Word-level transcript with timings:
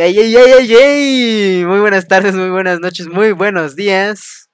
¡Ey, 0.00 0.16
ey, 0.16 0.36
ey, 0.36 0.74
ey! 0.74 1.64
Muy 1.64 1.80
buenas 1.80 2.06
tardes, 2.06 2.32
muy 2.36 2.50
buenas 2.50 2.78
noches, 2.78 3.08
muy 3.08 3.32
buenos 3.32 3.74
días. 3.74 4.48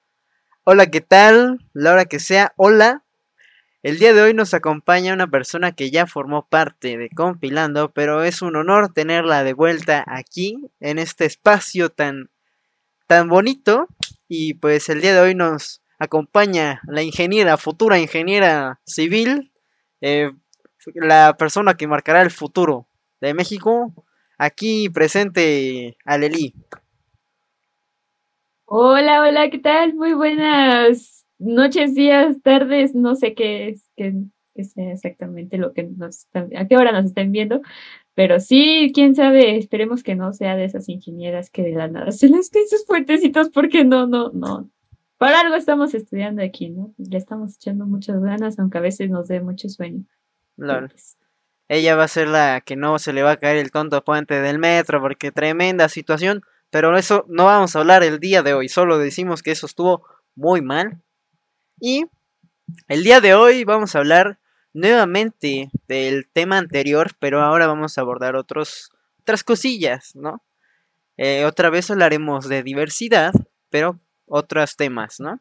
Hola, 0.64 0.86
¿qué 0.86 1.02
tal? 1.02 1.58
La 1.74 1.92
hora 1.92 2.06
que 2.06 2.18
sea, 2.18 2.54
hola. 2.56 3.04
El 3.83 3.99
día 3.99 4.15
de 4.15 4.22
hoy 4.22 4.33
nos 4.33 4.54
acompaña 4.54 5.12
una 5.12 5.26
persona 5.26 5.72
que 5.72 5.91
ya 5.91 6.07
formó 6.07 6.49
parte 6.49 6.96
de 6.96 7.10
Compilando, 7.10 7.92
pero 7.92 8.22
es 8.22 8.41
un 8.41 8.57
honor 8.57 8.91
tenerla 8.95 9.45
de 9.45 9.52
vuelta 9.52 10.02
aquí, 10.07 10.70
en 10.80 10.98
este 10.98 11.27
espacio 11.27 11.91
tan, 11.91 12.31
tan 13.07 13.29
bonito. 13.29 13.87
Y 14.27 14.55
pues 14.55 14.89
el 14.89 15.03
día 15.03 15.13
de 15.13 15.21
hoy 15.21 15.35
nos 15.35 15.83
acompaña 15.99 16.81
la 16.87 17.03
ingeniera, 17.03 17.59
futura 17.59 17.99
ingeniera 17.99 18.81
civil, 18.87 19.53
eh, 20.01 20.31
la 20.95 21.37
persona 21.37 21.75
que 21.75 21.87
marcará 21.87 22.23
el 22.23 22.31
futuro 22.31 22.89
de 23.21 23.35
México, 23.35 23.93
Aquí 24.39 24.89
presente 24.89 25.96
Aleli. 26.05 26.55
Hola, 28.65 29.23
hola, 29.23 29.51
¿qué 29.51 29.59
tal? 29.59 29.95
Muy 29.95 30.12
buenas 30.12 31.24
noches, 31.38 31.95
días, 31.95 32.41
tardes, 32.43 32.95
no 32.95 33.15
sé 33.15 33.34
qué 33.34 33.69
es, 33.69 33.91
qué, 33.97 34.12
sea 34.65 34.93
exactamente 34.93 35.59
lo 35.59 35.73
que 35.73 35.84
nos 35.84 36.19
están, 36.19 36.51
a 36.57 36.66
qué 36.66 36.77
hora 36.77 36.91
nos 36.91 37.05
están 37.05 37.30
viendo, 37.30 37.60
pero 38.15 38.41
sí, 38.41 38.91
quién 38.95 39.15
sabe, 39.15 39.57
esperemos 39.57 40.02
que 40.02 40.16
no 40.16 40.33
sea 40.33 40.57
de 40.57 40.65
esas 40.65 40.88
ingenieras 40.88 41.51
que 41.51 41.62
de 41.62 41.73
la 41.73 41.88
nada 41.88 42.10
se 42.10 42.29
les 42.29 42.51
caen 42.51 42.69
sus 42.69 42.85
fuertecitos 42.87 43.51
porque 43.51 43.85
no, 43.85 44.07
no, 44.07 44.30
no. 44.32 44.71
Para 45.16 45.41
algo 45.41 45.55
estamos 45.55 45.95
estudiando 45.95 46.43
aquí, 46.43 46.71
¿no? 46.71 46.93
Le 46.98 47.19
estamos 47.19 47.55
echando 47.55 47.87
muchas 47.87 48.21
ganas, 48.21 48.59
aunque 48.59 48.79
a 48.79 48.82
veces 48.82 49.10
nos 49.10 49.29
dé 49.29 49.41
mucho 49.41 49.69
sueño. 49.69 50.05
Claro. 50.57 50.88
Pues, 50.88 51.16
ella 51.74 51.96
va 51.96 52.05
a 52.05 52.09
ser 52.09 52.28
la 52.28 52.60
que 52.60 52.77
no 52.77 52.98
se 52.98 53.12
le 53.12 53.23
va 53.23 53.33
a 53.33 53.37
caer 53.37 53.56
el 53.56 53.70
tonto 53.70 54.05
puente 54.05 54.41
del 54.41 54.59
metro, 54.59 55.01
porque 55.01 55.32
tremenda 55.32 55.88
situación. 55.88 56.42
Pero 56.70 56.96
eso 56.96 57.24
no 57.28 57.45
vamos 57.46 57.74
a 57.74 57.80
hablar 57.80 58.02
el 58.02 58.20
día 58.20 58.42
de 58.42 58.55
hoy, 58.55 58.69
solo 58.69 58.98
decimos 58.98 59.43
que 59.43 59.52
eso 59.52 59.66
estuvo 59.66 60.04
muy 60.34 60.62
mal. 60.62 61.02
Y 61.80 62.07
el 62.88 63.04
día 63.04 63.21
de 63.21 63.34
hoy 63.34 63.65
vamos 63.65 63.95
a 63.95 63.99
hablar 63.99 64.38
nuevamente 64.72 65.70
del 65.86 66.28
tema 66.32 66.58
anterior, 66.58 67.12
pero 67.18 67.42
ahora 67.42 67.66
vamos 67.66 67.96
a 67.96 68.00
abordar 68.00 68.36
otros, 68.36 68.90
otras 69.20 69.44
cosillas, 69.44 70.14
¿no? 70.14 70.44
Eh, 71.16 71.44
otra 71.44 71.70
vez 71.70 71.90
hablaremos 71.90 72.48
de 72.48 72.62
diversidad, 72.62 73.32
pero 73.70 74.00
otros 74.27 74.77
temas, 74.77 75.20
¿no? 75.20 75.40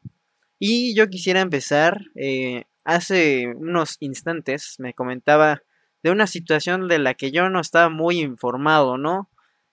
Y 0.59 0.95
yo 0.95 1.09
quisiera 1.09 1.41
empezar, 1.41 1.99
eh, 2.15 2.65
hace 2.83 3.53
unos 3.55 3.97
instantes 3.99 4.75
me 4.79 4.93
comentaba 4.93 5.63
de 6.03 6.11
una 6.11 6.27
situación 6.27 6.87
de 6.87 6.99
la 6.99 7.13
que 7.13 7.31
yo 7.31 7.49
no 7.49 7.59
estaba 7.59 7.89
muy 7.89 8.19
informado, 8.19 8.97
¿no? 8.97 9.29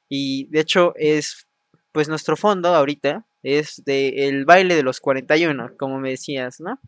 Y 0.09 0.47
de 0.47 0.61
hecho 0.61 0.95
es, 0.97 1.49
pues 1.93 2.09
nuestro 2.09 2.37
fondo 2.37 2.69
ahorita 2.75 3.27
es 3.43 3.83
de 3.85 4.29
el 4.29 4.45
baile 4.45 4.75
de 4.77 4.83
los 4.83 5.01
41, 5.01 5.73
como 5.79 5.99
me 5.99 6.11
decías, 6.11 6.61
¿no? 6.61 6.79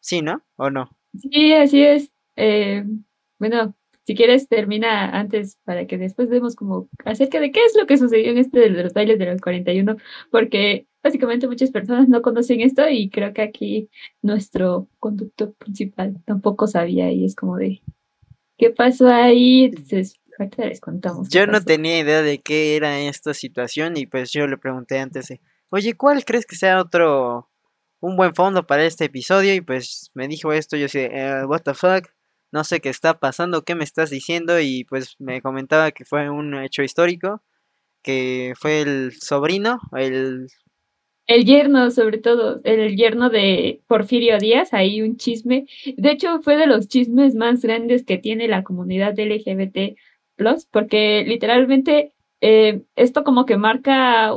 Sí, 0.00 0.22
¿no? 0.22 0.42
¿O 0.56 0.70
no? 0.70 0.90
Sí, 1.18 1.52
así 1.52 1.82
es. 1.82 2.12
Eh, 2.36 2.84
bueno, 3.38 3.74
si 4.04 4.14
quieres 4.14 4.48
termina 4.48 5.18
antes 5.18 5.58
para 5.64 5.86
que 5.86 5.98
después 5.98 6.30
vemos 6.30 6.54
como 6.54 6.88
acerca 7.04 7.40
de 7.40 7.50
qué 7.50 7.64
es 7.64 7.74
lo 7.76 7.86
que 7.86 7.98
sucedió 7.98 8.30
en 8.30 8.38
este 8.38 8.60
de 8.60 8.70
los 8.70 8.92
bailes 8.92 9.18
de 9.18 9.26
los 9.26 9.40
41, 9.40 9.96
porque 10.30 10.86
básicamente 11.06 11.46
muchas 11.46 11.70
personas 11.70 12.08
no 12.08 12.20
conocen 12.20 12.60
esto 12.60 12.88
y 12.88 13.08
creo 13.08 13.32
que 13.32 13.42
aquí 13.42 13.88
nuestro 14.22 14.88
conductor 14.98 15.54
principal 15.54 16.16
tampoco 16.24 16.66
sabía 16.66 17.12
y 17.12 17.24
es 17.24 17.36
como 17.36 17.56
de, 17.56 17.80
¿qué 18.58 18.70
pasó 18.70 19.08
ahí? 19.08 19.64
Entonces, 19.66 20.20
ahorita 20.38 20.66
les 20.66 20.80
contamos. 20.80 21.28
Yo 21.28 21.46
no 21.46 21.60
tenía 21.62 22.00
idea 22.00 22.22
de 22.22 22.38
qué 22.38 22.76
era 22.76 22.98
esta 22.98 23.34
situación 23.34 23.96
y 23.96 24.06
pues 24.06 24.32
yo 24.32 24.46
le 24.48 24.58
pregunté 24.58 24.98
antes, 24.98 25.32
oye, 25.70 25.94
¿cuál 25.94 26.24
crees 26.24 26.44
que 26.44 26.56
sea 26.56 26.80
otro, 26.80 27.48
un 28.00 28.16
buen 28.16 28.34
fondo 28.34 28.66
para 28.66 28.84
este 28.84 29.04
episodio? 29.04 29.54
Y 29.54 29.60
pues 29.60 30.10
me 30.14 30.26
dijo 30.26 30.52
esto, 30.52 30.76
yo 30.76 30.88
sé, 30.88 31.10
eh, 31.12 31.44
what 31.46 31.62
the 31.62 31.74
fuck, 31.74 32.08
no 32.50 32.64
sé 32.64 32.80
qué 32.80 32.88
está 32.88 33.20
pasando, 33.20 33.62
qué 33.62 33.76
me 33.76 33.84
estás 33.84 34.10
diciendo 34.10 34.58
y 34.60 34.84
pues 34.84 35.14
me 35.20 35.40
comentaba 35.40 35.92
que 35.92 36.04
fue 36.04 36.30
un 36.30 36.54
hecho 36.54 36.82
histórico 36.82 37.42
que 38.02 38.54
fue 38.56 38.82
el 38.82 39.12
sobrino, 39.20 39.80
el 39.96 40.46
el 41.26 41.44
yerno, 41.44 41.90
sobre 41.90 42.18
todo, 42.18 42.60
el 42.64 42.96
yerno 42.96 43.30
de 43.30 43.82
Porfirio 43.86 44.38
Díaz, 44.38 44.72
ahí 44.72 45.02
un 45.02 45.16
chisme. 45.16 45.66
De 45.96 46.10
hecho, 46.12 46.40
fue 46.40 46.56
de 46.56 46.66
los 46.66 46.88
chismes 46.88 47.34
más 47.34 47.62
grandes 47.62 48.04
que 48.04 48.18
tiene 48.18 48.48
la 48.48 48.62
comunidad 48.62 49.18
LGBT, 49.18 49.96
porque 50.70 51.24
literalmente 51.26 52.12
eh, 52.40 52.82
esto 52.96 53.24
como 53.24 53.46
que 53.46 53.56
marca, 53.56 54.32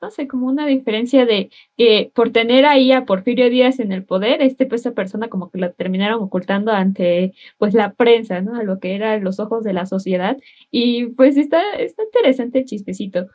no 0.00 0.10
sé, 0.10 0.28
como 0.28 0.46
una 0.46 0.66
diferencia 0.66 1.24
de 1.24 1.50
que 1.76 2.10
por 2.14 2.30
tener 2.30 2.66
ahí 2.66 2.92
a 2.92 3.06
Porfirio 3.06 3.48
Díaz 3.48 3.80
en 3.80 3.90
el 3.92 4.04
poder, 4.04 4.42
este 4.42 4.66
pues 4.66 4.82
esa 4.82 4.92
persona 4.92 5.28
como 5.28 5.50
que 5.50 5.58
la 5.58 5.72
terminaron 5.72 6.22
ocultando 6.22 6.72
ante 6.72 7.32
pues 7.58 7.72
la 7.74 7.94
prensa, 7.94 8.40
¿no? 8.42 8.56
A 8.56 8.62
lo 8.64 8.80
que 8.80 8.94
eran 8.94 9.24
los 9.24 9.40
ojos 9.40 9.64
de 9.64 9.72
la 9.72 9.86
sociedad. 9.86 10.36
Y 10.70 11.06
pues 11.08 11.36
está, 11.38 11.62
está 11.78 12.02
interesante 12.04 12.58
el 12.60 12.64
chismecito. 12.66 13.28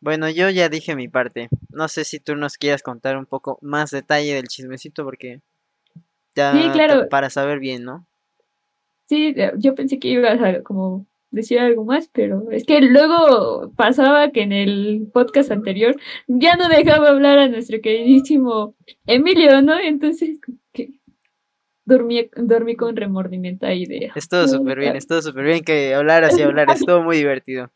Bueno, 0.00 0.30
yo 0.30 0.48
ya 0.50 0.68
dije 0.68 0.94
mi 0.94 1.08
parte. 1.08 1.48
No 1.70 1.88
sé 1.88 2.04
si 2.04 2.20
tú 2.20 2.36
nos 2.36 2.56
quieras 2.56 2.82
contar 2.82 3.16
un 3.16 3.26
poco 3.26 3.58
más 3.62 3.90
detalle 3.90 4.34
del 4.34 4.48
chismecito 4.48 5.04
porque 5.04 5.40
ya 6.34 6.52
sí, 6.52 6.70
claro. 6.72 7.08
para 7.08 7.30
saber 7.30 7.58
bien, 7.58 7.84
¿no? 7.84 8.06
Sí, 9.06 9.34
yo 9.56 9.74
pensé 9.74 9.98
que 9.98 10.08
ibas 10.08 10.40
a 10.40 10.62
como 10.62 11.06
decir 11.30 11.58
algo 11.58 11.84
más, 11.84 12.08
pero 12.12 12.50
es 12.50 12.64
que 12.64 12.80
luego 12.80 13.72
pasaba 13.76 14.30
que 14.30 14.42
en 14.42 14.52
el 14.52 15.08
podcast 15.12 15.50
anterior 15.50 15.96
ya 16.26 16.56
no 16.56 16.68
dejaba 16.68 17.08
hablar 17.08 17.38
a 17.38 17.48
nuestro 17.48 17.80
queridísimo 17.80 18.74
Emilio, 19.06 19.60
¿no? 19.62 19.78
Entonces, 19.78 20.38
dormí, 21.88 22.28
dormí 22.36 22.76
con 22.76 22.94
remordimiento 22.96 23.66
ahí 23.66 23.86
de... 23.86 24.10
Estuvo 24.14 24.46
súper 24.46 24.78
bien, 24.78 24.94
estuvo 24.94 25.22
súper 25.22 25.44
bien 25.44 25.64
que 25.64 25.94
hablaras 25.94 26.38
y 26.38 26.42
hablar 26.42 26.68
estuvo 26.70 27.02
muy 27.02 27.16
divertido. 27.16 27.70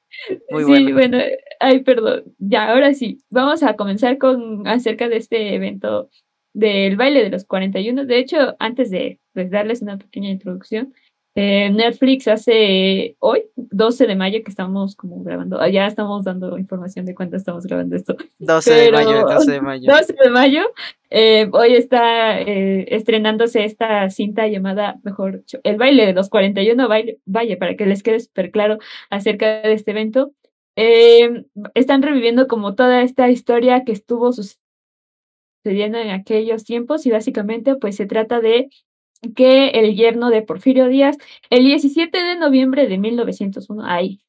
Muy 0.50 0.64
sí, 0.64 0.92
bueno. 0.92 1.18
ay, 1.60 1.80
perdón. 1.80 2.24
Ya, 2.38 2.70
ahora 2.70 2.92
sí, 2.92 3.18
vamos 3.30 3.62
a 3.62 3.74
comenzar 3.74 4.18
con 4.18 4.66
acerca 4.66 5.08
de 5.08 5.16
este 5.16 5.54
evento 5.54 6.10
del 6.52 6.96
baile 6.96 7.22
de 7.22 7.30
los 7.30 7.46
41. 7.46 8.04
De 8.04 8.18
hecho, 8.18 8.54
antes 8.58 8.90
de 8.90 9.18
pues, 9.32 9.50
darles 9.50 9.80
una 9.80 9.96
pequeña 9.96 10.28
introducción, 10.28 10.92
eh, 11.34 11.70
Netflix 11.70 12.28
hace 12.28 13.16
hoy, 13.18 13.44
12 13.56 14.06
de 14.06 14.16
mayo, 14.16 14.42
que 14.44 14.50
estamos 14.50 14.94
como 14.94 15.22
grabando, 15.22 15.58
ah, 15.60 15.68
ya 15.68 15.86
estamos 15.86 16.24
dando 16.24 16.58
información 16.58 17.06
de 17.06 17.14
cuándo 17.14 17.38
estamos 17.38 17.64
grabando 17.64 17.96
esto. 17.96 18.16
12 18.38 18.72
de 18.72 18.92
mayo, 18.92 19.26
12 19.26 19.50
de 19.50 19.60
mayo. 19.62 19.92
12 19.92 20.14
de 20.24 20.30
mayo, 20.30 20.62
eh, 21.08 21.48
hoy 21.52 21.74
está 21.74 22.38
eh, 22.38 22.84
estrenándose 22.94 23.64
esta 23.64 24.10
cinta 24.10 24.46
llamada, 24.46 25.00
mejor, 25.04 25.42
El 25.62 25.76
baile 25.78 26.04
de 26.04 26.12
los 26.12 26.28
41, 26.28 26.86
baile, 26.86 27.18
vaya, 27.24 27.58
para 27.58 27.76
que 27.76 27.86
les 27.86 28.02
quede 28.02 28.20
súper 28.20 28.50
claro 28.50 28.78
acerca 29.08 29.62
de 29.62 29.72
este 29.72 29.92
evento. 29.92 30.32
están 30.76 32.02
reviviendo 32.02 32.46
como 32.46 32.74
toda 32.74 33.02
esta 33.02 33.30
historia 33.30 33.84
que 33.84 33.92
estuvo 33.92 34.32
sucediendo 34.32 35.98
en 35.98 36.10
aquellos 36.10 36.64
tiempos 36.64 37.06
y 37.06 37.10
básicamente 37.10 37.76
pues 37.76 37.96
se 37.96 38.06
trata 38.06 38.40
de 38.40 38.68
que 39.34 39.68
el 39.68 39.94
yerno 39.94 40.30
de 40.30 40.42
Porfirio 40.42 40.88
Díaz, 40.88 41.16
el 41.50 41.64
17 41.64 42.16
de 42.16 42.36
noviembre 42.36 42.88
de 42.88 42.98
1901, 42.98 43.84
ahí 43.86 44.20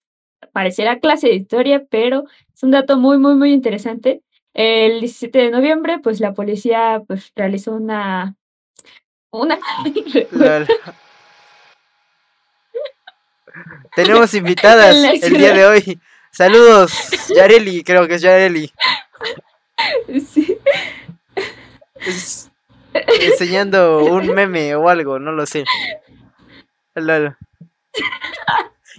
parecerá 0.52 1.00
clase 1.00 1.28
de 1.28 1.36
historia, 1.36 1.86
pero 1.90 2.26
es 2.54 2.64
un 2.64 2.72
dato 2.72 2.98
muy, 2.98 3.18
muy, 3.18 3.36
muy 3.36 3.54
interesante. 3.54 4.22
El 4.54 5.00
17 5.00 5.40
de 5.40 5.52
noviembre, 5.52 6.00
pues 6.00 6.20
la 6.20 6.34
policía 6.34 7.02
pues, 7.08 7.32
realizó 7.36 7.74
una... 7.74 8.36
una... 9.32 9.58
Tenemos 13.96 14.34
invitadas 14.34 15.24
el 15.24 15.38
día 15.38 15.54
de 15.54 15.66
hoy. 15.66 16.00
Saludos, 16.32 16.92
Yareli, 17.36 17.84
creo 17.84 18.08
que 18.08 18.16
es 18.16 18.22
Yareli. 18.22 18.72
Sí 20.28 20.58
enseñando 23.22 24.04
un 24.06 24.34
meme 24.34 24.76
o 24.76 24.90
algo, 24.90 25.20
no 25.20 25.32
lo 25.32 25.46
sé. 25.46 25.64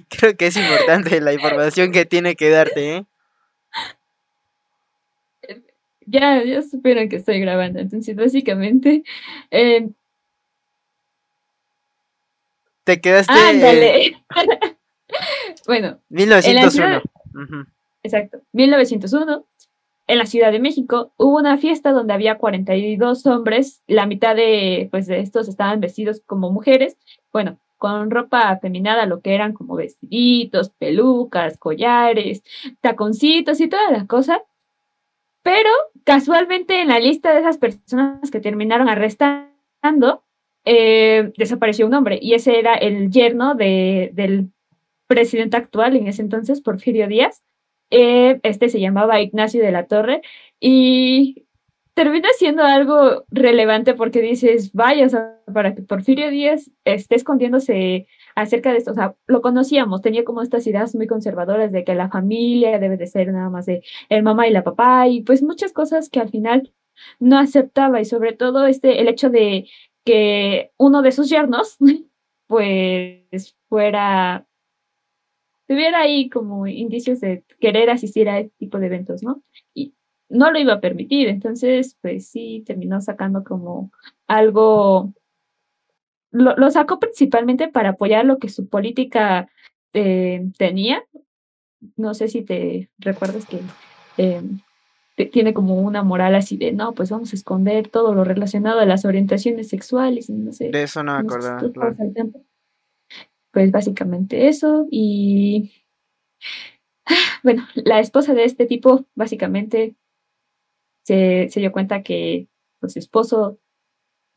Creo 0.09 0.37
que 0.37 0.47
es 0.47 0.57
importante 0.57 1.21
la 1.21 1.33
información 1.33 1.93
que 1.93 2.05
tiene 2.05 2.37
que 2.37 2.51
darte, 2.51 2.97
¿eh? 2.97 3.07
Ya, 6.07 6.43
ya 6.45 6.61
supieron 6.63 7.09
que 7.09 7.17
estoy 7.17 7.41
grabando, 7.41 7.81
entonces 7.81 8.15
básicamente... 8.15 9.05
Eh, 9.51 9.89
Te 12.85 13.01
quedaste... 13.01 13.33
Ándale. 13.33 14.23
bueno. 15.67 15.99
1901. 16.11 17.03
Exacto. 18.03 18.43
1901 18.53 19.47
en 20.07 20.19
la 20.19 20.27
Ciudad 20.27 20.53
de 20.53 20.61
México 20.61 21.13
hubo 21.17 21.39
una 21.39 21.57
fiesta 21.57 21.93
donde 21.93 22.13
había 22.13 22.39
42 22.39 23.27
hombres, 23.27 23.83
la 23.87 24.07
mitad 24.07 24.37
de, 24.37 24.89
pues, 24.91 25.07
de 25.07 25.21
estos 25.21 25.49
estaban 25.49 25.81
vestidos 25.81 26.23
como 26.27 26.51
mujeres, 26.51 26.97
bueno, 27.33 27.59
con 27.79 28.11
ropa 28.11 28.51
afeminada, 28.51 29.07
lo 29.07 29.21
que 29.21 29.35
eran 29.35 29.53
como 29.53 29.77
vestiditos, 29.77 30.71
pelucas, 30.71 31.59
collares, 31.59 32.43
taconcitos 32.81 33.61
y 33.61 33.69
toda 33.69 33.91
la 33.91 34.07
cosa. 34.07 34.43
Pero 35.43 35.69
casualmente 36.05 36.81
en 36.81 36.89
la 36.89 36.99
lista 36.99 37.33
de 37.33 37.41
esas 37.41 37.59
personas 37.59 38.31
que 38.31 38.41
terminaron 38.41 38.89
arrestando, 38.89 40.25
eh, 40.65 41.33
desapareció 41.37 41.87
un 41.87 41.95
hombre 41.95 42.19
y 42.23 42.33
ese 42.33 42.59
era 42.59 42.75
el 42.75 43.11
yerno 43.11 43.55
de, 43.55 44.11
del 44.15 44.51
presidente 45.07 45.59
actual 45.59 45.97
en 45.97 46.09
ese 46.09 46.23
entonces, 46.23 46.63
Porfirio 46.63 47.07
Díaz. 47.07 47.43
Eh, 47.97 48.41
este 48.43 48.69
se 48.71 48.81
llamaba 48.81 49.21
Ignacio 49.21 49.63
de 49.63 49.71
la 49.71 49.87
Torre 49.87 50.21
y 50.59 51.47
termina 51.95 52.29
siendo 52.37 52.65
algo 52.65 53.25
relevante 53.31 53.95
porque 53.95 54.21
dices, 54.21 54.73
vaya, 54.73 55.07
o 55.07 55.09
sea, 55.09 55.39
para 55.53 55.77
que 55.77 55.83
Porfirio 55.83 56.29
Díaz 56.29 56.73
esté 56.85 57.15
escondiéndose 57.15 58.09
acerca 58.35 58.73
de 58.73 58.79
esto, 58.79 58.91
o 58.91 58.95
sea, 58.95 59.15
lo 59.29 59.41
conocíamos, 59.43 60.03
tenía 60.03 60.25
como 60.25 60.43
estas 60.43 60.67
ideas 60.67 60.97
muy 60.97 61.07
conservadoras 61.07 61.71
de 61.71 61.85
que 61.85 61.95
la 61.95 62.09
familia 62.11 62.81
debe 62.81 62.97
de 62.97 63.07
ser 63.07 63.33
nada 63.33 63.49
más 63.49 63.67
de 63.67 63.85
el 64.09 64.25
mamá 64.25 64.49
y 64.49 64.51
la 64.51 64.65
papá 64.65 65.07
y 65.07 65.23
pues 65.23 65.45
muchas 65.45 65.73
cosas 65.73 66.11
que 66.11 66.19
al 66.19 66.31
final 66.31 66.73
no 67.21 67.39
aceptaba 67.39 68.01
y 68.01 68.05
sobre 68.07 68.33
todo 68.33 68.67
este 68.67 69.01
el 69.03 69.07
hecho 69.07 69.31
de 69.31 69.69
que 70.05 70.73
uno 70.79 71.01
de 71.03 71.13
sus 71.13 71.31
yernos 71.31 71.77
pues 72.49 73.57
fuera 73.69 74.49
tuviera 75.67 76.01
ahí 76.01 76.29
como 76.29 76.67
indicios 76.67 77.21
de 77.21 77.45
querer 77.61 77.91
asistir 77.91 78.29
a 78.29 78.39
este 78.39 78.55
tipo 78.59 78.79
de 78.79 78.87
eventos, 78.87 79.23
¿no? 79.23 79.43
Y 79.73 79.95
no 80.29 80.51
lo 80.51 80.59
iba 80.59 80.75
a 80.75 80.81
permitir, 80.81 81.29
entonces 81.29 81.97
pues 82.01 82.29
sí 82.29 82.63
terminó 82.67 83.01
sacando 83.01 83.45
como 83.45 83.91
algo 84.27 85.13
lo, 86.35 86.71
sacó 86.71 86.99
principalmente 86.99 87.69
para 87.69 87.91
apoyar 87.91 88.25
lo 88.25 88.39
que 88.39 88.49
su 88.49 88.69
política 88.69 89.49
eh, 89.93 90.47
tenía. 90.59 91.05
No 91.97 92.13
sé 92.15 92.29
si 92.29 92.43
te 92.43 92.91
recuerdas 92.99 93.47
que 93.47 93.61
eh, 94.17 94.43
tiene 95.31 95.55
como 95.55 95.77
una 95.77 96.03
moral 96.03 96.35
así 96.35 96.57
de, 96.57 96.73
no, 96.73 96.93
pues 96.93 97.11
vamos 97.11 97.33
a 97.33 97.37
esconder 97.37 97.89
todo 97.89 98.15
lo 98.15 98.25
relacionado 98.25 98.81
a 98.81 98.87
las 98.87 99.05
orientaciones 99.05 99.69
sexuales, 99.69 100.29
no 100.29 100.53
sé. 100.53 100.71
De 100.71 100.83
eso 100.83 101.05
no 101.05 101.13
me 101.13 101.21
acordaba. 101.21 101.63
Pues 103.55 103.71
básicamente 103.71 104.49
eso 104.49 104.87
y 104.91 105.73
bueno, 107.45 107.67
la 107.75 108.01
esposa 108.01 108.35
de 108.35 108.45
este 108.45 108.67
tipo 108.67 109.07
básicamente 109.15 109.97
se, 111.05 111.49
dio 111.55 111.73
cuenta 111.73 112.03
que 112.03 112.49
pues, 112.81 112.95
su 112.95 112.99
esposo 112.99 113.59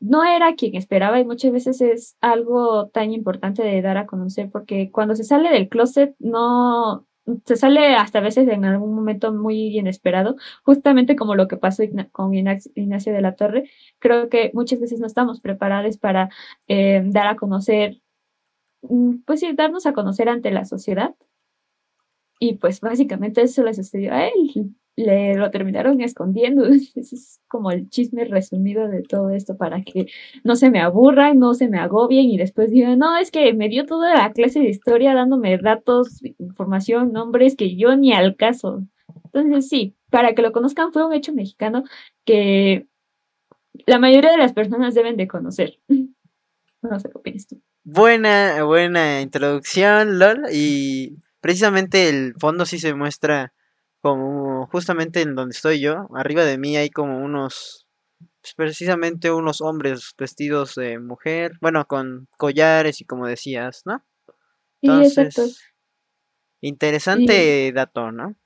no 0.00 0.24
era 0.24 0.54
quien 0.54 0.76
esperaba 0.76 1.20
y 1.20 1.24
muchas 1.24 1.52
veces 1.52 1.80
es 1.80 2.16
algo 2.20 2.88
tan 2.90 3.12
importante 3.12 3.62
de 3.64 3.82
dar 3.82 3.98
a 3.98 4.06
conocer 4.06 4.50
porque 4.50 4.90
cuando 4.92 5.16
se 5.16 5.24
sale 5.24 5.50
del 5.50 5.68
closet 5.68 6.14
no 6.20 7.06
se 7.46 7.56
sale 7.56 7.96
hasta 7.96 8.18
a 8.20 8.22
veces 8.22 8.48
en 8.48 8.64
algún 8.64 8.94
momento 8.94 9.32
muy 9.34 9.78
inesperado, 9.78 10.36
justamente 10.64 11.16
como 11.16 11.34
lo 11.34 11.48
que 11.48 11.56
pasó 11.56 11.82
con 12.12 12.34
Ignacio 12.34 13.12
de 13.12 13.20
la 13.20 13.34
Torre. 13.36 13.70
Creo 13.98 14.28
que 14.28 14.50
muchas 14.54 14.80
veces 14.80 15.00
no 15.00 15.06
estamos 15.06 15.40
preparados 15.40 15.98
para 15.98 16.30
eh, 16.68 17.02
dar 17.06 17.26
a 17.26 17.36
conocer, 17.36 18.00
pues 19.26 19.40
sí, 19.40 19.52
darnos 19.54 19.86
a 19.86 19.92
conocer 19.92 20.28
ante 20.28 20.50
la 20.50 20.64
sociedad. 20.64 21.14
Y 22.40 22.54
pues 22.54 22.80
básicamente 22.80 23.42
eso 23.42 23.62
le 23.64 23.74
sucedió 23.74 24.12
a 24.12 24.26
él 24.26 24.74
le 24.98 25.36
lo 25.36 25.50
terminaron 25.50 26.00
escondiendo. 26.00 26.64
Ese 26.96 27.14
es 27.14 27.40
como 27.48 27.70
el 27.70 27.88
chisme 27.88 28.24
resumido 28.24 28.88
de 28.88 29.02
todo 29.02 29.30
esto 29.30 29.56
para 29.56 29.82
que 29.82 30.06
no 30.44 30.56
se 30.56 30.70
me 30.70 30.80
aburran, 30.80 31.38
no 31.38 31.54
se 31.54 31.68
me 31.68 31.78
agobien 31.78 32.28
y 32.30 32.36
después 32.36 32.70
digan, 32.70 32.98
no, 32.98 33.16
es 33.16 33.30
que 33.30 33.54
me 33.54 33.68
dio 33.68 33.86
toda 33.86 34.14
la 34.14 34.32
clase 34.32 34.58
de 34.58 34.68
historia 34.68 35.14
dándome 35.14 35.56
datos, 35.58 36.20
información, 36.38 37.12
nombres 37.12 37.56
que 37.56 37.76
yo 37.76 37.96
ni 37.96 38.12
al 38.12 38.34
caso. 38.36 38.82
Entonces 39.26 39.68
sí, 39.68 39.94
para 40.10 40.34
que 40.34 40.42
lo 40.42 40.52
conozcan 40.52 40.92
fue 40.92 41.06
un 41.06 41.12
hecho 41.12 41.32
mexicano 41.32 41.84
que 42.24 42.88
la 43.86 44.00
mayoría 44.00 44.32
de 44.32 44.38
las 44.38 44.52
personas 44.52 44.94
deben 44.94 45.16
de 45.16 45.28
conocer. 45.28 45.78
No 46.80 47.00
sé 47.00 47.10
qué 47.10 47.18
opinas 47.18 47.44
tú. 47.48 47.60
Buena, 47.90 48.62
buena 48.64 49.22
introducción, 49.22 50.18
LOL, 50.18 50.42
y 50.52 51.16
precisamente 51.40 52.10
el 52.10 52.34
fondo 52.38 52.66
sí 52.66 52.78
se 52.78 52.92
muestra 52.92 53.54
como 54.02 54.66
justamente 54.66 55.22
en 55.22 55.34
donde 55.34 55.54
estoy 55.54 55.80
yo, 55.80 56.06
arriba 56.14 56.44
de 56.44 56.58
mí 56.58 56.76
hay 56.76 56.90
como 56.90 57.24
unos, 57.24 57.86
pues, 58.42 58.52
precisamente 58.54 59.32
unos 59.32 59.62
hombres 59.62 60.12
vestidos 60.18 60.74
de 60.74 60.98
mujer, 60.98 61.52
bueno, 61.62 61.86
con 61.86 62.28
collares 62.36 63.00
y 63.00 63.06
como 63.06 63.26
decías, 63.26 63.80
¿no? 63.86 64.04
Entonces, 64.82 65.58
interesante 66.60 67.72
dato, 67.72 68.12
¿no? 68.12 68.36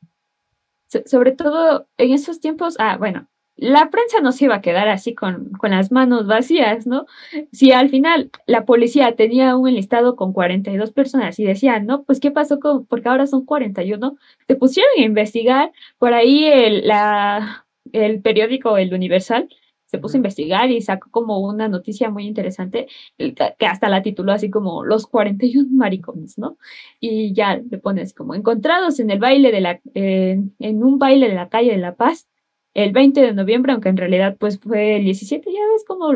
sobre 1.07 1.33
todo 1.33 1.89
en 1.97 2.13
esos 2.13 2.39
tiempos, 2.39 2.77
ah, 2.79 2.97
bueno, 2.97 3.29
la 3.63 3.91
prensa 3.91 4.21
no 4.21 4.33
se 4.33 4.47
iba 4.47 4.57
a 4.57 4.61
quedar 4.61 4.89
así 4.89 5.15
con, 5.15 5.51
con, 5.53 5.71
las 5.71 5.93
manos 5.93 6.27
vacías, 6.27 6.85
¿no? 6.85 7.07
Si 7.53 7.71
al 7.71 7.91
final 7.91 8.31
la 8.47 8.65
policía 8.65 9.15
tenía 9.15 9.57
un 9.57 9.69
enlistado 9.69 10.17
con 10.17 10.33
42 10.33 10.91
personas 10.91 11.39
y 11.39 11.45
decían, 11.45 11.87
no, 11.87 12.03
pues 12.03 12.19
¿qué 12.19 12.33
pasó 12.33 12.59
con, 12.59 12.87
porque 12.87 13.09
ahora 13.09 13.29
son 13.29 13.45
41? 13.45 14.17
Se 14.49 14.57
pusieron 14.57 14.91
a 14.99 15.03
investigar, 15.03 15.71
por 15.99 16.13
ahí 16.13 16.45
el, 16.45 16.89
la, 16.89 17.65
el 17.93 18.21
periódico 18.21 18.77
El 18.79 18.93
Universal 18.93 19.49
se 19.87 19.99
puso 19.99 20.17
a 20.17 20.19
investigar 20.19 20.71
y 20.71 20.81
sacó 20.81 21.11
como 21.13 21.39
una 21.39 21.69
noticia 21.69 22.11
muy 22.11 22.27
interesante 22.27 22.89
que 23.17 23.67
hasta 23.67 23.89
la 23.89 24.03
tituló 24.03 24.33
así 24.33 24.51
como 24.51 24.85
los 24.85 25.07
41 25.07 25.69
maricones, 25.71 26.37
¿no? 26.37 26.57
Y 26.99 27.33
ya 27.33 27.59
le 27.59 27.79
pones 27.79 28.13
como 28.13 28.35
encontrados 28.35 28.99
en 28.99 29.11
el 29.11 29.21
baile 29.21 29.53
de 29.53 29.61
la, 29.61 29.81
en 29.95 30.83
un 30.83 30.99
baile 30.99 31.29
de 31.29 31.35
la 31.35 31.49
calle 31.49 31.71
de 31.73 31.79
La 31.79 31.95
Paz 31.95 32.27
el 32.75 32.93
20 32.93 33.21
de 33.21 33.35
noviembre, 33.35 33.73
aunque 33.73 33.89
en 33.89 33.97
realidad 33.97 34.37
pues 34.39 34.59
fue 34.59 34.97
el 34.97 35.05
17, 35.05 35.51
ya 35.53 35.61
ves 35.73 35.85
cómo 35.87 36.13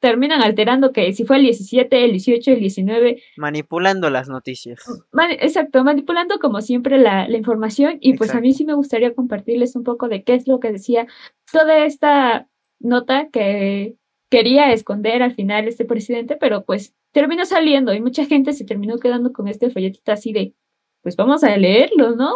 terminan 0.00 0.42
alterando 0.42 0.92
que 0.92 1.12
si 1.12 1.24
fue 1.24 1.36
el 1.36 1.42
17, 1.42 2.04
el 2.04 2.12
18, 2.12 2.52
el 2.52 2.60
19. 2.60 3.22
Manipulando 3.36 4.10
las 4.10 4.28
noticias. 4.28 4.80
exacto, 5.40 5.82
manipulando 5.84 6.38
como 6.38 6.60
siempre 6.60 6.98
la, 6.98 7.28
la 7.28 7.36
información 7.36 7.98
y 8.00 8.14
pues 8.14 8.34
a 8.34 8.40
mí 8.40 8.52
sí 8.52 8.64
me 8.64 8.74
gustaría 8.74 9.14
compartirles 9.14 9.76
un 9.76 9.84
poco 9.84 10.08
de 10.08 10.22
qué 10.22 10.34
es 10.34 10.46
lo 10.46 10.60
que 10.60 10.72
decía 10.72 11.06
toda 11.50 11.84
esta 11.84 12.48
nota 12.80 13.28
que 13.30 13.96
quería 14.30 14.72
esconder 14.72 15.22
al 15.22 15.34
final 15.34 15.66
este 15.66 15.84
presidente, 15.84 16.36
pero 16.36 16.64
pues 16.64 16.94
terminó 17.12 17.44
saliendo 17.46 17.94
y 17.94 18.00
mucha 18.00 18.26
gente 18.26 18.52
se 18.52 18.64
terminó 18.64 18.98
quedando 18.98 19.32
con 19.32 19.48
este 19.48 19.70
folletito 19.70 20.12
así 20.12 20.32
de, 20.32 20.54
pues 21.02 21.16
vamos 21.16 21.42
a 21.44 21.56
leerlo, 21.56 22.14
¿no? 22.14 22.32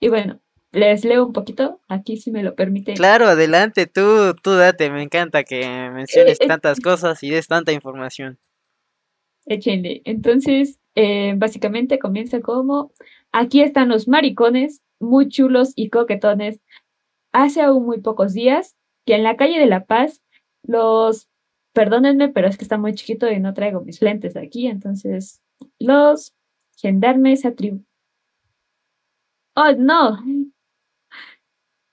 Y 0.00 0.08
bueno, 0.08 0.40
les 0.72 1.04
leo 1.04 1.26
un 1.26 1.32
poquito, 1.32 1.80
aquí 1.88 2.16
si 2.16 2.30
me 2.30 2.42
lo 2.42 2.54
permite. 2.54 2.94
Claro, 2.94 3.26
adelante, 3.26 3.86
tú, 3.86 4.34
tú 4.42 4.52
date, 4.52 4.90
me 4.90 5.02
encanta 5.02 5.44
que 5.44 5.60
menciones 5.90 6.38
eh, 6.40 6.46
tantas 6.46 6.80
cosas 6.80 7.22
y 7.22 7.30
des 7.30 7.46
tanta 7.46 7.72
información. 7.72 8.38
Échenle. 9.46 10.02
Entonces, 10.04 10.78
eh, 10.94 11.34
básicamente 11.36 11.98
comienza 11.98 12.40
como, 12.40 12.92
aquí 13.32 13.62
están 13.62 13.88
los 13.88 14.08
maricones, 14.08 14.82
muy 15.00 15.28
chulos 15.28 15.72
y 15.74 15.88
coquetones. 15.88 16.60
Hace 17.32 17.62
aún 17.62 17.86
muy 17.86 18.00
pocos 18.00 18.34
días 18.34 18.76
que 19.06 19.14
en 19.14 19.22
la 19.22 19.36
calle 19.36 19.58
de 19.58 19.66
La 19.66 19.86
Paz, 19.86 20.22
los, 20.62 21.28
perdónenme, 21.72 22.28
pero 22.28 22.46
es 22.46 22.58
que 22.58 22.64
está 22.64 22.76
muy 22.76 22.94
chiquito 22.94 23.30
y 23.30 23.40
no 23.40 23.54
traigo 23.54 23.80
mis 23.80 24.02
lentes 24.02 24.36
aquí, 24.36 24.66
entonces, 24.66 25.40
los 25.78 26.34
gendarmes 26.76 27.46
atribuyen. 27.46 27.86
Oh, 29.54 29.72
no, 29.72 30.18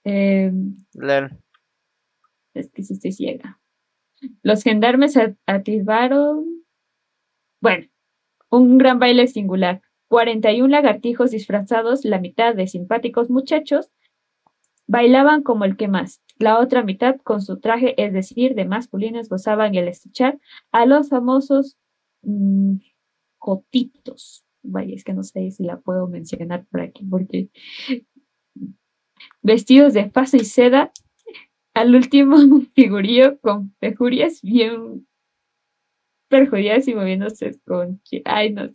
eh, 0.05 0.51
Es 2.53 2.69
que 2.71 2.83
si 2.83 2.93
estoy 2.93 3.11
ciega. 3.11 3.59
Los 4.41 4.63
gendarmes 4.63 5.19
atisbaron, 5.45 6.63
bueno, 7.61 7.87
un 8.49 8.77
gran 8.77 8.99
baile 8.99 9.27
singular. 9.27 9.81
41 10.07 10.67
lagartijos 10.69 11.31
disfrazados, 11.31 12.05
la 12.05 12.19
mitad 12.19 12.55
de 12.55 12.67
simpáticos 12.67 13.29
muchachos, 13.29 13.91
bailaban 14.87 15.43
como 15.43 15.65
el 15.65 15.75
que 15.75 15.87
más. 15.87 16.21
La 16.37 16.59
otra 16.59 16.83
mitad, 16.83 17.17
con 17.23 17.41
su 17.41 17.59
traje, 17.59 18.01
es 18.01 18.13
decir, 18.13 18.55
de 18.55 18.65
masculinas, 18.65 19.29
gozaban 19.29 19.75
el 19.75 19.87
escuchar 19.87 20.39
a 20.71 20.85
los 20.85 21.09
famosos 21.09 21.77
mm, 22.21 22.75
cotitos. 23.37 24.45
Vaya, 24.61 24.95
es 24.95 25.03
que 25.03 25.13
no 25.13 25.23
sé 25.23 25.51
si 25.51 25.63
la 25.63 25.79
puedo 25.79 26.07
mencionar 26.07 26.65
por 26.65 26.81
aquí, 26.81 27.03
porque 27.05 27.49
vestidos 29.41 29.93
de 29.93 30.05
paso 30.05 30.37
y 30.37 30.45
seda, 30.45 30.91
al 31.73 31.93
último 31.95 32.37
figurío 32.75 33.39
con 33.39 33.73
pejurias 33.79 34.41
bien 34.41 35.07
perjudiciadas 36.27 36.87
y 36.87 36.95
moviéndose 36.95 37.59
con... 37.65 38.01
Ay, 38.25 38.51
no. 38.51 38.69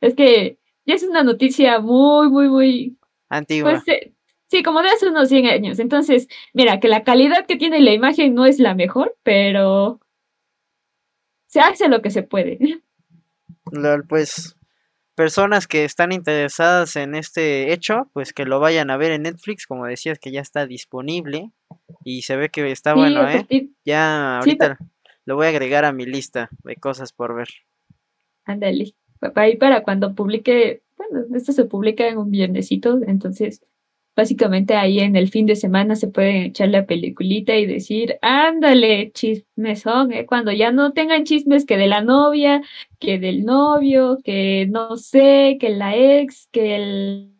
Es 0.00 0.14
que 0.14 0.58
ya 0.86 0.94
es 0.94 1.02
una 1.02 1.22
noticia 1.22 1.80
muy, 1.80 2.28
muy, 2.30 2.48
muy... 2.48 2.98
Antigua. 3.28 3.82
Pues, 3.84 3.88
eh, 3.88 4.12
sí, 4.46 4.62
como 4.62 4.82
de 4.82 4.88
hace 4.88 5.08
unos 5.08 5.28
100 5.28 5.46
años. 5.46 5.78
Entonces, 5.78 6.28
mira, 6.54 6.80
que 6.80 6.88
la 6.88 7.04
calidad 7.04 7.46
que 7.46 7.56
tiene 7.56 7.80
la 7.80 7.92
imagen 7.92 8.34
no 8.34 8.46
es 8.46 8.58
la 8.58 8.74
mejor, 8.74 9.16
pero 9.22 10.00
se 11.46 11.60
hace 11.60 11.88
lo 11.88 12.02
que 12.02 12.10
se 12.10 12.22
puede. 12.22 12.80
Lol, 13.72 14.06
pues 14.06 14.56
personas 15.16 15.66
que 15.66 15.84
están 15.84 16.12
interesadas 16.12 16.94
en 16.94 17.16
este 17.16 17.72
hecho, 17.72 18.10
pues 18.12 18.32
que 18.32 18.44
lo 18.44 18.60
vayan 18.60 18.90
a 18.90 18.96
ver 18.96 19.10
en 19.12 19.22
Netflix, 19.22 19.66
como 19.66 19.86
decías 19.86 20.18
que 20.20 20.30
ya 20.30 20.40
está 20.40 20.66
disponible 20.66 21.50
y 22.04 22.22
se 22.22 22.36
ve 22.36 22.50
que 22.50 22.70
está 22.70 22.92
Sí, 22.92 23.00
bueno, 23.00 23.28
¿eh? 23.28 23.46
Ya 23.84 24.40
Sí, 24.42 24.50
ahorita 24.50 24.78
lo 25.24 25.34
voy 25.34 25.46
a 25.46 25.48
agregar 25.48 25.84
a 25.84 25.92
mi 25.92 26.06
lista 26.06 26.50
de 26.62 26.76
cosas 26.76 27.12
por 27.12 27.34
ver. 27.34 27.48
ándale. 28.44 28.94
Ahí 29.34 29.56
para 29.56 29.82
cuando 29.82 30.14
publique, 30.14 30.82
bueno, 30.96 31.24
esto 31.34 31.52
se 31.52 31.64
publica 31.64 32.06
en 32.06 32.18
un 32.18 32.30
viernesito, 32.30 33.00
entonces 33.06 33.62
básicamente 34.16 34.74
ahí 34.74 35.00
en 35.00 35.14
el 35.16 35.28
fin 35.28 35.46
de 35.46 35.56
semana 35.56 35.94
se 35.96 36.08
pueden 36.08 36.36
echar 36.44 36.70
la 36.70 36.86
peliculita 36.86 37.54
y 37.56 37.66
decir, 37.66 38.18
ándale, 38.22 39.12
chismesón, 39.12 40.12
¿eh? 40.12 40.26
Cuando 40.26 40.52
ya 40.52 40.72
no 40.72 40.92
tengan 40.92 41.24
chismes 41.24 41.66
que 41.66 41.76
de 41.76 41.86
la 41.86 42.00
novia, 42.02 42.62
que 42.98 43.18
del 43.18 43.44
novio, 43.44 44.18
que 44.24 44.66
no 44.70 44.96
sé, 44.96 45.58
que 45.60 45.68
la 45.70 45.96
ex, 45.96 46.48
que 46.50 46.76
el 46.76 47.32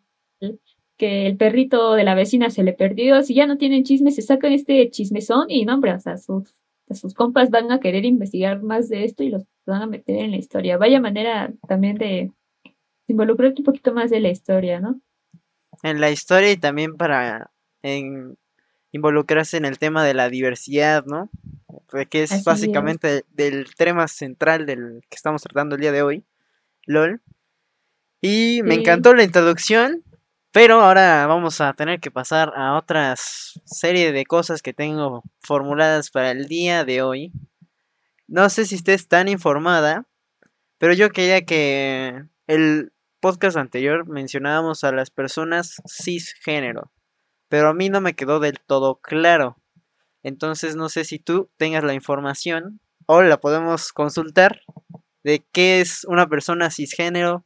que 0.96 1.26
el 1.26 1.36
perrito 1.36 1.94
de 1.94 2.04
la 2.04 2.14
vecina 2.14 2.50
se 2.50 2.62
le 2.62 2.72
perdió, 2.72 3.22
si 3.22 3.34
ya 3.34 3.46
no 3.46 3.58
tienen 3.58 3.84
chismes, 3.84 4.14
se 4.16 4.22
sacan 4.22 4.52
este 4.52 4.90
chismesón 4.90 5.46
y 5.50 5.64
no, 5.64 5.74
hombre, 5.74 5.92
o 5.92 6.00
sea, 6.00 6.16
sus, 6.16 6.54
sus 6.90 7.14
compas 7.14 7.50
van 7.50 7.70
a 7.70 7.80
querer 7.80 8.04
investigar 8.04 8.62
más 8.62 8.88
de 8.88 9.04
esto 9.04 9.22
y 9.22 9.30
los 9.30 9.42
van 9.66 9.82
a 9.82 9.86
meter 9.86 10.16
en 10.16 10.30
la 10.30 10.38
historia. 10.38 10.78
Vaya 10.78 11.00
manera 11.00 11.52
también 11.68 11.96
de 11.96 12.32
involucrarte 13.08 13.60
un 13.60 13.66
poquito 13.66 13.92
más 13.92 14.10
de 14.10 14.20
la 14.20 14.30
historia, 14.30 14.80
¿no? 14.80 15.00
En 15.86 16.00
la 16.00 16.10
historia 16.10 16.50
y 16.50 16.56
también 16.56 16.96
para 16.96 17.50
en- 17.82 18.36
involucrarse 18.92 19.56
en 19.56 19.64
el 19.64 19.78
tema 19.78 20.04
de 20.04 20.14
la 20.14 20.28
diversidad, 20.28 21.04
¿no? 21.06 21.30
Que 22.10 22.22
es 22.24 22.32
Así 22.32 22.40
es. 22.40 22.44
básicamente 22.44 23.24
del 23.30 23.74
tema 23.76 24.08
central 24.08 24.66
del 24.66 25.02
que 25.08 25.16
estamos 25.16 25.42
tratando 25.42 25.74
el 25.76 25.80
día 25.80 25.92
de 25.92 26.02
hoy, 26.02 26.24
LOL. 26.86 27.20
Y 28.20 28.62
me 28.64 28.74
encantó 28.74 29.14
la 29.14 29.22
introducción, 29.22 30.02
pero 30.50 30.80
ahora 30.80 31.26
vamos 31.26 31.60
a 31.60 31.72
tener 31.74 32.00
que 32.00 32.10
pasar 32.10 32.52
a 32.56 32.76
otras 32.76 33.60
serie 33.66 34.12
de 34.12 34.24
cosas 34.24 34.62
que 34.62 34.72
tengo 34.72 35.22
formuladas 35.42 36.10
para 36.10 36.30
el 36.30 36.46
día 36.48 36.84
de 36.84 37.02
hoy. 37.02 37.32
No 38.26 38.48
sé 38.50 38.64
si 38.64 38.74
estés 38.74 39.06
tan 39.06 39.28
informada, 39.28 40.06
pero 40.78 40.92
yo 40.94 41.10
quería 41.10 41.44
que 41.44 42.24
el 42.46 42.92
podcast 43.26 43.56
anterior 43.56 44.06
mencionábamos 44.06 44.84
a 44.84 44.92
las 44.92 45.10
personas 45.10 45.82
cisgénero, 45.84 46.92
pero 47.48 47.70
a 47.70 47.74
mí 47.74 47.88
no 47.88 48.00
me 48.00 48.14
quedó 48.14 48.38
del 48.38 48.60
todo 48.64 49.00
claro. 49.00 49.56
Entonces 50.22 50.76
no 50.76 50.88
sé 50.88 51.04
si 51.04 51.18
tú 51.18 51.50
tengas 51.56 51.82
la 51.82 51.94
información 51.94 52.78
o 53.06 53.22
la 53.22 53.40
podemos 53.40 53.92
consultar 53.92 54.60
de 55.24 55.44
qué 55.50 55.80
es 55.80 56.04
una 56.04 56.28
persona 56.28 56.70
cisgénero, 56.70 57.44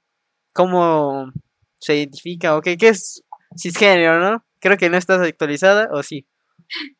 cómo 0.52 1.32
se 1.78 1.96
identifica 1.96 2.58
o 2.58 2.60
qué, 2.60 2.76
qué 2.76 2.88
es 2.88 3.24
cisgénero, 3.56 4.20
¿no? 4.20 4.44
Creo 4.58 4.76
que 4.76 4.90
no 4.90 4.98
estás 4.98 5.22
actualizada 5.22 5.88
o 5.92 6.02
sí. 6.02 6.26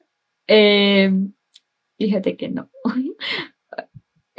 Eh, 0.52 1.12
fíjate 1.96 2.36
que 2.36 2.48
no. 2.48 2.70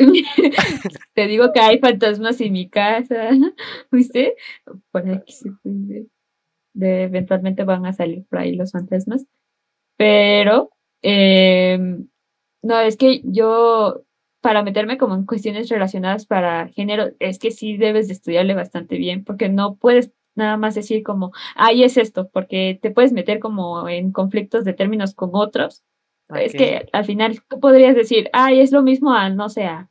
Te 1.13 1.27
digo 1.27 1.51
que 1.53 1.60
hay 1.60 1.79
fantasmas 1.79 2.39
en 2.41 2.53
mi 2.53 2.70
casa, 2.70 3.29
¿viste? 3.91 4.36
Por 4.91 5.10
aquí 5.10 5.34
se 5.34 5.51
puede. 5.63 6.08
De, 6.74 7.03
eventualmente 7.03 7.63
van 7.65 7.86
a 7.86 7.93
salir 7.93 8.25
por 8.29 8.39
ahí 8.39 8.55
los 8.55 8.72
fantasmas. 8.72 9.25
Pero, 9.98 10.72
eh, 11.01 11.77
no, 12.62 12.79
es 12.79 12.98
que 12.98 13.22
yo, 13.25 14.03
para 14.41 14.63
meterme 14.63 14.98
como 14.98 15.15
en 15.15 15.25
cuestiones 15.25 15.70
relacionadas 15.70 16.25
para 16.25 16.70
género, 16.70 17.12
es 17.20 17.39
que 17.39 17.51
sí 17.51 17.77
debes 17.77 18.08
de 18.08 18.13
estudiarle 18.13 18.53
bastante 18.53 18.98
bien, 18.98 19.24
porque 19.24 19.50
no 19.50 19.75
puedes 19.75 20.12
nada 20.36 20.58
más 20.58 20.75
decir 20.75 21.03
como, 21.03 21.31
ahí 21.55 21.84
es 21.84 21.98
esto, 21.98 22.29
porque 22.29 22.79
te 22.81 22.91
puedes 22.91 23.13
meter 23.13 23.39
como 23.39 23.88
en 23.89 24.12
conflictos 24.12 24.63
de 24.63 24.74
términos 24.74 25.13
con 25.13 25.31
otros. 25.34 25.84
Es 26.29 26.53
que 26.53 26.88
al 26.93 27.03
final 27.03 27.41
tú 27.50 27.60
podrías 27.60 27.93
decir, 27.93 28.29
ay, 28.31 28.62
es 28.62 28.72
lo 28.72 28.84
mismo 28.84 29.13
a, 29.13 29.29
no 29.29 29.50
sé, 29.50 29.65
a, 29.65 29.90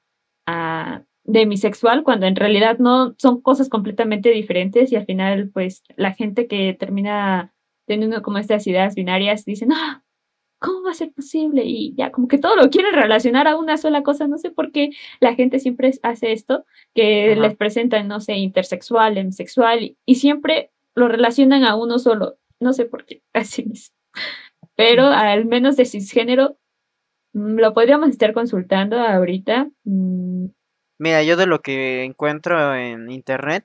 a 0.50 1.04
demisexual, 1.24 2.02
cuando 2.02 2.26
en 2.26 2.36
realidad 2.36 2.78
no 2.78 3.14
son 3.18 3.40
cosas 3.40 3.68
completamente 3.68 4.30
diferentes 4.30 4.90
y 4.92 4.96
al 4.96 5.06
final, 5.06 5.50
pues, 5.50 5.82
la 5.96 6.12
gente 6.12 6.46
que 6.46 6.74
termina 6.74 7.54
teniendo 7.86 8.22
como 8.22 8.38
estas 8.38 8.66
ideas 8.66 8.94
binarias 8.94 9.44
dicen, 9.44 9.72
ah, 9.72 10.02
¿cómo 10.58 10.82
va 10.84 10.90
a 10.90 10.94
ser 10.94 11.12
posible? 11.12 11.64
Y 11.64 11.94
ya, 11.96 12.10
como 12.10 12.28
que 12.28 12.38
todo 12.38 12.56
lo 12.56 12.70
quieren 12.70 12.94
relacionar 12.94 13.48
a 13.48 13.56
una 13.56 13.78
sola 13.78 14.02
cosa, 14.02 14.28
no 14.28 14.38
sé 14.38 14.50
por 14.50 14.72
qué 14.72 14.90
la 15.20 15.34
gente 15.34 15.58
siempre 15.58 15.92
hace 16.02 16.32
esto, 16.32 16.64
que 16.94 17.32
Ajá. 17.32 17.40
les 17.40 17.56
presentan, 17.56 18.08
no 18.08 18.20
sé, 18.20 18.34
intersexual, 18.34 19.18
hemisexual, 19.18 19.82
y, 19.82 19.98
y 20.06 20.16
siempre 20.16 20.70
lo 20.94 21.08
relacionan 21.08 21.64
a 21.64 21.76
uno 21.76 21.98
solo, 21.98 22.38
no 22.60 22.72
sé 22.72 22.84
por 22.84 23.04
qué, 23.04 23.22
así 23.32 23.64
mismo. 23.64 23.96
Pero 24.76 25.06
al 25.06 25.46
menos 25.46 25.76
de 25.76 25.84
cisgénero, 25.84 26.58
lo 27.32 27.72
podríamos 27.72 28.10
estar 28.10 28.32
consultando 28.32 28.98
ahorita. 28.98 29.68
mm, 29.84 30.46
Mira, 30.98 31.22
yo 31.22 31.36
de 31.36 31.46
lo 31.46 31.60
que 31.62 32.04
encuentro 32.04 32.74
en 32.74 33.10
internet, 33.10 33.64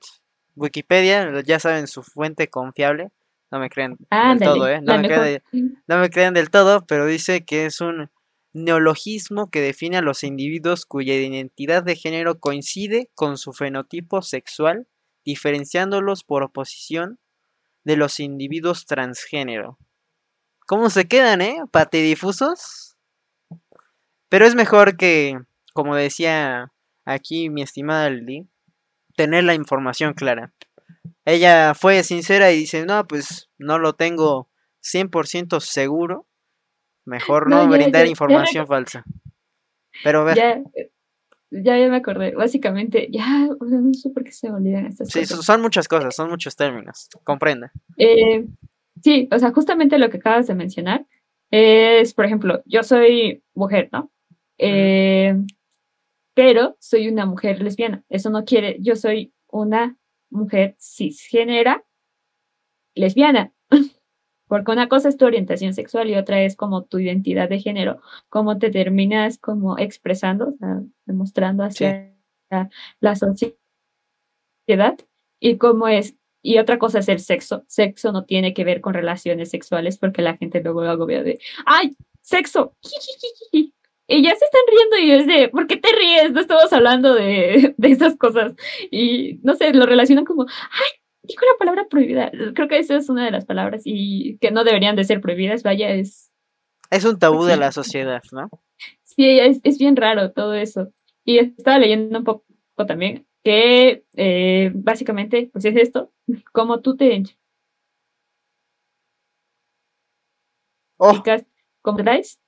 Wikipedia, 0.54 1.42
ya 1.42 1.58
saben, 1.60 1.86
su 1.86 2.02
fuente 2.02 2.48
confiable, 2.48 3.10
no 3.50 3.58
me 3.58 3.68
crean 3.68 3.96
del 3.98 4.06
ándale, 4.10 4.52
todo, 4.58 4.68
¿eh? 4.68 4.80
No 4.80 4.96
me 4.96 5.04
crean 5.04 5.24
de- 5.24 5.42
no 5.86 5.98
me 5.98 6.10
crean 6.10 6.34
del 6.34 6.50
todo, 6.50 6.86
pero 6.86 7.04
dice 7.06 7.44
que 7.44 7.66
es 7.66 7.80
un 7.80 8.10
neologismo 8.54 9.50
que 9.50 9.60
define 9.60 9.98
a 9.98 10.02
los 10.02 10.24
individuos 10.24 10.86
cuya 10.86 11.14
identidad 11.14 11.82
de 11.84 11.94
género 11.94 12.40
coincide 12.40 13.10
con 13.14 13.36
su 13.36 13.52
fenotipo 13.52 14.22
sexual, 14.22 14.88
diferenciándolos 15.24 16.24
por 16.24 16.42
oposición 16.42 17.18
de 17.84 17.96
los 17.96 18.18
individuos 18.18 18.86
transgénero. 18.86 19.78
¿Cómo 20.66 20.88
se 20.90 21.06
quedan, 21.06 21.42
eh? 21.42 21.58
Patidifusos. 21.70 22.85
Pero 24.28 24.46
es 24.46 24.54
mejor 24.54 24.96
que, 24.96 25.38
como 25.72 25.94
decía 25.94 26.72
aquí 27.04 27.50
mi 27.50 27.62
estimada 27.62 28.10
Lili, 28.10 28.48
tener 29.16 29.44
la 29.44 29.54
información 29.54 30.14
clara. 30.14 30.52
Ella 31.24 31.74
fue 31.74 32.02
sincera 32.02 32.52
y 32.52 32.58
dice, 32.58 32.84
no, 32.86 33.06
pues 33.06 33.50
no 33.58 33.78
lo 33.78 33.94
tengo 33.94 34.48
100% 34.82 35.60
seguro. 35.60 36.26
Mejor 37.04 37.48
no, 37.48 37.56
No, 37.56 37.70
ya, 37.70 37.76
brindar 37.76 38.02
ya, 38.02 38.06
ya 38.06 38.10
información 38.10 38.66
falsa. 38.66 39.04
Pero 40.02 40.20
a 40.20 40.24
ver, 40.24 40.36
Ya, 40.36 41.78
ya, 41.78 41.88
me 41.88 41.96
acordé. 41.96 42.34
Básicamente, 42.34 43.08
ya, 43.10 43.48
o 43.60 43.66
sea, 43.68 43.78
no 43.78 43.94
sé 43.94 44.10
por 44.10 44.24
qué 44.24 44.32
se 44.32 44.50
me 44.50 44.56
olvidan 44.56 44.86
estas 44.86 45.08
sí, 45.08 45.20
cosas. 45.20 45.36
son 45.36 45.42
son 45.44 45.62
muchas 45.62 45.88
cosas, 45.88 46.14
son 46.14 46.28
muchos 46.28 46.56
términos. 46.56 47.08
Comprenda. 47.24 47.72
Eh, 47.96 48.44
sí, 49.02 49.28
o 49.32 49.38
sea, 49.38 49.52
justamente 49.52 49.98
lo 49.98 50.10
que 50.10 50.18
acabas 50.18 50.48
de 50.48 50.54
mencionar 50.54 51.06
es, 51.50 52.12
por 52.14 52.24
ejemplo, 52.24 52.62
yo 52.66 52.82
soy 52.82 53.42
mujer, 53.54 53.88
¿no? 53.92 54.10
Eh, 54.58 55.34
pero 56.34 56.76
soy 56.80 57.08
una 57.08 57.26
mujer 57.26 57.62
lesbiana. 57.62 58.04
Eso 58.08 58.30
no 58.30 58.44
quiere, 58.44 58.76
yo 58.80 58.96
soy 58.96 59.32
una 59.48 59.96
mujer 60.30 60.76
cisgénera 60.78 61.84
lesbiana. 62.94 63.52
Porque 64.48 64.70
una 64.70 64.88
cosa 64.88 65.08
es 65.08 65.16
tu 65.16 65.24
orientación 65.24 65.74
sexual 65.74 66.08
y 66.08 66.14
otra 66.14 66.42
es 66.42 66.54
como 66.54 66.84
tu 66.84 66.98
identidad 66.98 67.48
de 67.48 67.58
género, 67.58 68.00
cómo 68.28 68.58
te 68.58 68.70
terminas 68.70 69.38
como 69.38 69.76
expresando, 69.76 70.48
o 70.48 70.52
sea, 70.52 70.82
demostrando 71.04 71.64
hacia 71.64 72.14
la, 72.48 72.70
la 73.00 73.16
sociedad 73.16 73.56
y 75.40 75.56
cómo 75.56 75.88
es 75.88 76.16
y 76.42 76.58
otra 76.58 76.78
cosa 76.78 77.00
es 77.00 77.08
el 77.08 77.18
sexo. 77.18 77.64
Sexo 77.66 78.12
no 78.12 78.24
tiene 78.24 78.54
que 78.54 78.62
ver 78.62 78.80
con 78.80 78.94
relaciones 78.94 79.50
sexuales 79.50 79.98
porque 79.98 80.22
la 80.22 80.36
gente 80.36 80.62
luego 80.62 80.84
lo 80.84 80.90
agobia 80.90 81.24
de, 81.24 81.40
¡ay, 81.64 81.96
sexo! 82.20 82.76
Y 84.08 84.22
ya 84.22 84.30
se 84.36 84.44
están 84.44 84.60
riendo 84.70 84.98
y 84.98 85.10
es 85.10 85.26
de, 85.26 85.48
¿por 85.48 85.66
qué 85.66 85.76
te 85.76 85.88
ríes? 85.92 86.32
No 86.32 86.40
estamos 86.40 86.72
hablando 86.72 87.14
de, 87.14 87.74
de 87.76 87.88
esas 87.88 88.16
cosas. 88.16 88.54
Y 88.90 89.40
no 89.42 89.54
sé, 89.54 89.72
lo 89.72 89.86
relacionan 89.86 90.24
como, 90.24 90.42
¡ay! 90.42 91.00
Dijo 91.22 91.44
una 91.44 91.58
palabra 91.58 91.88
prohibida. 91.88 92.30
Creo 92.54 92.68
que 92.68 92.78
esa 92.78 92.96
es 92.96 93.08
una 93.08 93.24
de 93.24 93.32
las 93.32 93.44
palabras 93.44 93.82
y 93.84 94.38
que 94.38 94.52
no 94.52 94.62
deberían 94.62 94.94
de 94.94 95.02
ser 95.02 95.20
prohibidas. 95.20 95.64
Vaya, 95.64 95.90
es, 95.90 96.30
Es 96.90 97.04
un 97.04 97.18
tabú 97.18 97.44
de 97.44 97.56
la 97.56 97.72
sociedad, 97.72 98.22
¿no? 98.30 98.48
Sí, 99.02 99.40
es, 99.40 99.60
es 99.64 99.78
bien 99.78 99.96
raro 99.96 100.30
todo 100.30 100.54
eso. 100.54 100.92
Y 101.24 101.38
estaba 101.38 101.80
leyendo 101.80 102.18
un 102.18 102.24
poco 102.24 102.44
también 102.86 103.26
que 103.42 104.04
eh, 104.14 104.70
básicamente, 104.74 105.50
pues 105.52 105.64
es 105.64 105.76
esto, 105.76 106.12
como 106.52 106.80
tú 106.80 106.96
te 106.96 107.22
Oh, 110.98 111.22
como 111.82 111.98
traes 111.98 112.40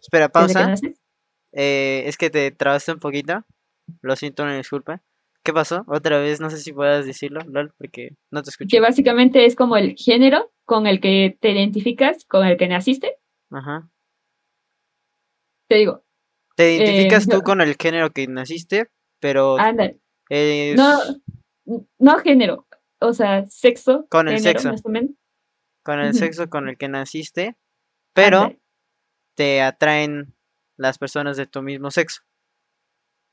espera, 0.00 0.28
pausa. 0.28 0.74
Eh, 1.52 2.04
es 2.06 2.16
que 2.16 2.30
te 2.30 2.50
trabaste 2.50 2.92
un 2.92 2.98
poquito. 3.00 3.44
Lo 4.02 4.14
siento, 4.16 4.42
una 4.44 4.56
disculpa. 4.56 5.02
¿Qué 5.42 5.52
pasó? 5.52 5.84
Otra 5.88 6.18
vez, 6.18 6.40
no 6.40 6.50
sé 6.50 6.58
si 6.58 6.72
puedas 6.72 7.06
decirlo, 7.06 7.40
LOL, 7.46 7.72
porque 7.78 8.10
no 8.30 8.42
te 8.42 8.50
escuché. 8.50 8.76
Que 8.76 8.80
básicamente 8.80 9.46
es 9.46 9.56
como 9.56 9.76
el 9.76 9.94
género 9.96 10.52
con 10.66 10.86
el 10.86 11.00
que 11.00 11.36
te 11.40 11.50
identificas, 11.52 12.24
con 12.26 12.46
el 12.46 12.56
que 12.56 12.68
naciste. 12.68 13.16
Ajá. 13.50 13.88
Te 15.68 15.76
digo, 15.76 16.04
Te 16.56 16.74
identificas 16.74 17.26
yo- 17.26 17.38
tú 17.38 17.42
con 17.42 17.60
el 17.60 17.76
género 17.80 18.10
que 18.10 18.26
naciste, 18.26 18.88
pero 19.20 19.56
Es 20.28 20.76
No, 20.76 20.98
no 21.98 22.18
género, 22.18 22.66
o 23.00 23.12
sea, 23.12 23.44
sexo. 23.46 24.06
Con 24.10 24.28
el 24.28 24.36
género, 24.36 24.60
sexo. 24.60 24.70
más 24.72 24.84
o 24.84 24.88
menos. 24.88 25.10
con 25.82 25.98
el 26.00 26.12
sexo 26.14 26.48
con 26.50 26.68
el 26.68 26.76
que 26.76 26.88
naciste, 26.88 27.56
pero. 28.12 28.52
Te 29.40 29.62
atraen 29.62 30.34
las 30.76 30.98
personas 30.98 31.38
de 31.38 31.46
tu 31.46 31.62
mismo 31.62 31.90
sexo. 31.90 32.20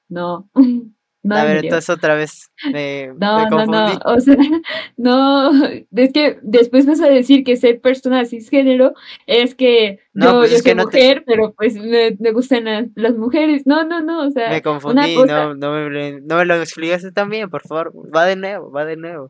No. 0.09 0.49
No, 1.23 1.35
A 1.35 1.43
ver, 1.43 1.65
entonces 1.65 1.89
otra 1.89 2.15
vez 2.15 2.51
me, 2.71 3.07
me 3.17 3.19
No, 3.19 3.49
no, 3.49 3.49
no, 3.49 3.49
confundí. 3.49 3.99
o 4.05 4.19
sea, 4.21 4.37
no, 4.97 5.51
es 5.65 6.13
que 6.13 6.39
después 6.41 6.85
vas 6.85 7.01
a 7.01 7.09
decir 7.09 7.43
que 7.43 7.57
ser 7.57 7.81
persona 7.81 8.23
cisgénero 8.23 8.93
es 9.25 9.53
que 9.53 9.99
No, 10.13 10.25
yo, 10.25 10.37
pues 10.39 10.51
yo 10.51 10.57
es 10.57 10.63
que 10.63 10.69
soy 10.69 10.77
te- 10.77 10.83
mujer, 10.85 11.23
pero 11.25 11.53
pues 11.53 11.75
me, 11.75 12.15
me 12.19 12.31
gustan 12.31 12.63
las, 12.63 12.85
las 12.95 13.15
mujeres. 13.17 13.63
No, 13.65 13.83
no, 13.83 13.99
no, 14.01 14.25
o 14.25 14.31
sea, 14.31 14.49
Me 14.51 14.61
confundí, 14.61 15.15
cosa- 15.15 15.47
no, 15.47 15.55
no, 15.55 15.71
me, 15.73 15.89
lo- 15.89 16.19
no 16.21 16.37
me 16.37 16.45
lo 16.45 16.55
explicaste 16.61 17.11
tan 17.11 17.29
bien, 17.29 17.49
por 17.49 17.63
favor. 17.67 17.91
Va 18.15 18.23
de 18.23 18.37
nuevo, 18.37 18.71
va 18.71 18.85
de 18.85 18.95
nuevo. 18.95 19.29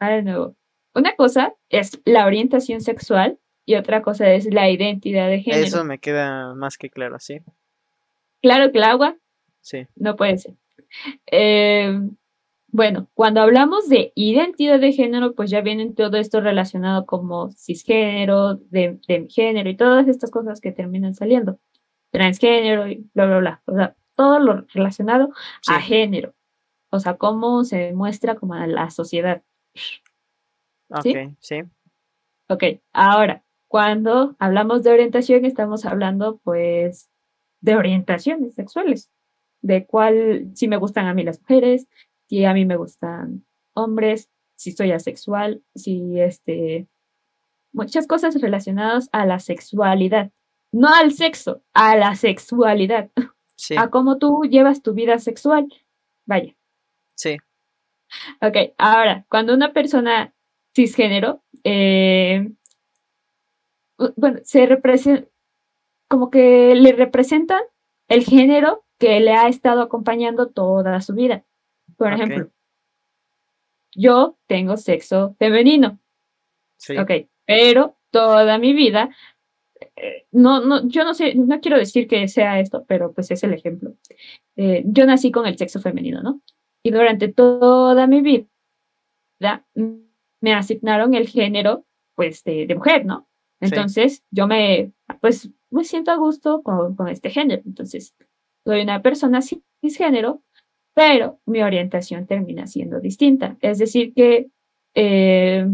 ah, 0.00 0.10
de 0.10 0.22
nuevo. 0.22 0.56
Una 0.96 1.14
cosa 1.14 1.54
es 1.68 2.00
la 2.06 2.26
orientación 2.26 2.80
sexual 2.80 3.38
y 3.66 3.74
otra 3.76 4.02
cosa 4.02 4.30
es 4.32 4.46
la 4.52 4.70
identidad 4.70 5.28
de 5.28 5.40
género. 5.40 5.64
Eso 5.64 5.84
me 5.84 5.98
queda 5.98 6.54
más 6.54 6.76
que 6.78 6.90
claro, 6.90 7.18
sí. 7.18 7.40
Claro 8.42 8.70
que 8.72 8.78
el 8.78 8.84
agua 8.84 9.16
Sí. 9.60 9.86
no 9.96 10.16
puede 10.16 10.36
ser. 10.38 10.54
Eh, 11.30 11.98
bueno, 12.68 13.08
cuando 13.14 13.40
hablamos 13.40 13.88
de 13.88 14.12
identidad 14.16 14.80
de 14.80 14.92
género, 14.92 15.34
pues 15.34 15.48
ya 15.50 15.60
vienen 15.60 15.94
todo 15.94 16.16
esto 16.16 16.40
relacionado 16.40 17.06
como 17.06 17.50
cisgénero, 17.50 18.56
de, 18.56 18.98
de 19.06 19.28
género 19.30 19.70
y 19.70 19.76
todas 19.76 20.08
estas 20.08 20.30
cosas 20.30 20.60
que 20.60 20.72
terminan 20.72 21.14
saliendo. 21.14 21.58
Transgénero 22.10 22.88
y 22.88 23.08
bla, 23.14 23.26
bla, 23.26 23.38
bla. 23.38 23.62
O 23.66 23.74
sea, 23.76 23.96
todo 24.16 24.38
lo 24.40 24.66
relacionado 24.74 25.30
a 25.68 25.80
género. 25.80 26.34
O 26.90 26.98
sea, 27.00 27.16
cómo 27.16 27.64
se 27.64 27.92
muestra 27.92 28.34
como 28.34 28.54
a 28.54 28.66
la 28.66 28.90
sociedad. 28.90 29.42
Ok, 30.88 31.02
¿Sí? 31.02 31.14
sí. 31.40 31.62
Ok, 32.48 32.64
ahora, 32.92 33.43
cuando 33.74 34.36
hablamos 34.38 34.84
de 34.84 34.92
orientación, 34.92 35.44
estamos 35.44 35.84
hablando 35.84 36.38
pues 36.44 37.10
de 37.60 37.74
orientaciones 37.74 38.54
sexuales, 38.54 39.10
de 39.62 39.84
cuál, 39.84 40.52
si 40.54 40.68
me 40.68 40.76
gustan 40.76 41.06
a 41.06 41.12
mí 41.12 41.24
las 41.24 41.40
mujeres, 41.40 41.88
si 42.28 42.44
a 42.44 42.52
mí 42.54 42.66
me 42.66 42.76
gustan 42.76 43.44
hombres, 43.72 44.30
si 44.54 44.70
soy 44.70 44.92
asexual, 44.92 45.64
si 45.74 46.20
este, 46.20 46.86
muchas 47.72 48.06
cosas 48.06 48.40
relacionadas 48.40 49.08
a 49.10 49.26
la 49.26 49.40
sexualidad, 49.40 50.30
no 50.70 50.94
al 50.94 51.10
sexo, 51.10 51.64
a 51.72 51.96
la 51.96 52.14
sexualidad, 52.14 53.10
Sí, 53.56 53.74
a 53.76 53.90
cómo 53.90 54.18
tú 54.18 54.42
llevas 54.48 54.82
tu 54.82 54.94
vida 54.94 55.18
sexual. 55.18 55.66
Vaya. 56.26 56.54
sí. 57.16 57.38
Ok, 58.40 58.72
ahora, 58.78 59.26
cuando 59.28 59.52
una 59.52 59.72
persona 59.72 60.32
cisgénero, 60.76 61.42
eh, 61.64 62.52
bueno, 64.16 64.40
se 64.44 64.66
representa, 64.66 65.28
como 66.08 66.30
que 66.30 66.74
le 66.74 66.92
representan 66.92 67.60
el 68.08 68.24
género 68.24 68.84
que 68.98 69.20
le 69.20 69.32
ha 69.32 69.48
estado 69.48 69.82
acompañando 69.82 70.48
toda 70.50 71.00
su 71.00 71.14
vida. 71.14 71.44
Por 71.96 72.12
ejemplo, 72.12 72.50
yo 73.94 74.36
tengo 74.46 74.76
sexo 74.76 75.36
femenino, 75.38 75.98
Sí. 76.78 76.96
ok, 76.98 77.10
pero 77.46 77.96
toda 78.10 78.58
mi 78.58 78.72
vida, 78.72 79.10
eh, 79.96 80.26
no, 80.32 80.60
no, 80.60 80.86
yo 80.88 81.04
no 81.04 81.14
sé, 81.14 81.34
no 81.34 81.60
quiero 81.60 81.78
decir 81.78 82.06
que 82.08 82.26
sea 82.28 82.60
esto, 82.60 82.84
pero 82.86 83.12
pues 83.12 83.30
es 83.30 83.42
el 83.44 83.54
ejemplo. 83.54 83.94
Eh, 84.56 84.82
yo 84.86 85.06
nací 85.06 85.30
con 85.30 85.46
el 85.46 85.56
sexo 85.58 85.80
femenino, 85.80 86.22
¿no? 86.22 86.40
Y 86.84 86.90
durante 86.90 87.28
toda 87.32 88.06
mi 88.06 88.20
vida 88.20 88.46
me 90.40 90.54
asignaron 90.54 91.14
el 91.14 91.28
género, 91.28 91.86
pues, 92.14 92.44
de, 92.44 92.66
de 92.66 92.74
mujer, 92.74 93.04
¿no? 93.06 93.28
Sí. 93.64 93.74
Entonces, 93.74 94.22
yo 94.30 94.46
me, 94.46 94.92
pues, 95.20 95.50
me 95.70 95.84
siento 95.84 96.10
a 96.10 96.16
gusto 96.16 96.62
con, 96.62 96.94
con 96.96 97.08
este 97.08 97.30
género. 97.30 97.62
Entonces, 97.66 98.14
soy 98.64 98.82
una 98.82 99.02
persona 99.02 99.40
cis- 99.40 99.62
cisgénero, 99.80 100.42
pero 100.94 101.40
mi 101.46 101.62
orientación 101.62 102.26
termina 102.26 102.66
siendo 102.66 103.00
distinta. 103.00 103.56
Es 103.60 103.78
decir, 103.78 104.14
que 104.14 104.48
eh, 104.94 105.66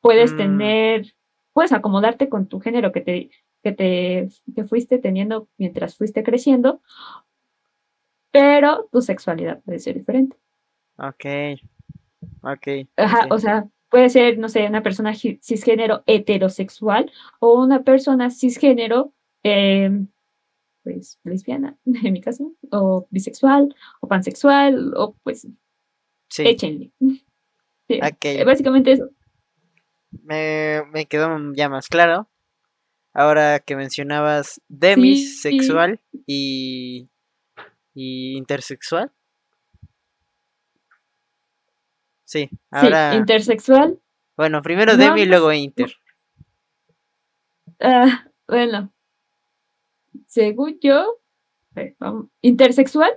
puedes 0.00 0.34
Mm. 0.34 0.36
tener, 0.36 1.14
puedes 1.52 1.72
acomodarte 1.72 2.28
con 2.28 2.46
tu 2.46 2.60
género 2.60 2.92
que 2.92 3.00
te, 3.00 3.30
que 3.64 3.72
te 3.72 4.28
que 4.54 4.64
fuiste 4.64 4.98
teniendo 4.98 5.48
mientras 5.58 5.96
fuiste 5.96 6.22
creciendo, 6.22 6.80
pero 8.30 8.88
tu 8.92 9.00
sexualidad 9.02 9.60
puede 9.64 9.78
ser 9.78 9.94
diferente. 9.96 10.36
Ok. 10.98 11.24
Ok. 12.42 12.88
Ajá, 12.96 13.26
o 13.30 13.38
sea, 13.38 13.66
puede 13.90 14.08
ser, 14.10 14.38
no 14.38 14.48
sé, 14.48 14.66
una 14.66 14.82
persona 14.82 15.14
cisgénero 15.14 16.02
heterosexual 16.06 17.10
o 17.40 17.62
una 17.62 17.82
persona 17.82 18.30
cisgénero, 18.30 19.12
eh, 19.44 19.90
pues, 20.84 21.18
lesbiana, 21.24 21.76
en 21.86 22.12
mi 22.12 22.20
caso, 22.20 22.52
o 22.70 23.06
bisexual, 23.10 23.74
o 24.00 24.08
pansexual, 24.08 24.92
o 24.96 25.14
pues, 25.22 25.46
Sí, 26.30 26.42
échenle. 26.46 26.92
Sí, 27.90 27.98
eh, 28.02 28.44
Básicamente 28.44 28.92
eso. 28.92 29.08
me, 30.10 30.82
me 30.92 31.06
quedó 31.06 31.30
ya 31.54 31.70
más 31.70 31.88
claro. 31.88 32.28
Ahora 33.14 33.60
que 33.60 33.76
mencionabas 33.76 34.56
Sí. 34.56 34.62
demisexual 34.68 35.98
y, 36.26 37.08
y 37.94 38.36
intersexual. 38.36 39.10
Sí, 42.28 42.50
ahora. 42.70 43.12
Sí, 43.12 43.16
intersexual. 43.16 43.98
bueno, 44.36 44.60
primero 44.60 44.92
No, 44.92 44.98
demi 44.98 45.22
y 45.22 45.24
luego 45.24 45.50
inter. 45.50 45.90
ah, 47.80 48.26
bueno, 48.46 48.92
según 50.26 50.78
yo, 50.80 51.20
vamos, 51.98 52.26
intersexual. 52.42 53.12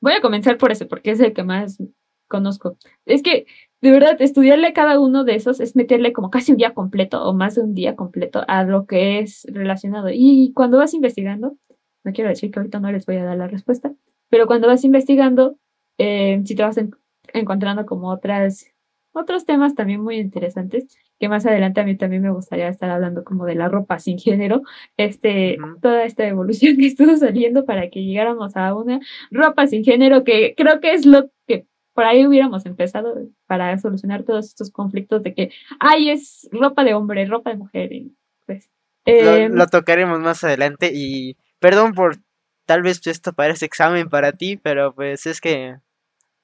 Voy 0.00 0.14
a 0.14 0.22
comenzar 0.22 0.56
por 0.56 0.72
ese, 0.72 0.86
porque 0.86 1.10
es 1.10 1.20
el 1.20 1.34
que 1.34 1.42
más 1.42 1.78
conozco. 2.26 2.78
Es 3.04 3.22
que, 3.22 3.44
de 3.82 3.90
verdad, 3.90 4.16
estudiarle 4.22 4.68
a 4.68 4.72
cada 4.72 4.98
uno 4.98 5.24
de 5.24 5.34
esos 5.34 5.60
es 5.60 5.76
meterle 5.76 6.14
como 6.14 6.30
casi 6.30 6.52
un 6.52 6.58
día 6.58 6.72
completo 6.72 7.22
o 7.22 7.34
más 7.34 7.56
de 7.56 7.62
un 7.62 7.74
día 7.74 7.96
completo 7.96 8.44
a 8.48 8.64
lo 8.64 8.86
que 8.86 9.18
es 9.18 9.46
relacionado. 9.50 10.08
Y 10.10 10.52
cuando 10.54 10.78
vas 10.78 10.94
investigando, 10.94 11.58
no 12.02 12.12
quiero 12.12 12.30
decir 12.30 12.50
que 12.50 12.60
ahorita 12.60 12.80
no 12.80 12.90
les 12.90 13.04
voy 13.04 13.16
a 13.16 13.24
dar 13.24 13.36
la 13.36 13.46
respuesta, 13.46 13.92
pero 14.30 14.46
cuando 14.46 14.68
vas 14.68 14.84
investigando, 14.84 15.58
eh, 15.98 16.40
si 16.46 16.54
te 16.54 16.62
vas 16.62 16.78
en- 16.78 16.94
encontrando 17.34 17.84
como 17.84 18.08
otras, 18.08 18.66
otros 19.12 19.44
temas 19.44 19.74
también 19.74 20.00
muy 20.00 20.16
interesantes, 20.16 20.86
que 21.18 21.28
más 21.28 21.44
adelante 21.46 21.80
a 21.80 21.84
mí 21.84 21.96
también 21.96 22.22
me 22.22 22.30
gustaría 22.30 22.68
estar 22.68 22.90
hablando 22.90 23.24
como 23.24 23.44
de 23.44 23.54
la 23.54 23.68
ropa 23.68 23.98
sin 23.98 24.18
género, 24.18 24.62
este, 24.96 25.58
Ujú. 25.60 25.80
toda 25.80 26.04
esta 26.04 26.26
evolución 26.26 26.76
que 26.78 26.86
estuvo 26.86 27.16
saliendo 27.16 27.64
para 27.64 27.90
que 27.90 28.04
llegáramos 28.04 28.56
a 28.56 28.74
una 28.74 29.00
ropa 29.30 29.66
sin 29.66 29.84
género, 29.84 30.24
que 30.24 30.54
creo 30.56 30.80
que 30.80 30.92
es 30.92 31.04
lo 31.04 31.30
que 31.46 31.66
por 31.92 32.04
ahí 32.04 32.26
hubiéramos 32.26 32.66
empezado 32.66 33.14
para 33.46 33.78
solucionar 33.78 34.24
todos 34.24 34.46
estos 34.46 34.70
conflictos 34.70 35.22
de 35.22 35.34
que, 35.34 35.50
ay, 35.78 36.10
es 36.10 36.48
ropa 36.50 36.82
de 36.82 36.94
hombre, 36.94 37.26
ropa 37.26 37.50
de 37.50 37.56
mujer, 37.56 37.92
y 37.92 38.16
pues... 38.46 38.70
Lo, 39.06 39.36
em, 39.36 39.52
lo 39.52 39.66
tocaremos 39.66 40.18
más 40.20 40.42
adelante 40.44 40.90
y 40.94 41.36
perdón 41.58 41.92
por 41.92 42.16
tal 42.64 42.80
vez 42.82 43.06
esto 43.06 43.34
parece 43.34 43.66
examen 43.66 44.08
para 44.08 44.32
ti, 44.32 44.56
pero 44.56 44.94
pues 44.94 45.26
es 45.26 45.42
que 45.42 45.76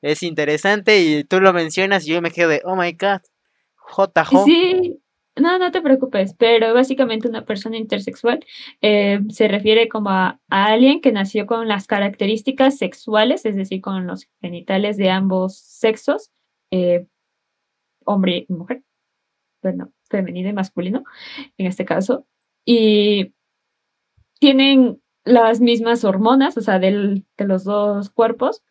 es 0.02 0.22
interesante 0.22 1.00
y 1.00 1.24
tú 1.24 1.40
lo 1.40 1.52
mencionas 1.52 2.06
y 2.06 2.12
yo 2.12 2.22
me 2.22 2.30
quedo 2.30 2.48
de, 2.48 2.62
oh 2.64 2.76
my 2.76 2.92
god, 2.92 3.20
JJ. 3.96 4.44
Sí, 4.44 5.00
no, 5.36 5.58
no 5.58 5.70
te 5.70 5.80
preocupes, 5.80 6.34
pero 6.34 6.74
básicamente 6.74 7.28
una 7.28 7.44
persona 7.44 7.76
intersexual 7.76 8.44
eh, 8.80 9.20
se 9.30 9.48
refiere 9.48 9.88
como 9.88 10.10
a, 10.10 10.40
alguien 10.48 11.00
que 11.00 11.12
nació 11.12 11.46
con 11.46 11.68
las 11.68 11.86
características 11.86 12.78
sexuales, 12.78 13.44
es 13.46 13.56
decir, 13.56 13.80
con 13.80 14.06
los 14.06 14.28
genitales 14.40 14.96
de 14.96 15.10
ambos 15.10 15.56
sexos, 15.56 16.30
eh, 16.70 17.06
hombre 18.04 18.46
y 18.48 18.52
mujer, 18.52 18.82
bueno, 19.62 19.92
femenino 20.08 20.48
y 20.48 20.52
masculino 20.52 21.04
en 21.58 21.66
este 21.66 21.84
caso, 21.84 22.26
y 22.64 23.34
tienen 24.40 25.00
las 25.24 25.60
mismas 25.60 26.04
hormonas, 26.04 26.56
o 26.56 26.60
sea, 26.60 26.78
del, 26.78 27.24
de 27.36 27.44
los 27.44 27.64
dos 27.64 28.10
cuerpos, 28.10 28.62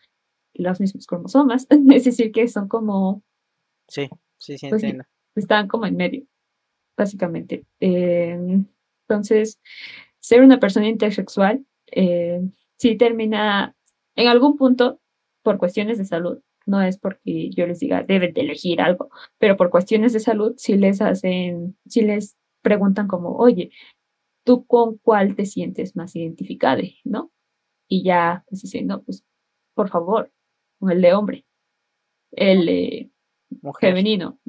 los 0.60 0.80
mismos 0.80 1.08
cromosomas, 1.08 1.68
es 1.92 2.04
decir, 2.06 2.32
que 2.32 2.48
son 2.48 2.68
como 2.68 3.24
Sí, 3.88 4.08
sí, 4.38 4.58
sí, 4.58 4.70
Pues 4.70 4.84
entiendo. 4.84 5.06
están 5.36 5.68
como 5.68 5.86
en 5.88 5.96
medio, 5.96 6.24
básicamente. 6.98 7.66
Eh, 7.80 8.38
entonces, 9.08 9.60
ser 10.20 10.44
una 10.44 10.60
persona 10.60 10.88
intersexual 10.88 11.66
eh, 11.92 12.42
sí 12.78 12.96
termina 12.98 13.76
en 14.16 14.28
algún 14.28 14.58
punto 14.58 15.02
por 15.44 15.58
cuestiones 15.58 15.98
de 15.98 16.06
salud. 16.06 16.40
No 16.68 16.82
es 16.84 17.00
porque 17.00 17.50
yo 17.50 17.66
les 17.66 17.80
diga 17.80 18.04
deben 18.04 18.34
de 18.34 18.42
elegir 18.42 18.80
algo, 18.82 19.10
pero 19.40 19.58
por 19.58 19.72
cuestiones 19.72 20.14
de 20.14 20.20
salud 20.20 20.54
sí 20.58 20.78
les 20.78 21.02
hacen, 21.02 21.78
sí 21.88 22.02
les 22.02 22.38
preguntan 22.62 23.08
como, 23.08 23.36
oye, 23.38 23.72
¿tú 24.44 24.66
con 24.68 24.98
cuál 25.00 25.36
te 25.36 25.46
sientes 25.48 25.96
más 25.96 26.16
identificada? 26.16 26.84
¿No? 27.04 27.32
Y 27.88 28.04
ya, 28.04 28.44
pues 28.50 28.62
dicen, 28.62 28.86
no, 28.88 29.02
pues 29.02 29.26
por 29.74 29.90
favor, 29.90 30.32
con 30.80 30.92
el 30.92 31.02
de 31.02 31.14
hombre. 31.14 31.46
el 32.32 32.70
eh, 32.70 33.10
femenino. 33.80 34.40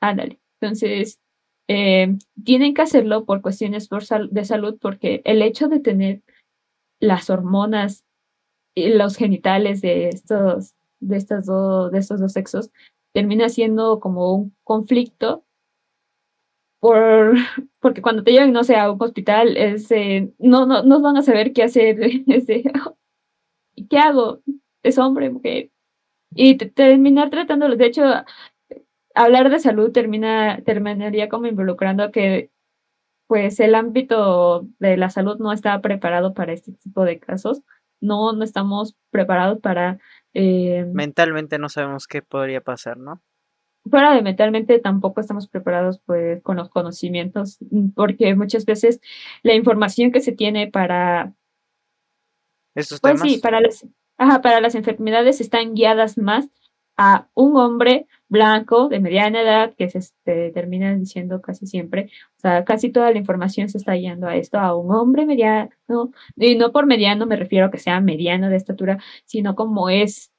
Ándale. 0.00 0.40
Entonces, 0.60 1.20
eh, 1.68 2.16
tienen 2.44 2.74
que 2.74 2.82
hacerlo 2.82 3.24
por 3.24 3.42
cuestiones 3.42 3.88
de 4.30 4.44
salud 4.44 4.78
porque 4.80 5.22
el 5.24 5.42
hecho 5.42 5.68
de 5.68 5.80
tener 5.80 6.22
las 7.00 7.28
hormonas 7.30 8.04
y 8.74 8.90
los 8.94 9.16
genitales 9.16 9.80
de 9.80 10.08
estos, 10.08 10.74
de, 11.00 11.16
estas 11.16 11.46
de 11.46 11.98
estos 11.98 12.20
dos 12.20 12.32
sexos 12.32 12.70
termina 13.12 13.48
siendo 13.48 14.00
como 14.00 14.34
un 14.34 14.56
conflicto 14.62 15.46
por, 16.80 17.34
porque 17.80 18.02
cuando 18.02 18.22
te 18.22 18.32
llevan, 18.32 18.52
no 18.52 18.64
sé, 18.64 18.76
a 18.76 18.90
un 18.90 19.02
hospital, 19.02 19.56
es, 19.56 19.90
eh, 19.90 20.32
no, 20.38 20.66
no, 20.66 20.82
no 20.82 21.00
van 21.00 21.16
a 21.16 21.22
saber 21.22 21.52
qué 21.52 21.62
hacer, 21.62 21.98
es 22.26 22.46
¿qué 23.90 23.98
hago? 23.98 24.40
¿Es 24.86 24.98
hombre, 24.98 25.30
mujer? 25.30 25.70
Y 26.32 26.56
terminar 26.56 27.28
tratándolos, 27.28 27.76
de 27.76 27.86
hecho, 27.86 28.04
hablar 29.16 29.50
de 29.50 29.58
salud 29.58 29.90
termina, 29.90 30.62
terminaría 30.64 31.28
como 31.28 31.46
involucrando 31.46 32.12
que 32.12 32.50
pues 33.26 33.58
el 33.58 33.74
ámbito 33.74 34.68
de 34.78 34.96
la 34.96 35.10
salud 35.10 35.38
no 35.40 35.52
está 35.52 35.80
preparado 35.80 36.34
para 36.34 36.52
este 36.52 36.72
tipo 36.72 37.04
de 37.04 37.18
casos. 37.18 37.62
No, 38.00 38.32
no 38.32 38.44
estamos 38.44 38.94
preparados 39.10 39.58
para... 39.58 39.98
Eh, 40.34 40.84
Mentalmente 40.92 41.58
no 41.58 41.68
sabemos 41.68 42.06
qué 42.06 42.22
podría 42.22 42.60
pasar, 42.60 42.96
¿no? 42.96 43.20
Fuera 43.90 44.14
de 44.14 44.22
mentalmente 44.22 44.78
tampoco 44.78 45.20
estamos 45.20 45.48
preparados 45.48 46.00
pues 46.06 46.42
con 46.42 46.58
los 46.58 46.68
conocimientos, 46.68 47.58
porque 47.96 48.36
muchas 48.36 48.64
veces 48.64 49.00
la 49.42 49.54
información 49.54 50.12
que 50.12 50.20
se 50.20 50.30
tiene 50.30 50.68
para... 50.70 51.32
Estos 52.76 53.00
pues 53.00 53.20
sí, 53.20 53.38
para 53.38 53.60
las, 53.60 53.86
ajá, 54.18 54.40
para 54.40 54.60
las 54.60 54.74
enfermedades 54.74 55.40
están 55.40 55.74
guiadas 55.74 56.18
más 56.18 56.48
a 56.96 57.28
un 57.34 57.56
hombre 57.56 58.06
blanco 58.28 58.88
de 58.88 59.00
mediana 59.00 59.42
edad, 59.42 59.74
que 59.76 59.90
se 59.90 59.98
este, 59.98 60.50
termina 60.52 60.94
diciendo 60.94 61.40
casi 61.42 61.66
siempre, 61.66 62.10
o 62.38 62.40
sea, 62.40 62.64
casi 62.64 62.90
toda 62.90 63.10
la 63.10 63.18
información 63.18 63.68
se 63.68 63.78
está 63.78 63.96
yendo 63.96 64.26
a 64.26 64.36
esto, 64.36 64.58
a 64.58 64.74
un 64.74 64.92
hombre 64.94 65.26
mediano, 65.26 65.70
y 66.36 66.56
no 66.56 66.72
por 66.72 66.86
mediano 66.86 67.26
me 67.26 67.36
refiero 67.36 67.66
a 67.66 67.70
que 67.70 67.78
sea 67.78 68.00
mediano 68.00 68.48
de 68.48 68.56
estatura, 68.56 68.98
sino 69.26 69.54
como 69.54 69.90
es 69.90 70.32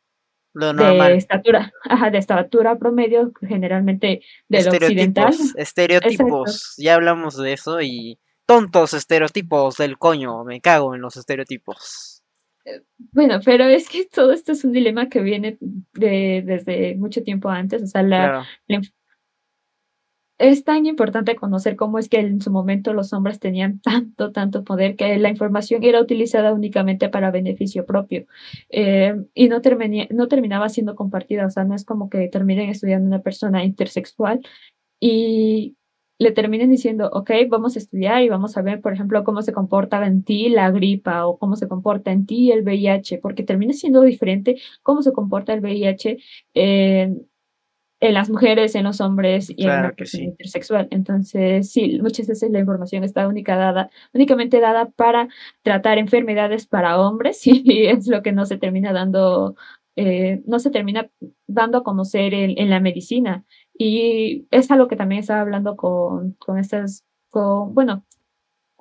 de 0.54 1.16
estatura, 1.16 1.72
ajá, 1.84 2.10
de 2.10 2.18
estatura 2.18 2.78
promedio, 2.78 3.32
generalmente 3.48 4.22
del 4.50 4.68
occidental. 4.68 5.34
Estereotipos, 5.56 6.74
ya 6.78 6.96
hablamos 6.96 7.38
de 7.38 7.54
eso 7.54 7.82
y 7.82 8.20
tontos 8.48 8.94
estereotipos 8.94 9.78
del 9.78 10.00
coño, 10.00 10.44
me 10.44 10.60
cago 10.60 10.96
en 10.96 11.02
los 11.02 11.18
estereotipos. 11.18 12.17
Bueno, 13.12 13.40
pero 13.44 13.66
es 13.66 13.90
que 13.90 14.06
todo 14.06 14.32
esto 14.32 14.52
es 14.52 14.64
un 14.64 14.72
dilema 14.72 15.10
que 15.10 15.22
viene 15.22 15.58
de, 15.94 16.44
desde 16.46 16.96
mucho 16.96 17.24
tiempo 17.24 17.50
antes. 17.50 17.84
O 17.84 17.88
sea, 17.88 18.04
la, 18.04 18.46
es 20.38 20.64
tan 20.64 20.86
importante 20.86 21.36
conocer 21.36 21.76
cómo 21.76 21.98
es 21.98 22.10
que 22.10 22.20
en 22.20 22.42
su 22.42 22.52
momento 22.52 22.94
los 22.94 23.12
hombres 23.14 23.40
tenían 23.40 23.80
tanto, 23.82 24.32
tanto 24.32 24.64
poder 24.64 24.96
que 24.96 25.18
la 25.18 25.30
información 25.30 25.84
era 25.84 26.02
utilizada 26.02 26.54
únicamente 26.54 27.10
para 27.10 27.32
beneficio 27.32 27.86
propio 27.86 28.28
eh, 28.70 29.16
y 29.34 29.50
no, 29.50 29.62
no 30.12 30.28
terminaba 30.28 30.70
siendo 30.70 30.96
compartida. 30.96 31.46
O 31.46 31.50
sea, 31.50 31.64
no 31.64 31.76
es 31.76 31.86
como 31.86 32.10
que 32.10 32.28
terminen 32.28 32.70
estudiando 32.70 33.08
una 33.08 33.22
persona 33.22 33.64
intersexual 33.64 34.42
y 35.00 35.76
le 36.20 36.32
terminen 36.32 36.70
diciendo, 36.70 37.10
ok, 37.14 37.32
vamos 37.50 37.76
a 37.76 37.80
estudiar 37.80 38.24
y 38.24 38.30
vamos 38.30 38.58
a 38.58 38.62
ver, 38.62 38.82
por 38.82 38.94
ejemplo, 38.94 39.24
cómo 39.24 39.42
se 39.42 39.54
comporta 39.54 40.06
en 40.06 40.24
ti 40.24 40.50
la 40.50 40.72
gripa 40.72 41.28
o 41.28 41.38
cómo 41.38 41.56
se 41.56 41.68
comporta 41.68 42.12
en 42.12 42.26
ti 42.26 42.52
el 42.52 42.64
VIH, 42.64 43.20
porque 43.20 43.44
termina 43.44 43.74
siendo 43.74 44.02
diferente 44.02 44.60
cómo 44.84 45.02
se 45.04 45.14
comporta 45.14 45.54
el 45.54 45.62
VIH 45.62 46.18
en, 46.56 47.28
en 48.00 48.14
las 48.14 48.30
mujeres, 48.30 48.76
en 48.76 48.86
los 48.86 49.02
hombres 49.02 49.50
y 49.50 49.64
en 49.64 49.70
la 49.70 49.92
persona 49.94 50.24
intersexual. 50.26 50.88
Entonces, 50.92 51.72
sí, 51.72 52.00
muchas 52.02 52.28
veces 52.28 52.52
la 52.52 52.60
información 52.60 53.04
está 53.04 53.28
única 53.28 53.56
dada, 53.56 53.90
únicamente 54.14 54.60
dada 54.60 54.90
para 54.90 55.28
tratar 55.62 55.98
enfermedades 55.98 56.68
para 56.68 57.00
hombres 57.00 57.42
y 57.46 57.88
es 57.88 58.08
lo 58.08 58.22
que 58.24 58.32
no 58.32 58.46
se 58.46 58.58
termina 58.58 58.94
dando 58.94 59.56
eh, 60.00 60.44
no 60.46 60.60
se 60.60 60.70
termina 60.70 61.10
dando 61.48 61.80
a 61.80 61.84
conocer 61.84 62.36
en, 62.36 62.70
la 62.70 62.80
medicina. 62.80 63.46
Y 63.78 64.48
es 64.52 64.72
algo 64.72 64.88
que 64.88 64.96
también 64.96 65.20
estaba 65.20 65.42
hablando 65.42 65.76
con, 65.76 66.34
con 66.34 66.58
estas, 66.58 67.06
con, 67.30 67.74
bueno, 67.74 68.06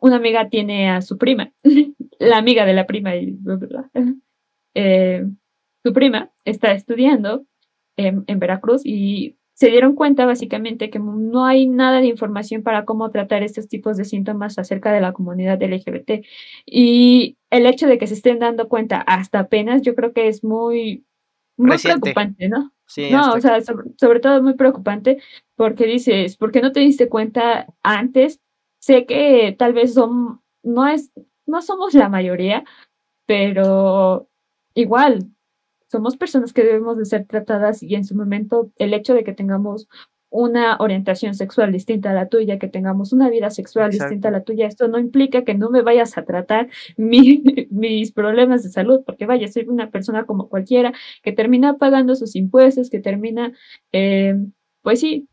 una 0.01 0.17
amiga 0.17 0.49
tiene 0.49 0.91
a 0.91 1.03
su 1.03 1.19
prima, 1.19 1.53
la 2.19 2.39
amiga 2.39 2.65
de 2.65 2.75
la 2.75 2.87
prima, 2.87 3.17
y 3.17 3.39
eh, 4.75 5.27
su 5.83 5.93
prima 5.93 6.31
está 6.45 6.73
estudiando 6.73 7.45
en, 7.97 8.25
en 8.27 8.39
Veracruz 8.39 8.83
y 8.85 9.37
se 9.57 9.71
dieron 9.71 9.95
cuenta 9.95 10.27
básicamente 10.27 10.91
que 10.91 10.99
no 10.99 11.47
hay 11.47 11.67
nada 11.67 12.01
de 12.01 12.09
información 12.09 12.63
para 12.63 12.85
cómo 12.85 13.11
tratar 13.11 13.43
estos 13.43 13.69
tipos 13.69 13.97
de 13.97 14.05
síntomas 14.05 14.59
acerca 14.59 14.93
de 14.93 15.01
la 15.01 15.15
comunidad 15.15 15.63
LGBT. 15.63 16.27
Y 16.67 17.39
el 17.49 17.65
hecho 17.65 17.87
de 17.87 17.97
que 17.97 18.07
se 18.07 18.13
estén 18.13 18.39
dando 18.39 18.69
cuenta 18.69 18.99
hasta 19.01 19.39
apenas, 19.41 19.81
yo 19.81 19.95
creo 19.95 20.13
que 20.13 20.29
es 20.29 20.45
muy, 20.45 21.07
muy 21.57 21.79
preocupante, 21.79 22.51
¿no? 22.51 22.71
Sí, 22.87 23.11
no, 23.11 23.33
o 23.33 23.41
sea, 23.41 23.61
sobre, 23.63 24.21
todo 24.21 24.43
muy 24.43 24.55
preocupante 24.55 25.21
porque 25.57 25.87
dices, 25.87 26.37
¿por 26.37 26.53
qué 26.53 26.63
no 26.63 26.73
te 26.73 26.81
diste 26.81 27.09
cuenta 27.09 27.67
antes? 27.83 28.41
Sé 28.79 29.07
que 29.07 29.55
tal 29.59 29.73
vez 29.73 29.95
son, 29.95 30.41
no 30.63 30.87
es, 30.87 31.13
no 31.47 31.63
somos 31.63 31.95
la 31.95 32.09
mayoría, 32.09 32.65
pero 33.27 34.29
igual, 34.75 35.31
somos 35.89 36.17
personas 36.17 36.53
que 36.53 36.63
debemos 36.63 36.97
de 36.97 37.05
ser 37.05 37.27
tratadas 37.27 37.83
y 37.83 37.95
en 37.95 38.05
su 38.05 38.15
momento 38.15 38.71
el 38.77 38.95
hecho 38.95 39.15
de 39.15 39.25
que 39.25 39.33
tengamos 39.33 39.89
una 40.31 40.77
orientación 40.79 41.35
sexual 41.35 41.73
distinta 41.73 42.11
a 42.11 42.15
la 42.15 42.29
tuya, 42.29 42.59
que 42.59 42.69
tengamos 42.69 43.13
una 43.13 43.31
vida 43.31 43.51
sexual 43.51 43.91
distinta 43.91 44.29
a 44.29 44.33
la 44.33 44.43
tuya, 44.43 44.67
esto 44.67 44.89
no 44.89 44.99
implica 44.99 45.45
que 45.45 45.55
no 45.55 45.71
me 45.71 45.83
vayas 45.83 46.19
a 46.19 46.25
tratar 46.25 46.69
mis 46.97 48.13
problemas 48.13 48.63
de 48.63 48.71
salud, 48.71 49.03
porque 49.05 49.27
vaya, 49.27 49.49
soy 49.49 49.65
una 49.69 49.91
persona 49.91 50.27
como 50.27 50.49
cualquiera 50.49 50.93
que 51.23 51.33
termina 51.33 51.79
pagando 51.79 52.15
sus 52.15 52.37
impuestos, 52.37 52.91
que 52.91 53.01
termina, 53.01 53.53
eh, 53.93 54.37
pues 54.83 55.01
sí, 55.01 55.29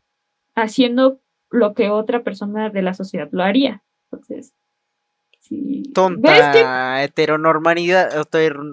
haciendo 0.54 1.20
lo 1.50 1.74
que 1.74 1.90
otra 1.90 2.22
persona 2.22 2.70
de 2.70 2.82
la 2.82 2.94
sociedad 2.94 3.28
lo 3.32 3.42
haría. 3.42 3.82
Entonces, 4.10 4.54
Tonta 5.92 7.04
heteronormalidad, 7.04 8.26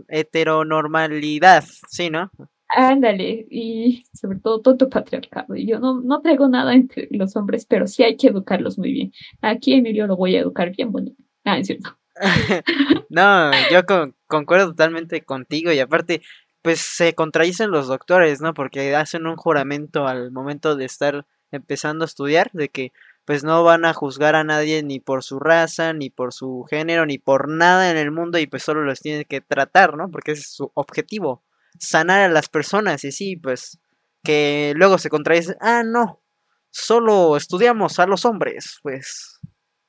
heteronormalidad, 0.07 1.63
sí, 1.89 2.09
¿no? 2.09 2.31
Ándale, 2.73 3.47
y 3.49 4.05
sobre 4.13 4.39
todo 4.39 4.61
tonto 4.61 4.89
patriarcado. 4.89 5.55
Y 5.55 5.67
yo 5.67 5.79
no, 5.79 5.99
no 6.01 6.21
traigo 6.21 6.47
nada 6.47 6.73
entre 6.73 7.07
los 7.11 7.35
hombres, 7.35 7.65
pero 7.65 7.85
sí 7.85 8.03
hay 8.03 8.15
que 8.15 8.27
educarlos 8.27 8.77
muy 8.77 8.93
bien. 8.93 9.13
Aquí 9.41 9.73
Emilio 9.73 10.07
lo 10.07 10.15
voy 10.15 10.35
a 10.35 10.39
educar 10.41 10.71
bien 10.75 10.91
bonito. 10.91 11.21
Ah, 11.43 11.57
es 11.57 11.67
cierto. 11.67 11.97
no, 13.09 13.51
yo 13.71 13.81
concuerdo 14.27 14.67
totalmente 14.67 15.21
contigo 15.21 15.71
y 15.71 15.79
aparte, 15.79 16.21
pues 16.61 16.79
se 16.79 17.13
contradicen 17.13 17.71
los 17.71 17.87
doctores, 17.87 18.41
¿no? 18.41 18.53
Porque 18.53 18.95
hacen 18.95 19.27
un 19.27 19.35
juramento 19.35 20.07
al 20.07 20.31
momento 20.31 20.75
de 20.75 20.85
estar 20.85 21.25
empezando 21.51 22.05
a 22.05 22.07
estudiar 22.07 22.51
de 22.53 22.69
que 22.69 22.93
pues 23.25 23.43
no 23.43 23.63
van 23.63 23.85
a 23.85 23.93
juzgar 23.93 24.35
a 24.35 24.43
nadie 24.43 24.83
ni 24.83 24.99
por 24.99 25.23
su 25.23 25.39
raza, 25.39 25.93
ni 25.93 26.09
por 26.09 26.33
su 26.33 26.65
género, 26.69 27.05
ni 27.05 27.17
por 27.17 27.49
nada 27.49 27.91
en 27.91 27.97
el 27.97 28.11
mundo 28.11 28.39
y 28.39 28.47
pues 28.47 28.63
solo 28.63 28.83
los 28.83 28.99
tienen 28.99 29.25
que 29.25 29.41
tratar, 29.41 29.97
¿no? 29.97 30.09
Porque 30.09 30.31
ese 30.31 30.41
es 30.41 30.53
su 30.53 30.71
objetivo, 30.73 31.43
sanar 31.79 32.21
a 32.21 32.29
las 32.29 32.49
personas 32.49 33.03
y 33.03 33.11
sí, 33.11 33.35
pues 33.37 33.79
que 34.23 34.73
luego 34.75 34.97
se 34.97 35.09
contradicen, 35.09 35.55
ah, 35.61 35.83
no, 35.83 36.21
solo 36.69 37.35
estudiamos 37.37 37.99
a 37.99 38.07
los 38.07 38.25
hombres, 38.25 38.79
pues... 38.81 39.39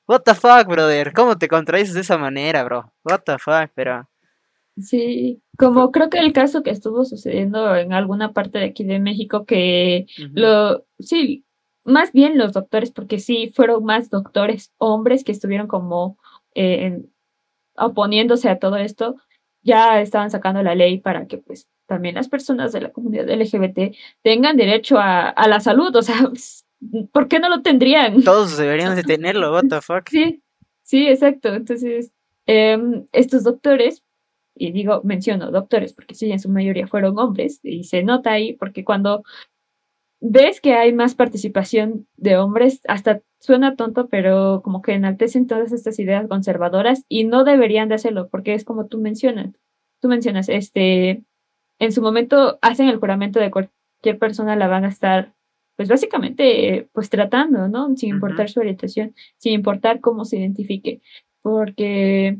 What 0.05 0.23
the 0.25 0.35
fuck, 0.35 0.67
brother, 0.67 1.13
¿cómo 1.13 1.37
te 1.37 1.47
contradices 1.47 1.93
de 1.93 2.01
esa 2.01 2.17
manera, 2.17 2.63
bro? 2.65 2.93
What 3.05 3.21
the 3.25 3.37
fuck, 3.37 3.71
pero... 3.73 4.09
Sí, 4.75 5.41
como 5.57 5.91
creo 5.91 6.09
que 6.09 6.17
el 6.17 6.33
caso 6.33 6.63
que 6.63 6.71
estuvo 6.71 7.05
sucediendo 7.05 7.75
en 7.75 7.93
alguna 7.93 8.33
parte 8.33 8.59
de 8.59 8.65
aquí 8.65 8.83
de 8.83 8.99
México 8.99 9.45
que 9.45 10.07
lo, 10.33 10.83
sí, 10.99 11.45
más 11.85 12.11
bien 12.11 12.37
los 12.37 12.53
doctores, 12.53 12.91
porque 12.91 13.19
sí 13.19 13.51
fueron 13.55 13.85
más 13.85 14.09
doctores 14.09 14.73
hombres 14.77 15.23
que 15.23 15.31
estuvieron 15.31 15.67
como 15.67 16.17
eh, 16.55 17.03
oponiéndose 17.75 18.49
a 18.49 18.59
todo 18.59 18.77
esto, 18.77 19.15
ya 19.61 20.01
estaban 20.01 20.31
sacando 20.31 20.63
la 20.63 20.75
ley 20.75 20.99
para 20.99 21.27
que 21.27 21.37
pues 21.37 21.67
también 21.85 22.15
las 22.15 22.29
personas 22.29 22.71
de 22.71 22.81
la 22.81 22.91
comunidad 22.91 23.29
LGBT 23.29 23.95
tengan 24.21 24.57
derecho 24.57 24.97
a, 24.99 25.33
la 25.47 25.59
salud, 25.59 25.95
o 25.95 26.01
sea, 26.01 26.15
¿por 27.11 27.27
qué 27.27 27.39
no 27.39 27.49
lo 27.49 27.61
tendrían? 27.61 28.23
Todos 28.23 28.57
deberían 28.57 28.95
de 28.95 29.03
tenerlo, 29.03 29.51
what 29.51 29.65
the 29.69 29.81
fuck. 29.81 30.09
Sí, 30.09 30.41
sí, 30.81 31.07
exacto. 31.07 31.53
Entonces, 31.53 32.11
em, 32.45 33.05
estos 33.11 33.43
doctores, 33.43 34.03
y 34.55 34.71
digo, 34.71 35.01
menciono 35.03 35.51
doctores, 35.51 35.93
porque 35.93 36.15
sí, 36.15 36.31
en 36.31 36.39
su 36.39 36.49
mayoría 36.49 36.87
fueron 36.87 37.17
hombres, 37.19 37.59
y 37.63 37.83
se 37.83 38.03
nota 38.03 38.31
ahí, 38.31 38.53
porque 38.53 38.83
cuando 38.83 39.23
ves 40.25 40.61
que 40.61 40.73
hay 40.73 40.93
más 40.93 41.15
participación 41.15 42.07
de 42.15 42.37
hombres, 42.37 42.79
hasta 42.87 43.21
suena 43.39 43.75
tonto, 43.75 44.07
pero 44.07 44.61
como 44.63 44.81
que 44.81 44.93
enaltecen 44.93 45.47
todas 45.47 45.73
estas 45.73 45.99
ideas 45.99 46.27
conservadoras 46.29 47.03
y 47.09 47.25
no 47.25 47.43
deberían 47.43 47.89
de 47.89 47.95
hacerlo, 47.95 48.29
porque 48.29 48.53
es 48.53 48.63
como 48.63 48.87
tú 48.87 48.99
mencionas, 48.99 49.53
tú 49.99 50.07
mencionas, 50.07 50.47
este, 50.47 51.23
en 51.83 51.91
su 51.91 52.01
momento 52.01 52.59
hacen 52.61 52.87
el 52.87 52.97
juramento 52.97 53.39
de, 53.39 53.51
cualquier 53.51 54.17
persona 54.17 54.55
la 54.55 54.67
van 54.67 54.85
a 54.85 54.87
estar, 54.87 55.33
pues 55.75 55.89
básicamente, 55.89 56.87
pues 56.93 57.09
tratando, 57.09 57.67
¿no? 57.67 57.95
Sin 57.97 58.09
importar 58.09 58.49
su 58.49 58.61
orientación, 58.61 59.13
sin 59.37 59.53
importar 59.53 59.99
cómo 59.99 60.23
se 60.23 60.37
identifique, 60.37 61.01
porque, 61.41 62.39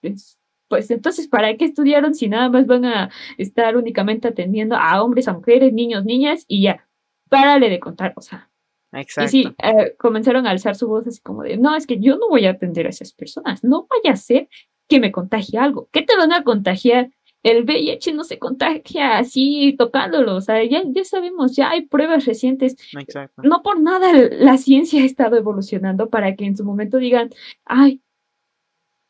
pues, 0.00 0.38
pues 0.68 0.90
entonces, 0.90 1.26
¿para 1.26 1.56
qué 1.56 1.64
estudiaron 1.64 2.14
si 2.14 2.28
nada 2.28 2.48
más 2.48 2.66
van 2.66 2.84
a 2.84 3.10
estar 3.38 3.76
únicamente 3.76 4.28
atendiendo 4.28 4.76
a 4.76 5.02
hombres, 5.02 5.26
a 5.26 5.32
mujeres, 5.32 5.72
niños, 5.72 6.04
niñas 6.04 6.44
y 6.46 6.62
ya? 6.62 6.86
Párale 7.28 7.68
de 7.68 7.80
contar, 7.80 8.12
o 8.16 8.20
sea. 8.20 8.50
Exacto. 8.92 9.26
Y 9.26 9.28
sí, 9.28 9.54
eh, 9.62 9.96
comenzaron 9.98 10.46
a 10.46 10.50
alzar 10.50 10.76
su 10.76 10.86
voz 10.86 11.06
así 11.06 11.20
como 11.20 11.42
de, 11.42 11.56
no, 11.56 11.74
es 11.74 11.86
que 11.86 11.98
yo 11.98 12.16
no 12.16 12.28
voy 12.28 12.46
a 12.46 12.50
atender 12.50 12.86
a 12.86 12.90
esas 12.90 13.12
personas, 13.12 13.64
no 13.64 13.86
vaya 13.90 14.14
a 14.14 14.16
ser 14.16 14.48
que 14.88 15.00
me 15.00 15.12
contagie 15.12 15.58
algo. 15.58 15.88
¿Qué 15.92 16.02
te 16.02 16.16
van 16.16 16.32
a 16.32 16.44
contagiar? 16.44 17.10
El 17.42 17.64
VIH 17.64 18.12
no 18.14 18.24
se 18.24 18.38
contagia 18.38 19.18
así 19.18 19.74
tocándolo, 19.78 20.36
o 20.36 20.40
sea, 20.40 20.64
ya, 20.64 20.82
ya 20.86 21.04
sabemos, 21.04 21.54
ya 21.54 21.70
hay 21.70 21.86
pruebas 21.86 22.26
recientes. 22.26 22.76
Exacto. 22.98 23.42
No 23.42 23.62
por 23.62 23.80
nada 23.80 24.12
la 24.12 24.58
ciencia 24.58 25.02
ha 25.02 25.06
estado 25.06 25.36
evolucionando 25.36 26.10
para 26.10 26.34
que 26.34 26.46
en 26.46 26.56
su 26.56 26.64
momento 26.64 26.98
digan, 26.98 27.30
ay, 27.64 28.02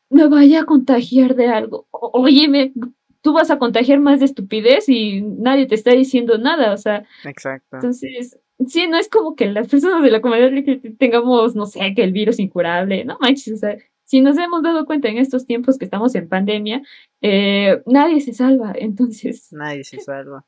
me 0.09 0.27
vaya 0.27 0.61
a 0.61 0.65
contagiar 0.65 1.35
de 1.35 1.47
algo. 1.47 1.87
Óyeme, 1.91 2.73
tú 3.21 3.33
vas 3.33 3.51
a 3.51 3.59
contagiar 3.59 3.99
más 3.99 4.19
de 4.19 4.25
estupidez 4.25 4.89
y 4.89 5.21
nadie 5.21 5.65
te 5.65 5.75
está 5.75 5.91
diciendo 5.91 6.37
nada, 6.37 6.73
o 6.73 6.77
sea. 6.77 7.05
Exacto. 7.25 7.77
Entonces, 7.77 8.39
sí, 8.67 8.87
no 8.87 8.97
es 8.97 9.09
como 9.09 9.35
que 9.35 9.47
las 9.47 9.67
personas 9.67 10.03
de 10.03 10.11
la 10.11 10.21
comunidad 10.21 10.51
tengamos, 10.97 11.55
no 11.55 11.65
sé, 11.65 11.93
que 11.95 12.03
el 12.03 12.11
virus 12.11 12.39
incurable, 12.39 13.05
no 13.05 13.17
manches, 13.19 13.53
o 13.53 13.57
sea, 13.57 13.77
si 14.09 14.21
nos 14.21 14.39
hemos 14.39 14.63
dado 14.63 14.87
cuenta 14.87 15.07
en 15.07 15.19
estos 15.19 15.45
tiempos 15.45 15.77
que 15.77 15.85
estamos 15.85 16.15
en 16.15 16.27
pandemia, 16.27 16.81
eh, 17.21 17.79
nadie 17.85 18.21
se 18.21 18.33
salva, 18.33 18.73
entonces. 18.75 19.53
Nadie 19.53 19.83
se 19.83 19.99
salva. 19.99 20.43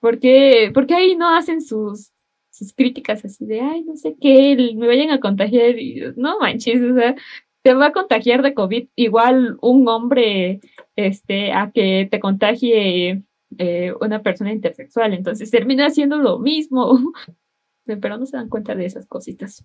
¿Por 0.00 0.18
qué, 0.18 0.72
porque 0.74 0.94
ahí 0.94 1.14
no 1.14 1.32
hacen 1.36 1.60
sus, 1.60 2.10
sus 2.50 2.72
críticas 2.72 3.24
así 3.24 3.46
de, 3.46 3.60
ay, 3.60 3.84
no 3.84 3.94
sé 3.94 4.16
qué, 4.20 4.74
me 4.76 4.88
vayan 4.88 5.12
a 5.12 5.20
contagiar? 5.20 5.78
Y, 5.78 6.02
no 6.16 6.40
manches, 6.40 6.82
o 6.82 6.94
sea, 6.96 7.14
te 7.62 7.74
va 7.74 7.86
a 7.86 7.92
contagiar 7.92 8.42
de 8.42 8.54
COVID 8.54 8.88
igual 8.96 9.56
un 9.62 9.86
hombre 9.86 10.58
este, 10.96 11.52
a 11.52 11.70
que 11.72 12.08
te 12.10 12.18
contagie 12.18 13.22
eh, 13.56 13.92
una 14.00 14.20
persona 14.20 14.52
intersexual. 14.52 15.14
Entonces 15.14 15.48
termina 15.48 15.86
haciendo 15.86 16.18
lo 16.18 16.40
mismo. 16.40 16.98
Pero 17.86 18.18
no 18.18 18.26
se 18.26 18.36
dan 18.36 18.48
cuenta 18.48 18.74
de 18.74 18.86
esas 18.86 19.06
cositas. 19.06 19.64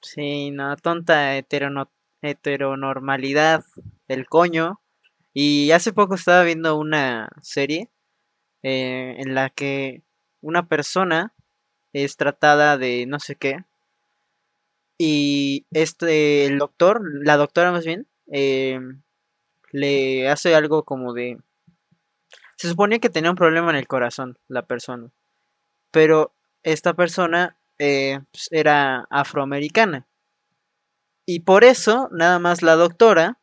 Sí, 0.00 0.50
no, 0.50 0.74
tonta 0.76 1.36
heteronormalidad 2.22 3.64
del 4.08 4.26
coño. 4.26 4.80
Y 5.32 5.70
hace 5.72 5.92
poco 5.92 6.14
estaba 6.14 6.42
viendo 6.42 6.76
una 6.76 7.30
serie 7.40 7.88
eh, 8.62 9.16
en 9.18 9.34
la 9.34 9.50
que 9.50 10.02
una 10.40 10.66
persona 10.68 11.32
es 11.92 12.16
tratada 12.16 12.78
de 12.78 13.06
no 13.06 13.20
sé 13.20 13.36
qué 13.36 13.64
y 15.02 15.64
este, 15.70 16.44
el 16.44 16.58
doctor, 16.58 17.00
la 17.24 17.38
doctora 17.38 17.72
más 17.72 17.86
bien, 17.86 18.06
eh, 18.30 18.78
le 19.72 20.28
hace 20.28 20.54
algo 20.54 20.84
como 20.84 21.14
de... 21.14 21.38
Se 22.56 22.68
suponía 22.68 22.98
que 22.98 23.08
tenía 23.08 23.30
un 23.30 23.36
problema 23.36 23.70
en 23.70 23.76
el 23.76 23.86
corazón, 23.86 24.36
la 24.46 24.66
persona. 24.66 25.10
Pero 25.90 26.34
esta 26.62 26.92
persona 26.92 27.56
eh, 27.78 28.20
pues, 28.30 28.48
era 28.50 29.06
afroamericana. 29.08 30.06
Y 31.32 31.38
por 31.38 31.62
eso, 31.62 32.08
nada 32.10 32.40
más 32.40 32.60
la 32.60 32.74
doctora 32.74 33.38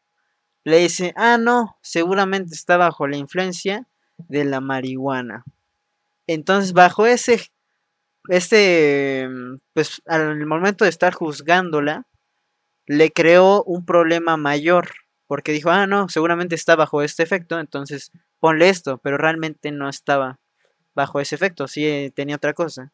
le 0.66 0.80
dice, 0.80 1.14
ah, 1.16 1.38
no, 1.38 1.78
seguramente 1.82 2.54
está 2.54 2.76
bajo 2.76 3.08
la 3.08 3.16
influencia 3.16 3.88
de 4.18 4.44
la 4.44 4.60
marihuana. 4.60 5.46
Entonces, 6.28 6.74
bajo 6.74 7.06
ese 7.06 7.50
este, 8.28 9.30
pues 9.72 10.02
al 10.06 10.46
momento 10.46 10.84
de 10.84 10.90
estar 10.90 11.14
juzgándola, 11.14 12.08
le 12.88 13.14
creó 13.14 13.64
un 13.64 13.86
problema 13.86 14.36
mayor, 14.36 14.90
porque 15.26 15.54
dijo, 15.54 15.70
ah, 15.70 15.88
no, 15.88 16.10
seguramente 16.10 16.56
está 16.56 16.76
bajo 16.76 17.02
este 17.02 17.24
efecto, 17.24 17.58
entonces 17.58 18.12
ponle 18.42 18.68
esto, 18.68 18.98
pero 18.98 19.18
realmente 19.18 19.72
no 19.72 19.88
estaba 19.88 20.42
bajo 20.94 21.22
ese 21.22 21.36
efecto, 21.36 21.70
sí 21.70 21.88
eh, 21.88 22.12
tenía 22.14 22.36
otra 22.36 22.54
cosa. 22.54 22.92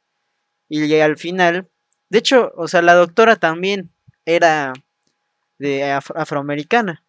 Y 0.70 0.94
al 1.00 1.18
final, 1.18 1.68
de 2.10 2.20
hecho, 2.20 2.54
o 2.56 2.68
sea, 2.68 2.84
la 2.84 2.94
doctora 2.94 3.38
también 3.38 3.93
era 4.26 4.74
de 5.60 5.92
afroamericana. 5.92 7.04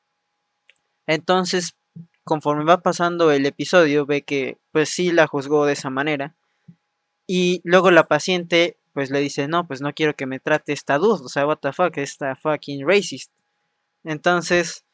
Entonces, 1.07 1.77
conforme 2.25 2.65
va 2.65 2.83
pasando 2.83 3.31
el 3.33 3.47
episodio, 3.47 4.07
ve 4.07 4.23
que 4.23 4.59
pues 4.73 4.89
sí 4.89 5.13
la 5.13 5.27
juzgó 5.27 5.67
de 5.67 5.75
esa 5.75 5.91
manera. 5.91 6.35
Y 7.27 7.61
luego 7.65 7.91
la 7.91 8.05
paciente 8.09 8.79
pues 8.95 9.11
le 9.11 9.21
dice, 9.21 9.49
no, 9.49 9.67
pues 9.67 9.81
no 9.81 9.93
quiero 9.93 10.15
que 10.15 10.27
me 10.27 10.39
trate 10.39 10.73
esta 10.73 10.99
dude, 10.99 11.25
o 11.25 11.29
sea, 11.29 11.47
what 11.47 11.59
the 11.59 11.73
fuck, 11.73 11.97
esta 11.99 12.37
fucking 12.37 12.87
racist. 12.87 13.33
Entonces, 14.05 14.85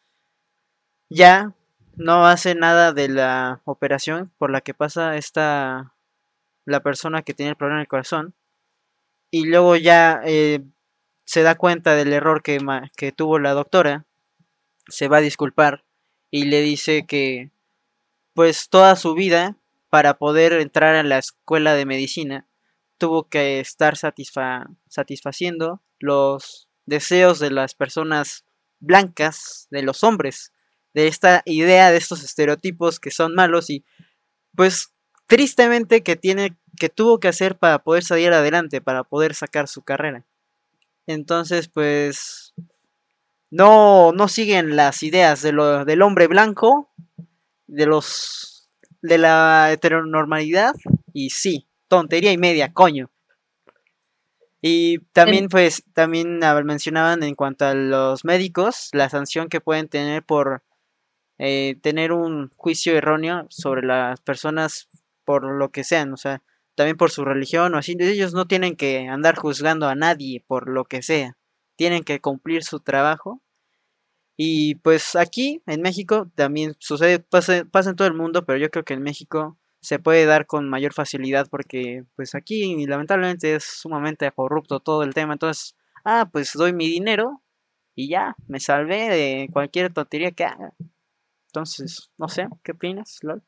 ya 1.10 1.54
no 1.96 2.26
hace 2.26 2.54
nada 2.54 2.92
de 2.92 3.08
la 3.08 3.60
operación 3.66 4.32
por 4.38 4.50
la 4.50 4.62
que 4.62 4.72
pasa 4.72 5.16
esta, 5.16 5.94
la 6.64 6.80
persona 6.80 7.22
que 7.22 7.34
tiene 7.34 7.50
el 7.50 7.56
problema 7.56 7.80
en 7.80 7.82
el 7.82 7.88
corazón. 7.88 8.34
Y 9.30 9.44
luego 9.44 9.76
ya 9.76 10.22
eh, 10.24 10.64
se 11.30 11.44
da 11.44 11.54
cuenta 11.54 11.94
del 11.94 12.12
error 12.12 12.42
que, 12.42 12.58
que 12.96 13.12
tuvo 13.12 13.38
la 13.38 13.52
doctora, 13.52 14.04
se 14.88 15.06
va 15.06 15.18
a 15.18 15.20
disculpar 15.20 15.84
y 16.28 16.46
le 16.46 16.60
dice 16.60 17.06
que 17.06 17.52
pues 18.34 18.68
toda 18.68 18.96
su 18.96 19.14
vida 19.14 19.56
para 19.90 20.18
poder 20.18 20.54
entrar 20.54 20.96
a 20.96 21.04
la 21.04 21.18
escuela 21.18 21.74
de 21.74 21.86
medicina, 21.86 22.48
tuvo 22.98 23.28
que 23.28 23.60
estar 23.60 23.94
satisfaciendo 23.96 25.80
los 26.00 26.68
deseos 26.84 27.38
de 27.38 27.52
las 27.52 27.76
personas 27.76 28.44
blancas, 28.80 29.68
de 29.70 29.84
los 29.84 30.02
hombres, 30.02 30.52
de 30.94 31.06
esta 31.06 31.42
idea, 31.44 31.92
de 31.92 31.98
estos 31.98 32.24
estereotipos 32.24 32.98
que 32.98 33.12
son 33.12 33.36
malos 33.36 33.70
y 33.70 33.84
pues 34.56 34.92
tristemente 35.28 36.02
que 36.02 36.16
tiene 36.16 36.58
que 36.76 36.88
tuvo 36.88 37.20
que 37.20 37.28
hacer 37.28 37.56
para 37.56 37.84
poder 37.84 38.02
salir 38.02 38.32
adelante, 38.32 38.80
para 38.80 39.04
poder 39.04 39.36
sacar 39.36 39.68
su 39.68 39.82
carrera. 39.82 40.26
Entonces, 41.06 41.68
pues 41.68 42.54
no 43.50 44.12
no 44.12 44.28
siguen 44.28 44.76
las 44.76 45.02
ideas 45.02 45.42
de 45.42 45.52
lo, 45.52 45.84
del 45.84 46.02
hombre 46.02 46.26
blanco, 46.28 46.90
de 47.66 47.86
los 47.86 48.70
de 49.02 49.18
la 49.18 49.72
heteronormalidad 49.72 50.74
y 51.12 51.30
sí, 51.30 51.66
tontería 51.88 52.32
y 52.32 52.38
media, 52.38 52.72
coño. 52.72 53.10
Y 54.62 54.98
también, 55.12 55.48
pues, 55.48 55.84
también 55.94 56.38
mencionaban 56.64 57.22
en 57.22 57.34
cuanto 57.34 57.64
a 57.64 57.74
los 57.74 58.24
médicos, 58.24 58.90
la 58.92 59.08
sanción 59.08 59.48
que 59.48 59.60
pueden 59.62 59.88
tener 59.88 60.22
por 60.22 60.62
eh, 61.38 61.76
tener 61.82 62.12
un 62.12 62.50
juicio 62.56 62.94
erróneo 62.96 63.46
sobre 63.48 63.82
las 63.86 64.20
personas 64.20 64.88
por 65.24 65.50
lo 65.50 65.70
que 65.70 65.84
sean, 65.84 66.12
o 66.12 66.18
sea, 66.18 66.42
también 66.74 66.96
por 66.96 67.10
su 67.10 67.24
religión 67.24 67.74
o 67.74 67.78
así. 67.78 67.96
Ellos 67.98 68.34
no 68.34 68.46
tienen 68.46 68.76
que 68.76 69.08
andar 69.08 69.36
juzgando 69.36 69.88
a 69.88 69.94
nadie 69.94 70.44
por 70.46 70.68
lo 70.68 70.84
que 70.84 71.02
sea, 71.02 71.36
tienen 71.76 72.04
que 72.04 72.20
cumplir 72.20 72.64
su 72.64 72.80
trabajo 72.80 73.42
y 74.42 74.76
pues 74.76 75.16
aquí 75.16 75.62
en 75.66 75.82
México 75.82 76.30
también 76.34 76.74
sucede, 76.78 77.18
pasa, 77.18 77.58
en 77.58 77.94
todo 77.94 78.08
el 78.08 78.14
mundo, 78.14 78.46
pero 78.46 78.58
yo 78.58 78.70
creo 78.70 78.84
que 78.86 78.94
en 78.94 79.02
México 79.02 79.58
se 79.82 79.98
puede 79.98 80.24
dar 80.24 80.46
con 80.46 80.66
mayor 80.66 80.94
facilidad 80.94 81.46
porque 81.50 82.04
pues 82.16 82.34
aquí 82.34 82.86
lamentablemente 82.86 83.54
es 83.56 83.64
sumamente 83.64 84.32
corrupto 84.32 84.80
todo 84.80 85.02
el 85.02 85.12
tema. 85.12 85.34
Entonces, 85.34 85.76
ah, 86.06 86.30
pues 86.32 86.52
doy 86.54 86.72
mi 86.72 86.88
dinero 86.88 87.42
y 87.94 88.08
ya, 88.08 88.34
me 88.48 88.60
salvé 88.60 89.10
de 89.10 89.48
cualquier 89.52 89.92
tontería 89.92 90.30
que 90.30 90.44
haga. 90.44 90.72
Entonces, 91.48 92.10
no 92.16 92.28
sé, 92.28 92.48
¿qué 92.62 92.72
opinas, 92.72 93.18
LOL? 93.22 93.42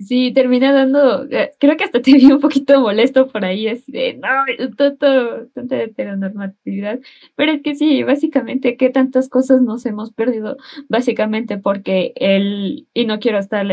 Sí, 0.00 0.32
termina 0.32 0.72
dando, 0.72 1.24
eh, 1.30 1.52
creo 1.58 1.76
que 1.76 1.84
hasta 1.84 2.00
te 2.02 2.12
vi 2.12 2.32
un 2.32 2.40
poquito 2.40 2.80
molesto 2.80 3.26
por 3.28 3.44
ahí, 3.44 3.68
así 3.68 3.92
de, 3.92 4.14
no, 4.14 4.28
tanto, 4.76 5.46
tanta 5.54 5.82
heteronormatividad, 5.82 7.00
pero 7.36 7.52
es 7.52 7.62
que 7.62 7.74
sí, 7.74 8.02
básicamente, 8.02 8.76
¿qué 8.76 8.88
tantas 8.88 9.28
cosas 9.28 9.60
nos 9.60 9.84
hemos 9.84 10.12
perdido? 10.12 10.56
Básicamente 10.88 11.58
porque 11.58 12.12
el, 12.16 12.88
y 12.94 13.04
no 13.04 13.18
quiero 13.18 13.38
estar, 13.38 13.66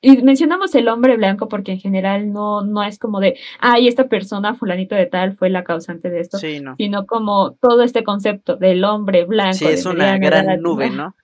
y 0.00 0.22
mencionamos 0.22 0.74
el 0.74 0.88
hombre 0.88 1.16
blanco 1.16 1.48
porque 1.48 1.72
en 1.72 1.80
general 1.80 2.32
no, 2.32 2.62
no 2.62 2.82
es 2.82 2.98
como 2.98 3.20
de, 3.20 3.38
ay, 3.60 3.88
esta 3.88 4.08
persona, 4.08 4.54
fulanito 4.54 4.94
de 4.94 5.06
tal, 5.06 5.34
fue 5.34 5.50
la 5.50 5.64
causante 5.64 6.10
de 6.10 6.20
esto, 6.20 6.36
sino 6.38 7.06
como 7.06 7.52
todo 7.54 7.82
este 7.84 8.02
concepto 8.02 8.56
del 8.56 8.84
hombre 8.84 9.24
blanco. 9.24 9.54
Sí, 9.54 9.66
es 9.66 9.86
una 9.86 10.18
gran 10.18 10.60
nube, 10.60 10.90
¿no? 10.90 11.14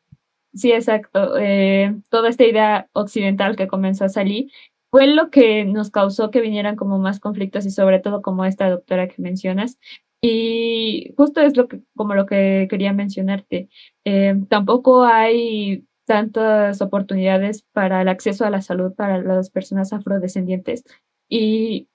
Sí, 0.54 0.72
exacto. 0.72 1.36
Eh, 1.38 1.94
toda 2.08 2.28
esta 2.28 2.44
idea 2.44 2.88
occidental 2.92 3.56
que 3.56 3.68
comenzó 3.68 4.04
a 4.04 4.08
salir 4.08 4.50
fue 4.90 5.06
lo 5.06 5.30
que 5.30 5.64
nos 5.64 5.90
causó 5.90 6.30
que 6.30 6.40
vinieran 6.40 6.74
como 6.76 6.98
más 6.98 7.20
conflictos 7.20 7.64
y 7.66 7.70
sobre 7.70 8.00
todo 8.00 8.20
como 8.22 8.44
esta 8.44 8.68
doctora 8.68 9.06
que 9.08 9.22
mencionas. 9.22 9.78
Y 10.20 11.14
justo 11.16 11.40
es 11.40 11.56
lo 11.56 11.68
que, 11.68 11.80
como 11.96 12.14
lo 12.14 12.26
que 12.26 12.66
quería 12.68 12.92
mencionarte. 12.92 13.68
Eh, 14.04 14.34
tampoco 14.48 15.04
hay 15.04 15.86
tantas 16.04 16.82
oportunidades 16.82 17.62
para 17.72 18.02
el 18.02 18.08
acceso 18.08 18.44
a 18.44 18.50
la 18.50 18.60
salud 18.60 18.92
para 18.94 19.18
las 19.22 19.50
personas 19.50 19.92
afrodescendientes. 19.92 20.84
Y 21.28 21.88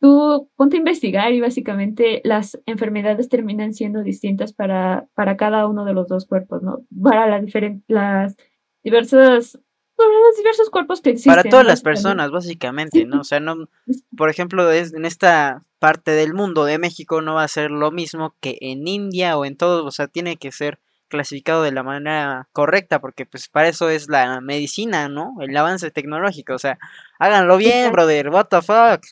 tú 0.00 0.50
ponte 0.56 0.76
a 0.76 0.78
investigar 0.78 1.32
y 1.32 1.40
básicamente 1.40 2.20
las 2.24 2.58
enfermedades 2.66 3.28
terminan 3.28 3.74
siendo 3.74 4.02
distintas 4.02 4.52
para, 4.52 5.06
para 5.14 5.36
cada 5.36 5.66
uno 5.66 5.84
de 5.84 5.92
los 5.92 6.08
dos 6.08 6.26
cuerpos, 6.26 6.62
¿no? 6.62 6.80
Para 7.02 7.26
la 7.26 7.40
las 7.88 8.36
diversas 8.82 9.58
los 9.98 10.36
diversos 10.36 10.70
cuerpos 10.70 11.00
que 11.00 11.10
existen. 11.10 11.34
Para 11.34 11.48
todas 11.48 11.66
las 11.66 11.82
personas, 11.82 12.30
básicamente, 12.30 13.04
¿no? 13.04 13.20
O 13.20 13.24
sea, 13.24 13.40
no, 13.40 13.68
por 14.16 14.30
ejemplo, 14.30 14.70
es, 14.70 14.94
en 14.94 15.04
esta 15.04 15.62
parte 15.78 16.12
del 16.12 16.34
mundo 16.34 16.64
de 16.64 16.78
México 16.78 17.20
no 17.20 17.34
va 17.34 17.44
a 17.44 17.48
ser 17.48 17.70
lo 17.70 17.90
mismo 17.90 18.34
que 18.40 18.56
en 18.60 18.86
India 18.88 19.36
o 19.36 19.44
en 19.44 19.56
todos, 19.56 19.84
o 19.84 19.90
sea, 19.90 20.08
tiene 20.08 20.36
que 20.36 20.52
ser 20.52 20.78
clasificado 21.08 21.62
de 21.62 21.72
la 21.72 21.82
manera 21.82 22.48
correcta, 22.52 23.00
porque 23.00 23.26
pues 23.26 23.48
para 23.48 23.68
eso 23.68 23.90
es 23.90 24.08
la 24.08 24.40
medicina, 24.40 25.08
¿no? 25.08 25.34
El 25.40 25.56
avance 25.56 25.90
tecnológico, 25.90 26.54
o 26.54 26.58
sea, 26.58 26.78
háganlo 27.18 27.56
bien, 27.56 27.90
brother, 27.92 28.30
what 28.30 28.46
the 28.46 28.62
fuck. 28.62 29.04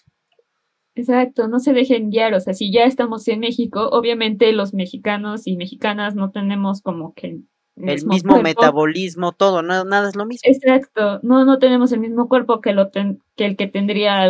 Exacto, 0.98 1.46
no 1.46 1.60
se 1.60 1.72
dejen 1.72 2.10
guiar, 2.10 2.34
o 2.34 2.40
sea, 2.40 2.54
si 2.54 2.72
ya 2.72 2.82
estamos 2.82 3.28
en 3.28 3.38
México, 3.38 3.88
obviamente 3.92 4.50
los 4.50 4.74
mexicanos 4.74 5.46
y 5.46 5.56
mexicanas 5.56 6.16
no 6.16 6.32
tenemos 6.32 6.82
como 6.82 7.14
que 7.14 7.38
el 7.76 8.04
mismo, 8.04 8.42
metabolismo, 8.42 9.30
todo, 9.30 9.62
nada, 9.62 9.84
nada 9.84 10.08
es 10.08 10.16
lo 10.16 10.26
mismo. 10.26 10.50
Exacto, 10.50 11.20
no, 11.22 11.44
no 11.44 11.60
tenemos 11.60 11.92
el 11.92 12.00
mismo 12.00 12.28
cuerpo 12.28 12.60
que, 12.60 12.72
lo 12.72 12.90
que 12.90 13.16
el 13.36 13.56
que 13.56 13.68
tendría 13.68 14.28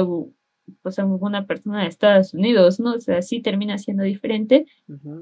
pues 0.82 0.98
alguna 0.98 1.46
persona 1.46 1.80
de 1.80 1.88
Estados 1.88 2.34
Unidos, 2.34 2.80
¿no? 2.80 2.96
O 2.96 2.98
sea, 2.98 3.22
sí 3.22 3.40
termina 3.40 3.78
siendo 3.78 4.02
diferente. 4.02 4.66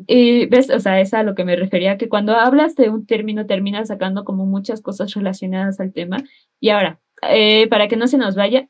Y 0.09 0.47
ves, 0.47 0.69
o 0.71 0.81
sea, 0.81 1.01
es 1.01 1.15
a 1.15 1.23
lo 1.23 1.37
que 1.37 1.45
me 1.45 1.55
refería, 1.55 1.97
que 1.97 2.09
cuando 2.09 2.35
hablas 2.35 2.75
de 2.75 2.91
un 2.91 3.07
término 3.07 3.47
terminas 3.47 3.87
sacando 3.87 4.25
como 4.25 4.47
muchas 4.47 4.83
cosas 4.83 5.15
relacionadas 5.15 5.79
al 5.79 5.93
tema. 5.93 6.25
Y 6.59 6.71
ahora, 6.71 6.99
eh, 7.31 7.69
para 7.69 7.87
que 7.87 7.95
no 7.95 8.09
se 8.09 8.19
nos 8.19 8.35
vaya, 8.35 8.69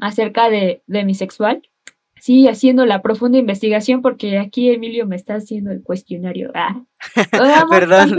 acerca 0.00 0.50
de, 0.50 0.82
de 0.88 1.04
mi 1.04 1.14
sexual, 1.14 1.62
sí, 2.22 2.46
haciendo 2.46 2.86
la 2.86 3.02
profunda 3.02 3.36
investigación, 3.36 4.00
porque 4.00 4.38
aquí 4.38 4.70
Emilio 4.70 5.08
me 5.08 5.16
está 5.16 5.34
haciendo 5.34 5.72
el 5.72 5.82
cuestionario. 5.82 6.52
Ah, 6.54 6.84
Perdón. 7.68 8.16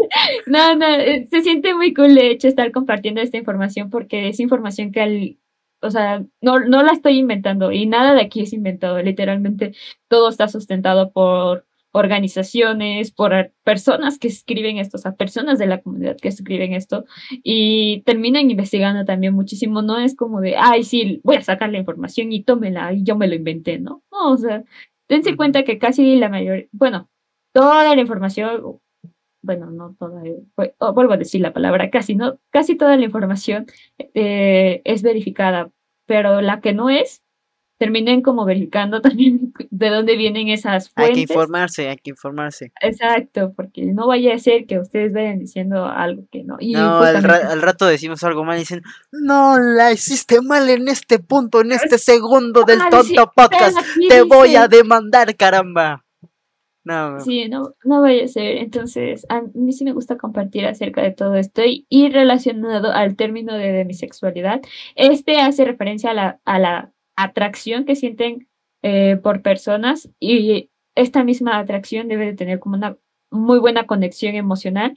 no, 0.46 0.74
no, 0.74 0.86
eh, 0.86 1.26
se 1.30 1.42
siente 1.42 1.74
muy 1.74 1.92
cool 1.92 2.14
de 2.14 2.30
hecho 2.30 2.48
estar 2.48 2.72
compartiendo 2.72 3.20
esta 3.20 3.36
información 3.36 3.90
porque 3.90 4.28
es 4.28 4.40
información 4.40 4.90
que 4.90 5.00
al 5.02 5.38
o 5.82 5.90
sea, 5.90 6.24
no, 6.40 6.60
no 6.60 6.82
la 6.82 6.92
estoy 6.92 7.18
inventando 7.18 7.72
y 7.72 7.86
nada 7.86 8.14
de 8.14 8.22
aquí 8.22 8.40
es 8.40 8.52
inventado. 8.52 9.02
Literalmente 9.02 9.74
todo 10.08 10.28
está 10.28 10.48
sustentado 10.48 11.10
por 11.10 11.66
organizaciones, 11.92 13.12
por 13.12 13.52
personas 13.64 14.18
que 14.18 14.28
escriben 14.28 14.78
esto, 14.78 14.96
o 14.96 15.00
sea, 15.00 15.14
personas 15.14 15.58
de 15.58 15.66
la 15.66 15.80
comunidad 15.82 16.16
que 16.16 16.28
escriben 16.28 16.72
esto 16.72 17.04
y 17.42 18.02
terminan 18.04 18.50
investigando 18.50 19.04
también 19.04 19.34
muchísimo. 19.34 19.82
No 19.82 19.98
es 19.98 20.16
como 20.16 20.40
de, 20.40 20.56
ay, 20.56 20.84
sí, 20.84 21.20
voy 21.22 21.36
a 21.36 21.42
sacar 21.42 21.70
la 21.70 21.78
información 21.78 22.32
y 22.32 22.42
tómela 22.42 22.92
y 22.92 23.04
yo 23.04 23.16
me 23.16 23.28
lo 23.28 23.34
inventé, 23.34 23.78
¿no? 23.78 24.02
No, 24.10 24.32
o 24.32 24.36
sea, 24.36 24.64
dense 25.08 25.36
cuenta 25.36 25.64
que 25.64 25.78
casi 25.78 26.16
la 26.16 26.28
mayoría, 26.28 26.66
bueno, 26.72 27.10
toda 27.52 27.94
la 27.94 28.00
información, 28.00 28.80
bueno, 29.42 29.70
no 29.70 29.94
toda, 29.98 30.22
vuelvo 30.94 31.12
a 31.12 31.16
decir 31.18 31.40
la 31.40 31.52
palabra 31.52 31.90
casi, 31.90 32.14
¿no? 32.14 32.38
Casi 32.50 32.76
toda 32.76 32.96
la 32.96 33.04
información 33.04 33.66
eh, 34.14 34.80
es 34.84 35.02
verificada, 35.02 35.70
pero 36.06 36.40
la 36.40 36.60
que 36.60 36.72
no 36.72 36.90
es, 36.90 37.21
terminen 37.82 38.22
como 38.22 38.44
verificando 38.44 39.00
también 39.02 39.52
de 39.70 39.88
dónde 39.88 40.16
vienen 40.16 40.46
esas 40.48 40.88
fuentes. 40.90 41.18
Hay 41.18 41.26
que 41.26 41.32
informarse, 41.32 41.88
hay 41.88 41.96
que 41.96 42.10
informarse. 42.10 42.72
Exacto, 42.80 43.52
porque 43.56 43.86
no 43.86 44.06
vaya 44.06 44.36
a 44.36 44.38
ser 44.38 44.66
que 44.66 44.78
ustedes 44.78 45.12
vayan 45.12 45.40
diciendo 45.40 45.86
algo 45.86 46.22
que 46.30 46.44
no. 46.44 46.58
Y 46.60 46.74
no, 46.74 47.00
al, 47.00 47.60
rato 47.60 47.86
decimos 47.86 48.22
algo 48.22 48.44
mal 48.44 48.56
y 48.56 48.60
dicen, 48.60 48.82
no, 49.10 49.58
la 49.58 49.90
hiciste 49.90 50.40
mal 50.42 50.70
en 50.70 50.86
este 50.86 51.18
punto, 51.18 51.60
en 51.62 51.72
este 51.72 51.98
segundo 51.98 52.62
del 52.62 52.78
tonto 52.88 53.32
podcast, 53.34 53.76
te 54.08 54.22
voy 54.22 54.54
a 54.54 54.68
demandar, 54.68 55.34
caramba. 55.36 56.04
No. 56.84 57.18
Sí, 57.18 57.48
no, 57.48 57.74
no 57.84 58.00
vaya 58.00 58.24
a 58.24 58.28
ser. 58.28 58.58
Entonces, 58.58 59.26
a 59.28 59.42
mí 59.54 59.72
sí 59.72 59.84
me 59.84 59.92
gusta 59.92 60.18
compartir 60.18 60.66
acerca 60.66 61.02
de 61.02 61.10
todo 61.10 61.34
esto 61.34 61.62
y, 61.64 62.08
relacionado 62.10 62.92
al 62.92 63.16
término 63.16 63.54
de 63.54 63.72
demisexualidad. 63.72 64.60
Este 64.94 65.40
hace 65.40 65.64
referencia 65.64 66.10
a 66.10 66.14
la, 66.14 66.40
a 66.44 66.58
la 66.60 66.92
atracción 67.16 67.84
que 67.84 67.96
sienten 67.96 68.48
eh, 68.82 69.16
por 69.22 69.42
personas 69.42 70.10
y 70.18 70.70
esta 70.94 71.24
misma 71.24 71.58
atracción 71.58 72.08
debe 72.08 72.26
de 72.26 72.34
tener 72.34 72.58
como 72.58 72.76
una 72.76 72.96
muy 73.30 73.58
buena 73.58 73.86
conexión 73.86 74.34
emocional 74.34 74.94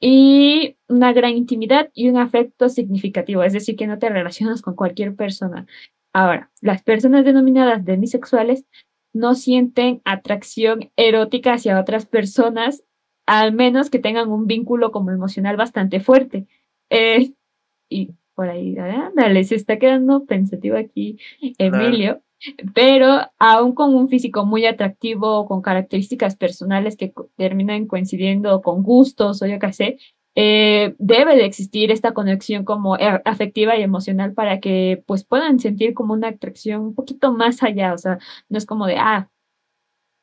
y 0.00 0.76
una 0.88 1.12
gran 1.12 1.32
intimidad 1.32 1.90
y 1.94 2.08
un 2.08 2.16
afecto 2.16 2.68
significativo, 2.68 3.42
es 3.42 3.52
decir, 3.52 3.76
que 3.76 3.86
no 3.86 3.98
te 3.98 4.08
relacionas 4.08 4.62
con 4.62 4.74
cualquier 4.74 5.14
persona. 5.14 5.66
Ahora, 6.12 6.50
las 6.60 6.82
personas 6.82 7.24
denominadas 7.24 7.84
demisexuales 7.84 8.64
no 9.12 9.34
sienten 9.34 10.00
atracción 10.04 10.90
erótica 10.96 11.54
hacia 11.54 11.78
otras 11.78 12.06
personas, 12.06 12.82
al 13.26 13.52
menos 13.52 13.90
que 13.90 13.98
tengan 13.98 14.30
un 14.30 14.46
vínculo 14.46 14.90
como 14.90 15.10
emocional 15.10 15.56
bastante 15.56 16.00
fuerte. 16.00 16.46
Eh, 16.90 17.34
y 17.88 18.14
por 18.40 18.48
ahí, 18.48 18.74
ándale, 18.78 19.44
se 19.44 19.54
está 19.54 19.78
quedando 19.78 20.24
pensativo 20.24 20.78
aquí 20.78 21.18
Emilio, 21.58 22.22
pero 22.74 23.20
aún 23.38 23.74
con 23.74 23.94
un 23.94 24.08
físico 24.08 24.46
muy 24.46 24.64
atractivo, 24.64 25.46
con 25.46 25.60
características 25.60 26.36
personales 26.36 26.96
que 26.96 27.12
terminan 27.36 27.86
coincidiendo 27.86 28.62
con 28.62 28.82
gustos 28.82 29.42
o 29.42 29.46
yo 29.46 29.58
qué 29.58 29.74
sé, 29.74 29.98
eh, 30.36 30.94
debe 30.98 31.36
de 31.36 31.44
existir 31.44 31.90
esta 31.90 32.14
conexión 32.14 32.64
como 32.64 32.96
e, 32.96 33.20
afectiva 33.26 33.76
y 33.76 33.82
emocional 33.82 34.32
para 34.32 34.58
que 34.58 35.02
pues 35.06 35.22
puedan 35.22 35.58
sentir 35.60 35.92
como 35.92 36.14
una 36.14 36.28
atracción 36.28 36.80
un 36.80 36.94
poquito 36.94 37.34
más 37.34 37.62
allá, 37.62 37.92
o 37.92 37.98
sea, 37.98 38.18
no 38.48 38.56
es 38.56 38.64
como 38.64 38.86
de, 38.86 38.96
ah, 38.96 39.28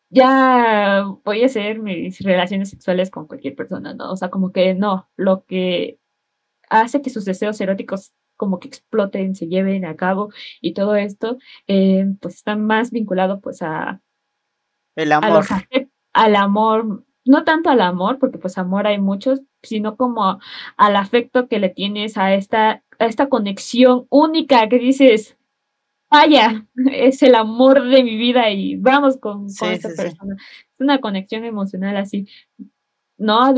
ya 0.09 1.05
voy 1.23 1.43
a 1.43 1.45
hacer 1.45 1.77
mis 1.81 2.19
relaciones 2.21 2.71
sexuales 2.71 3.11
con 3.11 3.27
cualquier 3.27 3.53
persona, 3.55 3.93
¿no? 3.93 4.11
O 4.11 4.15
sea, 4.15 4.29
como 4.31 4.51
que 4.51 4.73
no, 4.73 5.07
lo 5.17 5.45
que 5.45 5.99
hace 6.69 7.01
que 7.01 7.09
sus 7.09 7.25
deseos 7.25 7.59
eróticos 7.61 8.13
como 8.35 8.59
que 8.59 8.67
exploten, 8.67 9.35
se 9.35 9.47
lleven 9.47 9.85
a 9.85 9.95
cabo 9.95 10.29
y 10.61 10.73
todo 10.73 10.95
esto, 10.95 11.37
eh, 11.67 12.05
pues 12.21 12.35
está 12.35 12.55
más 12.55 12.91
vinculado 12.91 13.41
pues 13.41 13.61
a... 13.61 14.01
El 14.95 15.11
amor. 15.11 15.45
al 16.13 16.35
amor 16.35 17.03
no 17.27 17.43
tanto 17.43 17.69
al 17.69 17.81
amor, 17.81 18.19
porque 18.19 18.37
pues 18.37 18.57
amor 18.57 18.87
hay 18.87 18.99
muchos, 18.99 19.41
sino 19.61 19.97
como 19.97 20.39
al 20.77 20.95
afecto 20.95 21.47
que 21.47 21.59
le 21.59 21.69
tienes 21.69 22.17
a 22.17 22.33
esta, 22.33 22.83
a 22.99 23.05
esta 23.05 23.29
conexión 23.29 24.07
única 24.09 24.67
que 24.69 24.79
dices, 24.79 25.37
vaya, 26.09 26.65
es 26.91 27.21
el 27.21 27.35
amor 27.35 27.83
de 27.83 28.03
mi 28.03 28.17
vida 28.17 28.49
y 28.49 28.77
vamos 28.77 29.17
con, 29.17 29.47
esta 29.47 29.89
persona. 29.89 30.35
Es 30.37 30.79
una 30.79 30.99
conexión 30.99 31.43
emocional 31.43 31.97
así. 31.97 32.27
No, 33.17 33.53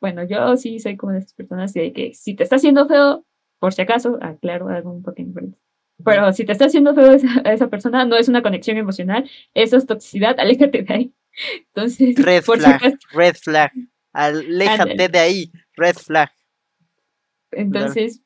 bueno, 0.00 0.24
yo 0.24 0.56
sí 0.56 0.78
soy 0.78 0.96
como 0.96 1.12
de 1.12 1.18
esas 1.18 1.34
personas 1.34 1.72
de 1.72 1.92
que 1.92 2.12
si 2.14 2.34
te 2.34 2.42
está 2.42 2.56
haciendo 2.56 2.86
feo, 2.86 3.24
por 3.58 3.72
si 3.72 3.82
acaso, 3.82 4.18
aclaro 4.20 4.68
algo 4.68 4.92
un 4.92 5.02
poquito 5.02 5.28
diferente. 5.28 5.58
Pero 6.04 6.32
si 6.32 6.44
te 6.44 6.52
está 6.52 6.66
haciendo 6.66 6.94
feo 6.94 7.12
esa, 7.12 7.40
esa 7.44 7.68
persona, 7.68 8.04
no 8.04 8.16
es 8.16 8.28
una 8.28 8.42
conexión 8.42 8.76
emocional, 8.76 9.28
eso 9.54 9.76
es 9.76 9.86
toxicidad, 9.86 10.38
aléjate 10.38 10.82
de 10.82 10.94
ahí. 10.94 11.14
Entonces, 11.74 12.16
red 12.16 12.42
flag, 12.42 12.98
red 13.12 13.34
flag. 13.34 13.72
Aléjate 14.12 15.08
de 15.08 15.18
ahí, 15.18 15.52
red 15.74 15.94
flag. 15.94 16.30
Entonces, 17.50 18.22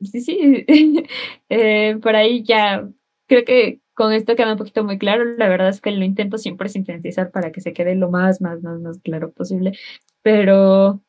sí, 0.00 0.20
sí, 0.20 0.66
eh, 1.48 1.96
por 2.02 2.16
ahí 2.16 2.42
ya 2.42 2.88
creo 3.26 3.44
que 3.44 3.80
con 3.94 4.12
esto 4.12 4.36
queda 4.36 4.52
un 4.52 4.58
poquito 4.58 4.84
muy 4.84 4.98
claro. 4.98 5.24
La 5.24 5.48
verdad 5.48 5.68
es 5.68 5.80
que 5.80 5.90
lo 5.90 6.04
intento 6.04 6.38
siempre 6.38 6.68
sintetizar 6.68 7.30
para 7.30 7.52
que 7.52 7.60
se 7.60 7.72
quede 7.72 7.94
lo 7.94 8.10
más, 8.10 8.40
más, 8.40 8.62
más, 8.62 8.80
más 8.80 8.98
claro 9.00 9.32
posible. 9.32 9.78
Pero 10.22 11.00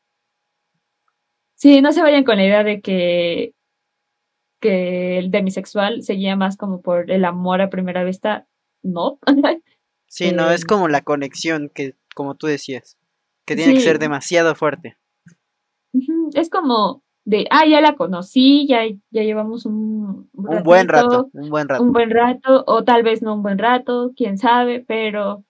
sí, 1.55 1.81
no 1.81 1.91
se 1.91 2.01
vayan 2.01 2.23
con 2.23 2.37
la 2.37 2.45
idea 2.45 2.63
de 2.63 2.81
que, 2.81 3.53
que 4.61 5.17
el 5.17 5.31
demisexual 5.31 6.03
se 6.03 6.13
guía 6.13 6.35
más 6.35 6.57
como 6.57 6.81
por 6.81 7.11
el 7.11 7.25
amor 7.25 7.61
a 7.61 7.69
primera 7.69 8.03
vista. 8.03 8.47
No. 8.83 9.19
Sí, 10.07 10.31
no, 10.31 10.49
es 10.49 10.61
eh, 10.61 10.65
como 10.65 10.87
la 10.87 11.01
conexión 11.01 11.69
que, 11.73 11.95
como 12.15 12.35
tú 12.35 12.47
decías, 12.47 12.97
que 13.43 13.57
tiene 13.57 13.73
que 13.73 13.81
ser 13.81 13.99
demasiado 13.99 14.55
fuerte. 14.55 14.97
Es 16.33 16.49
como 16.49 17.03
de, 17.25 17.47
ah, 17.49 17.65
ya 17.65 17.81
la 17.81 17.95
conocí, 17.95 18.67
ya, 18.67 18.81
ya 19.09 19.23
llevamos 19.23 19.65
un, 19.65 20.29
un 20.31 20.63
buen 20.63 20.87
rato, 20.87 21.29
un 21.33 21.49
buen 21.49 21.67
rato. 21.67 21.83
Un 21.83 21.91
buen 21.91 22.11
rato, 22.11 22.63
o 22.67 22.83
tal 22.83 23.03
vez 23.03 23.23
no 23.23 23.33
un 23.33 23.41
buen 23.43 23.57
rato, 23.57 24.13
quién 24.15 24.37
sabe, 24.37 24.85
pero 24.87 25.43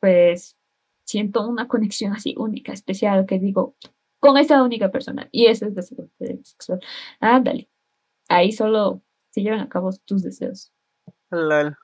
pues 0.00 0.56
siento 1.04 1.46
una 1.46 1.68
conexión 1.68 2.12
así 2.12 2.34
única, 2.36 2.72
especial, 2.72 3.26
que 3.26 3.38
digo, 3.38 3.76
con 4.18 4.36
esa 4.36 4.62
única 4.62 4.90
persona. 4.90 5.28
Y 5.30 5.46
eso 5.46 5.66
es 5.66 5.74
la 5.74 5.82
sexual. 5.82 6.80
Ándale. 7.20 7.68
Ahí 8.28 8.52
solo 8.52 9.00
se 9.30 9.42
llevan 9.42 9.60
a 9.60 9.68
cabo 9.68 9.90
tus 10.04 10.22
deseos. 10.22 10.72
Lol. 11.30 11.76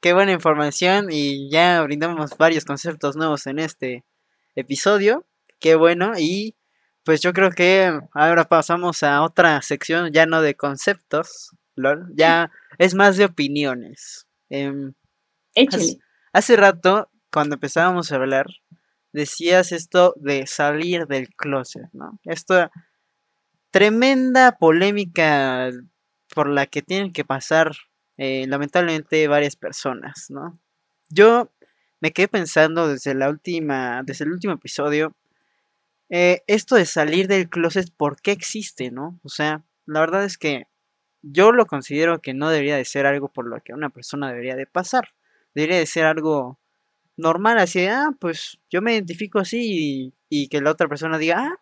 Qué 0.00 0.12
buena 0.12 0.32
información 0.32 1.08
y 1.10 1.50
ya 1.50 1.82
brindamos 1.82 2.36
varios 2.38 2.64
conceptos 2.64 3.16
nuevos 3.16 3.46
en 3.46 3.58
este 3.58 4.04
episodio. 4.54 5.26
Qué 5.58 5.74
bueno 5.74 6.12
y 6.18 6.54
pues 7.04 7.20
yo 7.20 7.32
creo 7.32 7.50
que 7.50 8.00
ahora 8.12 8.44
pasamos 8.44 9.02
a 9.02 9.22
otra 9.22 9.60
sección 9.62 10.10
ya 10.10 10.26
no 10.26 10.40
de 10.40 10.54
conceptos, 10.54 11.50
ya 12.14 12.50
es 12.78 12.94
más 12.94 13.16
de 13.16 13.26
opiniones. 13.26 14.26
Hace, 15.54 15.98
hace 16.32 16.56
rato, 16.56 17.10
cuando 17.30 17.54
empezábamos 17.54 18.10
a 18.10 18.16
hablar, 18.16 18.46
decías 19.12 19.72
esto 19.72 20.14
de 20.16 20.46
salir 20.46 21.06
del 21.06 21.28
closet, 21.28 21.88
¿no? 21.92 22.18
Esta 22.24 22.70
tremenda 23.70 24.56
polémica 24.58 25.70
por 26.34 26.48
la 26.48 26.66
que 26.66 26.82
tienen 26.82 27.12
que 27.12 27.24
pasar 27.24 27.72
eh, 28.16 28.46
lamentablemente 28.48 29.26
varias 29.28 29.56
personas, 29.56 30.26
¿no? 30.30 30.58
Yo 31.10 31.52
me 32.00 32.12
quedé 32.12 32.28
pensando 32.28 32.88
desde 32.88 33.14
la 33.14 33.28
última, 33.28 34.02
desde 34.04 34.24
el 34.24 34.32
último 34.32 34.54
episodio, 34.54 35.16
eh, 36.10 36.42
esto 36.46 36.76
de 36.76 36.86
salir 36.86 37.28
del 37.28 37.48
closet, 37.48 37.90
¿por 37.96 38.20
qué 38.20 38.32
existe, 38.32 38.90
no? 38.90 39.18
O 39.22 39.28
sea, 39.28 39.64
la 39.86 40.00
verdad 40.00 40.24
es 40.24 40.38
que 40.38 40.64
yo 41.22 41.52
lo 41.52 41.66
considero 41.66 42.20
que 42.20 42.34
no 42.34 42.50
debería 42.50 42.76
de 42.76 42.84
ser 42.84 43.06
algo 43.06 43.28
por 43.32 43.46
lo 43.48 43.60
que 43.62 43.72
una 43.74 43.90
persona 43.90 44.28
debería 44.28 44.56
de 44.56 44.66
pasar. 44.66 45.08
Debería 45.54 45.78
de 45.78 45.86
ser 45.86 46.04
algo 46.06 46.58
normal, 47.16 47.58
así 47.58 47.86
ah, 47.86 48.10
pues 48.20 48.58
yo 48.70 48.82
me 48.82 48.94
identifico 48.94 49.38
así 49.40 50.12
y, 50.30 50.44
y 50.44 50.48
que 50.48 50.60
la 50.60 50.70
otra 50.72 50.88
persona 50.88 51.18
diga, 51.18 51.38
ah, 51.40 51.56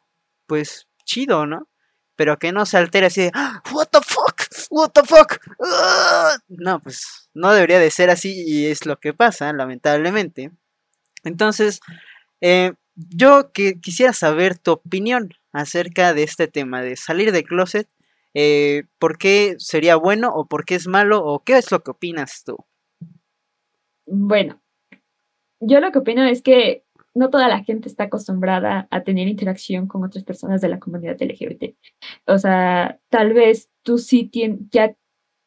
pues 0.47 0.88
chido, 1.05 1.47
¿no? 1.47 1.68
Pero 2.16 2.38
que 2.38 2.53
no 2.53 2.66
se 2.66 2.78
altere 2.78 3.07
así 3.07 3.22
de, 3.22 3.30
ah, 3.34 3.62
what 3.72 3.88
the 3.93 4.01
fuck, 4.03 4.43
what 4.70 4.90
the 4.93 5.03
fuck. 5.05 5.38
ah". 5.64 6.36
No, 6.49 6.80
pues 6.80 7.30
no 7.34 7.53
debería 7.53 7.78
de 7.78 7.90
ser 7.90 8.11
así 8.11 8.45
y 8.47 8.66
es 8.66 8.86
lo 8.86 8.99
que 9.01 9.14
pasa, 9.14 9.53
lamentablemente. 9.53 10.53
Entonces, 11.24 11.80
eh, 12.40 12.74
yo 12.95 13.53
que 13.53 13.80
quisiera 13.80 14.12
saber 14.12 14.59
tu 14.59 14.72
opinión 14.72 15.30
acerca 15.53 16.14
de 16.14 16.22
este 16.22 16.49
tema 16.49 16.82
de 16.82 16.97
salir 16.97 17.32
de 17.32 17.45
closet. 17.45 17.88
eh, 18.34 18.84
¿Por 18.99 19.18
qué 19.18 19.57
sería 19.59 19.97
bueno 19.97 20.30
o 20.34 20.47
por 20.47 20.64
qué 20.64 20.74
es 20.76 20.86
malo 20.86 21.22
o 21.24 21.43
qué 21.45 21.59
es 21.59 21.70
lo 21.70 21.82
que 21.82 21.90
opinas 21.90 22.43
tú? 22.45 22.57
Bueno, 24.07 24.61
yo 25.61 25.80
lo 25.80 25.93
que 25.93 25.99
opino 25.99 26.24
es 26.24 26.43
que 26.43 26.84
no 27.14 27.28
toda 27.30 27.49
la 27.49 27.62
gente 27.62 27.88
está 27.88 28.05
acostumbrada 28.05 28.88
a 28.90 29.03
tener 29.03 29.28
interacción 29.28 29.86
con 29.86 30.03
otras 30.03 30.24
personas 30.24 30.61
de 30.61 30.68
la 30.68 30.78
comunidad 30.78 31.20
LGBT. 31.20 31.76
O 32.26 32.38
sea, 32.38 32.99
tal 33.11 33.34
vez 33.34 33.70
tú 33.82 33.99
sí 33.99 34.30
tien- 34.32 34.68
ya, 34.70 34.97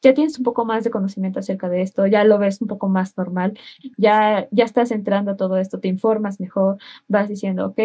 ya 0.06 0.14
tienes 0.14 0.38
un 0.38 0.44
poco 0.46 0.66
más 0.66 0.84
de 0.84 0.92
conocimiento 0.92 1.40
acerca 1.40 1.70
de 1.70 1.82
esto, 1.82 2.08
ya 2.08 2.24
lo 2.24 2.38
ves 2.40 2.62
un 2.62 2.68
poco 2.68 2.88
más 2.90 3.18
normal, 3.18 3.58
ya, 3.98 4.48
ya 4.52 4.64
estás 4.66 4.92
entrando 4.92 5.32
a 5.32 5.38
todo 5.38 5.58
esto, 5.58 5.80
te 5.80 5.88
informas 5.88 6.40
mejor, 6.40 6.78
vas 7.08 7.28
diciendo, 7.30 7.68
ok, 7.68 7.80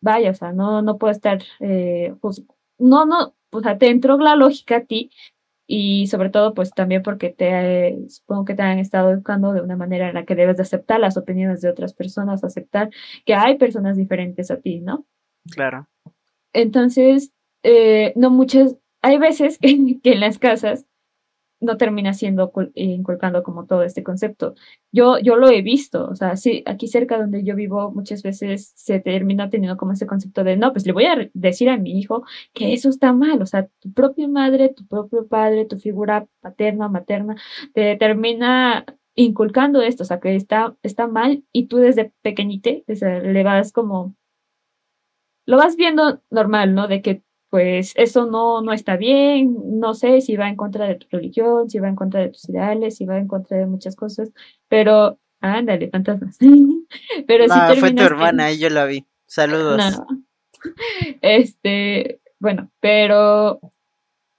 vaya, 0.00 0.30
o 0.30 0.34
sea, 0.34 0.52
no, 0.52 0.82
no 0.82 0.98
puedo 0.98 1.12
estar, 1.12 1.42
eh, 1.60 2.14
juz- 2.20 2.44
no, 2.78 3.04
no, 3.06 3.34
o 3.50 3.60
sea, 3.60 3.78
te 3.78 3.88
entró 3.90 4.18
la 4.18 4.36
lógica 4.36 4.76
a 4.78 4.84
ti 4.84 5.10
y 5.66 6.06
sobre 6.08 6.30
todo 6.30 6.54
pues 6.54 6.70
también 6.72 7.02
porque 7.02 7.30
te 7.30 7.88
eh, 7.88 8.08
supongo 8.08 8.44
que 8.44 8.54
te 8.54 8.62
han 8.62 8.78
estado 8.78 9.10
educando 9.10 9.52
de 9.52 9.60
una 9.62 9.76
manera 9.76 10.08
en 10.08 10.14
la 10.14 10.24
que 10.24 10.34
debes 10.34 10.56
de 10.56 10.64
aceptar 10.64 11.00
las 11.00 11.16
opiniones 11.16 11.60
de 11.60 11.70
otras 11.70 11.94
personas, 11.94 12.44
aceptar 12.44 12.90
que 13.24 13.34
hay 13.34 13.56
personas 13.58 13.96
diferentes 13.96 14.50
a 14.50 14.58
ti, 14.60 14.80
¿no? 14.80 15.06
Claro. 15.50 15.88
Entonces, 16.52 17.32
eh, 17.62 18.12
no 18.16 18.30
muchas, 18.30 18.76
hay 19.02 19.18
veces 19.18 19.58
que, 19.62 20.00
que 20.02 20.12
en 20.12 20.20
las 20.20 20.38
casas 20.38 20.86
no 21.62 21.76
termina 21.78 22.12
siendo 22.14 22.52
cul- 22.52 22.72
inculcando 22.74 23.42
como 23.42 23.66
todo 23.66 23.82
este 23.82 24.02
concepto. 24.02 24.54
Yo, 24.92 25.18
yo 25.18 25.36
lo 25.36 25.48
he 25.48 25.62
visto, 25.62 26.06
o 26.08 26.14
sea, 26.14 26.36
sí, 26.36 26.62
aquí 26.66 26.88
cerca 26.88 27.18
donde 27.18 27.44
yo 27.44 27.54
vivo 27.56 27.90
muchas 27.92 28.22
veces 28.22 28.72
se 28.76 29.00
termina 29.00 29.48
teniendo 29.50 29.76
como 29.78 29.92
ese 29.92 30.06
concepto 30.06 30.44
de, 30.44 30.56
no, 30.56 30.72
pues 30.72 30.86
le 30.86 30.92
voy 30.92 31.06
a 31.06 31.30
decir 31.34 31.70
a 31.70 31.78
mi 31.78 31.98
hijo 31.98 32.24
que 32.52 32.72
eso 32.74 32.88
está 32.90 33.12
mal, 33.12 33.40
o 33.42 33.46
sea, 33.46 33.68
tu 33.80 33.92
propia 33.92 34.28
madre, 34.28 34.68
tu 34.74 34.86
propio 34.86 35.26
padre, 35.26 35.64
tu 35.64 35.78
figura 35.78 36.26
paterna, 36.40 36.88
materna, 36.88 37.36
te 37.74 37.96
termina 37.96 38.84
inculcando 39.14 39.82
esto, 39.82 40.02
o 40.02 40.06
sea, 40.06 40.20
que 40.20 40.34
está, 40.36 40.76
está 40.82 41.06
mal 41.06 41.44
y 41.52 41.66
tú 41.66 41.78
desde 41.78 42.12
pequeñite 42.22 42.84
le 42.88 43.42
vas 43.44 43.72
como, 43.72 44.14
lo 45.46 45.56
vas 45.56 45.76
viendo 45.76 46.22
normal, 46.30 46.74
¿no? 46.74 46.88
De 46.88 47.02
que 47.02 47.22
pues 47.52 47.92
eso 47.96 48.24
no, 48.24 48.62
no 48.62 48.72
está 48.72 48.96
bien, 48.96 49.78
no 49.78 49.92
sé 49.92 50.22
si 50.22 50.36
va 50.36 50.48
en 50.48 50.56
contra 50.56 50.86
de 50.86 50.94
tu 50.94 51.06
religión, 51.10 51.68
si 51.68 51.80
va 51.80 51.88
en 51.88 51.96
contra 51.96 52.20
de 52.20 52.30
tus 52.30 52.48
ideales, 52.48 52.96
si 52.96 53.04
va 53.04 53.18
en 53.18 53.28
contra 53.28 53.58
de 53.58 53.66
muchas 53.66 53.94
cosas, 53.94 54.32
pero 54.68 55.18
ándale, 55.42 55.90
fantasmas. 55.90 56.38
pero 57.26 57.44
si 57.46 57.78
fue 57.78 57.92
tu 57.92 58.02
hermana 58.02 58.50
yo 58.54 58.70
la 58.70 58.86
vi. 58.86 59.06
Saludos. 59.26 59.78
no. 59.78 60.06
Este, 61.20 62.22
bueno, 62.38 62.70
pero 62.80 63.60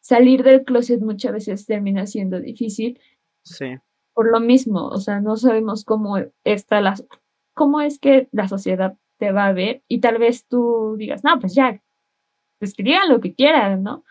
salir 0.02 0.42
del 0.42 0.64
closet 0.64 1.00
muchas 1.00 1.34
veces 1.34 1.68
termina 1.68 2.08
siendo 2.08 2.40
difícil 2.40 3.00
Sí, 3.44 3.76
por 4.14 4.32
lo 4.32 4.40
mismo, 4.40 4.88
o 4.88 4.98
sea, 4.98 5.20
no 5.20 5.36
sabemos 5.36 5.86
cómo 5.86 6.18
está 6.44 6.82
la, 6.82 6.96
cómo 7.54 7.82
es 7.82 8.00
que 8.00 8.28
la 8.32 8.48
sociedad 8.48 8.98
te 9.20 9.32
va 9.32 9.46
a 9.46 9.54
ver 9.54 9.84
y 9.88 10.00
tal 10.00 10.18
vez 10.18 10.48
tú 10.48 10.96
digas, 10.98 11.24
no, 11.24 11.40
pues 11.40 11.54
ya, 11.54 11.80
pues 12.64 12.74
que 12.74 12.84
digan 12.84 13.10
lo 13.10 13.20
que 13.20 13.36
quieran, 13.36 13.84
¿no? 13.84 14.06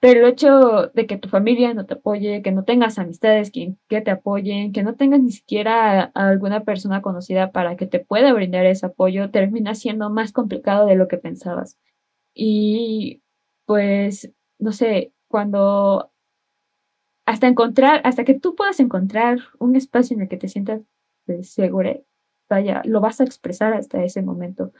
Pero 0.00 0.20
el 0.26 0.32
hecho 0.32 0.86
de 0.94 1.06
que 1.06 1.18
tu 1.18 1.28
familia 1.28 1.74
no 1.74 1.84
te 1.84 1.92
apoye, 1.92 2.40
que 2.40 2.52
no 2.52 2.64
tengas 2.64 2.98
amistades 2.98 3.50
que, 3.50 3.74
que 3.86 4.00
te 4.00 4.10
apoyen, 4.10 4.72
que 4.72 4.82
no 4.82 4.94
tengas 4.94 5.20
ni 5.20 5.30
siquiera 5.30 6.04
a, 6.14 6.28
alguna 6.28 6.64
persona 6.64 7.02
conocida 7.02 7.52
para 7.52 7.76
que 7.76 7.86
te 7.86 8.00
pueda 8.00 8.32
brindar 8.32 8.64
ese 8.64 8.86
apoyo, 8.86 9.30
termina 9.30 9.74
siendo 9.74 10.08
más 10.08 10.32
complicado 10.32 10.86
de 10.86 10.94
lo 10.96 11.06
que 11.06 11.18
pensabas. 11.18 11.76
Y 12.32 13.22
pues, 13.66 14.32
no 14.58 14.72
sé, 14.72 15.12
cuando 15.28 16.10
hasta 17.26 17.46
encontrar, 17.46 18.00
hasta 18.04 18.24
que 18.24 18.32
tú 18.34 18.54
puedas 18.54 18.80
encontrar 18.80 19.40
un 19.58 19.76
espacio 19.76 20.16
en 20.16 20.22
el 20.22 20.28
que 20.28 20.38
te 20.38 20.48
sientas 20.48 20.80
pues, 21.26 21.50
segura, 21.50 21.98
vaya, 22.48 22.80
lo 22.86 23.02
vas 23.02 23.20
a 23.20 23.24
expresar 23.24 23.74
hasta 23.74 24.02
ese 24.02 24.22
momento. 24.22 24.72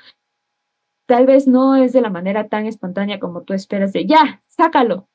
Tal 1.09 1.25
vez 1.25 1.47
no 1.49 1.75
es 1.75 1.95
de 1.95 2.03
la 2.03 2.11
manera 2.11 2.49
tan 2.49 2.67
espontánea 2.67 3.19
como 3.19 3.43
tú 3.43 3.55
esperas 3.55 3.95
de 3.95 4.05
ya, 4.05 4.43
sácalo. 4.47 5.09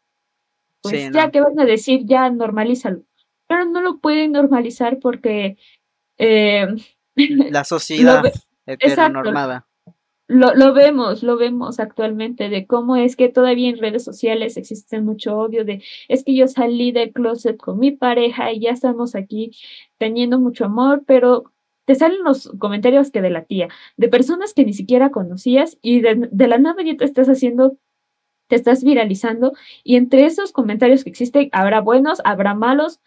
Pues 0.82 1.04
Sí, 1.04 1.10
ya 1.14 1.28
no. 1.28 1.32
que 1.32 1.40
van 1.42 1.60
a 1.60 1.66
decir, 1.66 2.02
ya 2.06 2.30
normalízalo. 2.32 3.04
Pero 3.48 3.66
no 3.66 3.80
lo 3.80 4.00
pueden 4.00 4.32
normalizar 4.32 4.98
porque 5.00 5.56
eh, 6.18 6.68
la 7.16 7.64
sociedad 7.64 8.24
heteronormada. 8.66 9.68
lo, 10.28 10.56
lo 10.56 10.74
vemos, 10.74 11.22
lo 11.22 11.38
vemos 11.38 11.80
actualmente 11.80 12.50
de 12.50 12.66
cómo 12.66 12.96
es 12.96 13.16
que 13.16 13.30
todavía 13.30 13.70
en 13.70 13.78
redes 13.78 14.04
sociales 14.04 14.58
existe 14.58 15.00
mucho 15.00 15.38
odio 15.38 15.64
de 15.64 15.84
es 16.08 16.24
que 16.24 16.34
yo 16.36 16.48
salí 16.48 16.92
del 16.92 17.14
closet 17.14 17.58
con 17.58 17.78
mi 17.78 17.92
pareja 17.92 18.52
y 18.52 18.62
ya 18.62 18.72
estamos 18.72 19.14
aquí 19.16 19.52
teniendo 20.00 20.40
mucho 20.40 20.66
amor, 20.66 21.04
pero 21.06 21.53
te 21.86 21.96
salen 21.96 22.24
los 22.24 22.52
comentarios 22.60 23.12
que 23.12 23.22
de 23.22 23.30
la 23.30 23.46
tía, 23.46 23.70
de 23.98 24.10
personas 24.10 24.54
que 24.54 24.66
ni 24.66 24.74
siquiera 24.74 25.12
conocías 25.12 25.78
y 25.82 26.02
de, 26.02 26.30
la 26.48 26.58
nada 26.58 26.84
ya 26.84 26.96
te 26.98 27.06
estás 27.06 27.28
haciendo, 27.28 27.78
te 28.48 28.56
estás 28.56 28.84
viralizando 28.84 29.54
y 29.84 29.96
entre 29.98 30.26
esos 30.26 30.52
comentarios 30.52 31.04
que 31.04 31.10
existen 31.10 31.50
habrá 31.52 31.82
buenos, 31.82 32.22
habrá 32.26 32.54
malos, 32.56 33.02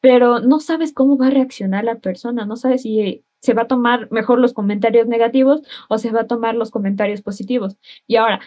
pero 0.00 0.40
no 0.40 0.60
sabes 0.60 0.92
cómo 0.92 1.16
va 1.18 1.28
a 1.28 1.30
reaccionar 1.30 1.84
la 1.84 1.98
persona, 2.00 2.46
no 2.46 2.56
sabes 2.56 2.82
si 2.82 3.24
se 3.40 3.54
va 3.54 3.62
a 3.62 3.68
tomar 3.68 4.10
mejor 4.12 4.38
los 4.38 4.54
comentarios 4.54 5.06
negativos 5.08 5.62
o 5.88 5.98
se 5.98 6.12
va 6.12 6.22
a 6.22 6.26
tomar 6.26 6.54
los 6.54 6.70
comentarios 6.70 7.22
positivos. 7.22 7.76
Y 8.06 8.16
ahora, 8.16 8.40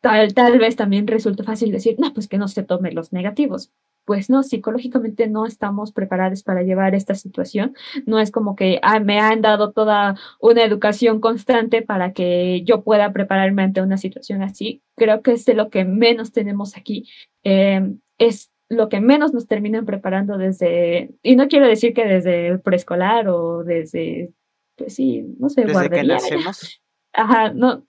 tal, 0.00 0.34
tal 0.34 0.58
vez 0.58 0.76
también 0.76 1.06
resulte 1.06 1.42
fácil 1.42 1.72
decir, 1.72 1.96
no, 1.98 2.12
pues 2.14 2.28
que 2.28 2.38
no 2.38 2.48
se 2.48 2.62
tome 2.62 2.92
los 2.92 3.12
negativos. 3.12 3.72
Pues 4.04 4.28
no, 4.30 4.42
psicológicamente 4.42 5.28
no 5.28 5.46
estamos 5.46 5.92
preparados 5.92 6.42
para 6.42 6.62
llevar 6.62 6.94
esta 6.94 7.14
situación. 7.14 7.74
No 8.06 8.18
es 8.18 8.30
como 8.30 8.56
que 8.56 8.80
ah, 8.82 8.98
me 9.00 9.20
han 9.20 9.40
dado 9.40 9.72
toda 9.72 10.16
una 10.40 10.64
educación 10.64 11.20
constante 11.20 11.82
para 11.82 12.12
que 12.12 12.62
yo 12.64 12.82
pueda 12.82 13.12
prepararme 13.12 13.62
ante 13.62 13.82
una 13.82 13.98
situación 13.98 14.42
así. 14.42 14.82
Creo 14.96 15.22
que 15.22 15.32
es 15.32 15.44
de 15.44 15.54
lo 15.54 15.70
que 15.70 15.84
menos 15.84 16.32
tenemos 16.32 16.76
aquí. 16.76 17.08
Eh, 17.44 17.92
es 18.18 18.50
lo 18.68 18.88
que 18.88 19.00
menos 19.00 19.32
nos 19.34 19.48
terminan 19.48 19.84
preparando 19.84 20.38
desde, 20.38 21.10
y 21.22 21.34
no 21.36 21.48
quiero 21.48 21.66
decir 21.66 21.92
que 21.92 22.06
desde 22.06 22.46
el 22.48 22.60
preescolar 22.60 23.28
o 23.28 23.64
desde, 23.64 24.30
pues 24.76 24.94
sí, 24.94 25.24
no 25.38 25.48
sé, 25.48 25.62
Desde 25.62 25.90
que 25.90 26.04
guardería, 26.04 26.14
nacemos. 26.14 26.80
ajá, 27.12 27.52
no, 27.52 27.84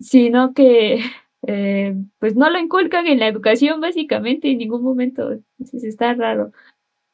sino 0.00 0.52
que 0.52 0.98
eh, 1.46 1.94
pues 2.18 2.36
no 2.36 2.50
lo 2.50 2.58
inculcan 2.58 3.06
en 3.06 3.20
la 3.20 3.28
educación 3.28 3.80
básicamente 3.80 4.50
en 4.50 4.58
ningún 4.58 4.82
momento, 4.82 5.30
entonces 5.32 5.84
está 5.84 6.12
raro. 6.14 6.52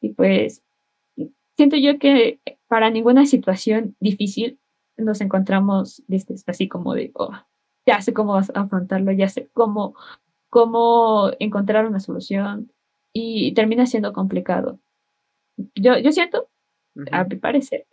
Y 0.01 0.11
pues 0.15 0.63
siento 1.57 1.77
yo 1.77 1.99
que 1.99 2.41
para 2.67 2.91
ninguna 2.91 3.27
situación 3.27 3.97
difícil 4.01 4.59
nos 4.97 5.21
encontramos 5.21 6.03
este, 6.09 6.35
así 6.47 6.69
como 6.69 6.95
de, 6.95 7.11
oh, 7.15 7.33
ya 7.87 8.01
sé 8.01 8.15
cómo 8.15 8.33
vas 8.33 8.51
a 8.55 8.63
afrontarlo, 8.63 9.13
ya 9.13 9.29
sé 9.29 9.51
cómo, 9.53 9.95
cómo 10.49 11.31
encontrar 11.39 11.87
una 11.87 12.01
solución 12.01 12.73
y 13.13 13.53
termina 13.55 13.87
siendo 13.87 14.13
complicado. 14.13 14.81
Yo, 15.75 15.99
yo 15.99 16.13
siento, 16.13 16.49
a 17.11 17.25
mi 17.25 17.37
parecer, 17.37 17.87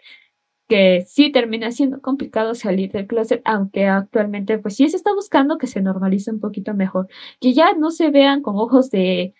que 0.69 1.03
sí 1.07 1.31
termina 1.31 1.71
siendo 1.71 2.01
complicado 2.01 2.55
salir 2.55 2.91
del 2.93 3.07
closet, 3.07 3.41
aunque 3.45 3.87
actualmente 3.87 4.59
pues 4.59 4.75
sí 4.77 4.87
se 4.89 4.97
está 4.97 5.13
buscando 5.13 5.57
que 5.57 5.67
se 5.67 5.81
normalice 5.81 6.31
un 6.31 6.39
poquito 6.39 6.73
mejor, 6.75 7.09
que 7.41 7.53
ya 7.53 7.73
no 7.73 7.91
se 7.91 8.11
vean 8.11 8.41
con 8.43 8.55
ojos 8.57 8.91
de, 8.91 9.33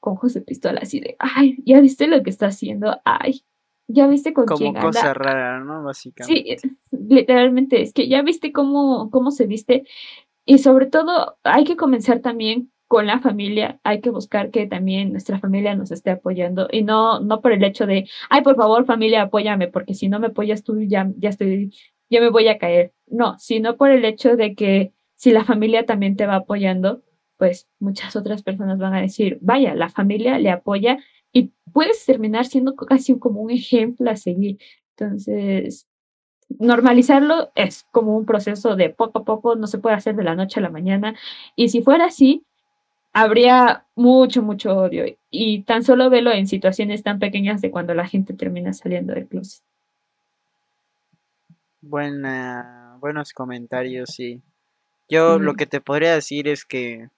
con 0.00 0.14
ojos 0.14 0.34
de 0.34 0.42
pistola 0.42 0.80
así 0.82 1.00
de, 1.00 1.16
ay, 1.20 1.56
ya 1.64 1.80
viste 1.80 2.08
lo 2.08 2.22
que 2.22 2.30
está 2.30 2.48
haciendo, 2.48 3.00
ay, 3.04 3.42
ya 3.88 4.06
viste 4.08 4.34
con 4.34 4.46
Como 4.46 4.58
quién 4.58 4.74
cosa 4.74 5.12
anda. 5.12 5.14
rara, 5.14 5.60
¿no? 5.60 5.78
Sí, 5.78 5.84
Básicamente. 5.84 6.54
es- 6.54 7.00
literalmente, 7.00 7.80
es 7.80 7.92
que 7.94 8.08
ya 8.08 8.22
viste 8.22 8.52
cómo, 8.52 9.10
cómo 9.10 9.30
se 9.30 9.46
viste 9.46 9.84
y 10.44 10.58
sobre 10.58 10.86
todo 10.86 11.38
hay 11.44 11.64
que 11.64 11.76
comenzar 11.76 12.20
también 12.20 12.72
con 12.88 13.06
la 13.06 13.20
familia, 13.20 13.78
hay 13.84 14.00
que 14.00 14.10
buscar 14.10 14.50
que 14.50 14.66
también 14.66 15.12
nuestra 15.12 15.38
familia 15.38 15.74
nos 15.74 15.90
esté 15.92 16.10
apoyando 16.10 16.68
y 16.72 16.82
no, 16.82 17.20
no 17.20 17.42
por 17.42 17.52
el 17.52 17.62
hecho 17.62 17.86
de, 17.86 18.08
ay, 18.30 18.42
por 18.42 18.56
favor, 18.56 18.86
familia, 18.86 19.22
apóyame, 19.22 19.68
porque 19.68 19.94
si 19.94 20.08
no 20.08 20.18
me 20.18 20.28
apoyas 20.28 20.64
tú, 20.64 20.80
ya, 20.82 21.10
ya 21.18 21.28
estoy, 21.28 21.70
ya 22.08 22.20
me 22.20 22.30
voy 22.30 22.48
a 22.48 22.58
caer. 22.58 22.92
No, 23.06 23.38
sino 23.38 23.76
por 23.76 23.90
el 23.90 24.04
hecho 24.06 24.36
de 24.36 24.54
que 24.54 24.94
si 25.14 25.32
la 25.32 25.44
familia 25.44 25.84
también 25.84 26.16
te 26.16 26.26
va 26.26 26.36
apoyando, 26.36 27.02
pues 27.36 27.68
muchas 27.78 28.16
otras 28.16 28.42
personas 28.42 28.78
van 28.78 28.94
a 28.94 29.02
decir, 29.02 29.38
vaya, 29.42 29.74
la 29.74 29.90
familia 29.90 30.38
le 30.38 30.50
apoya 30.50 30.98
y 31.32 31.52
puedes 31.72 32.04
terminar 32.06 32.46
siendo 32.46 32.74
casi 32.74 33.18
como 33.18 33.42
un 33.42 33.50
ejemplo 33.50 34.10
a 34.10 34.16
seguir. 34.16 34.58
Entonces, 34.96 35.86
normalizarlo 36.48 37.52
es 37.54 37.86
como 37.92 38.16
un 38.16 38.24
proceso 38.24 38.76
de 38.76 38.90
poco 38.90 39.20
a 39.20 39.24
poco, 39.24 39.56
no 39.56 39.66
se 39.66 39.78
puede 39.78 39.96
hacer 39.96 40.16
de 40.16 40.24
la 40.24 40.34
noche 40.34 40.60
a 40.60 40.62
la 40.62 40.70
mañana. 40.70 41.14
Y 41.54 41.68
si 41.68 41.82
fuera 41.82 42.06
así, 42.06 42.46
habría 43.18 43.84
mucho, 43.96 44.42
mucho 44.42 44.76
odio. 44.76 45.04
Y 45.30 45.62
tan 45.62 45.82
solo 45.82 46.08
velo 46.08 46.30
en 46.30 46.46
situaciones 46.46 47.02
tan 47.02 47.18
pequeñas 47.18 47.60
de 47.60 47.70
cuando 47.72 47.92
la 47.94 48.06
gente 48.06 48.32
termina 48.32 48.72
saliendo 48.72 49.12
del 49.12 49.26
closet. 49.26 49.64
Buena, 51.80 52.96
buenos 53.00 53.32
comentarios, 53.32 54.10
sí. 54.10 54.40
Yo 55.08 55.38
lo 55.38 55.54
que 55.54 55.66
te 55.66 55.80
podría 55.80 56.14
decir 56.14 56.46
es 56.46 56.64
que 56.64 57.08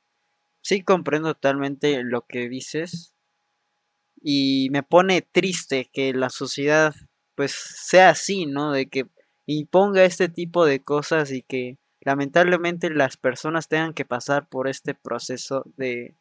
sí 0.62 0.82
comprendo 0.82 1.34
totalmente 1.34 2.02
lo 2.02 2.22
que 2.22 2.48
dices 2.48 3.12
y 4.22 4.68
me 4.70 4.82
pone 4.82 5.22
triste 5.22 5.90
que 5.92 6.14
la 6.14 6.30
sociedad 6.30 6.94
pues 7.34 7.52
sea 7.52 8.10
así, 8.10 8.46
¿no? 8.46 8.72
De 8.72 8.86
que 8.86 9.06
imponga 9.46 10.04
este 10.04 10.28
tipo 10.28 10.64
de 10.64 10.80
cosas 10.80 11.32
y 11.32 11.42
que 11.42 11.78
lamentablemente 12.00 12.90
las 12.90 13.16
personas 13.16 13.68
tengan 13.68 13.94
que 13.94 14.04
pasar 14.04 14.48
por 14.48 14.68
este 14.68 14.94
proceso 14.94 15.64
de 15.76 16.16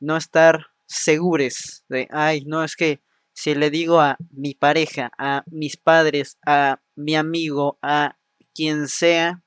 no 0.00 0.16
estar 0.16 0.66
segures 0.86 1.84
de, 1.88 2.08
ay, 2.10 2.44
no, 2.44 2.64
es 2.64 2.76
que 2.76 3.00
si 3.32 3.54
le 3.54 3.70
digo 3.70 4.00
a 4.00 4.16
mi 4.30 4.54
pareja, 4.54 5.10
a 5.18 5.42
mis 5.46 5.76
padres, 5.76 6.38
a 6.46 6.80
mi 6.94 7.14
amigo, 7.16 7.78
a 7.82 8.18
quien 8.54 8.88
sea, 8.88 9.42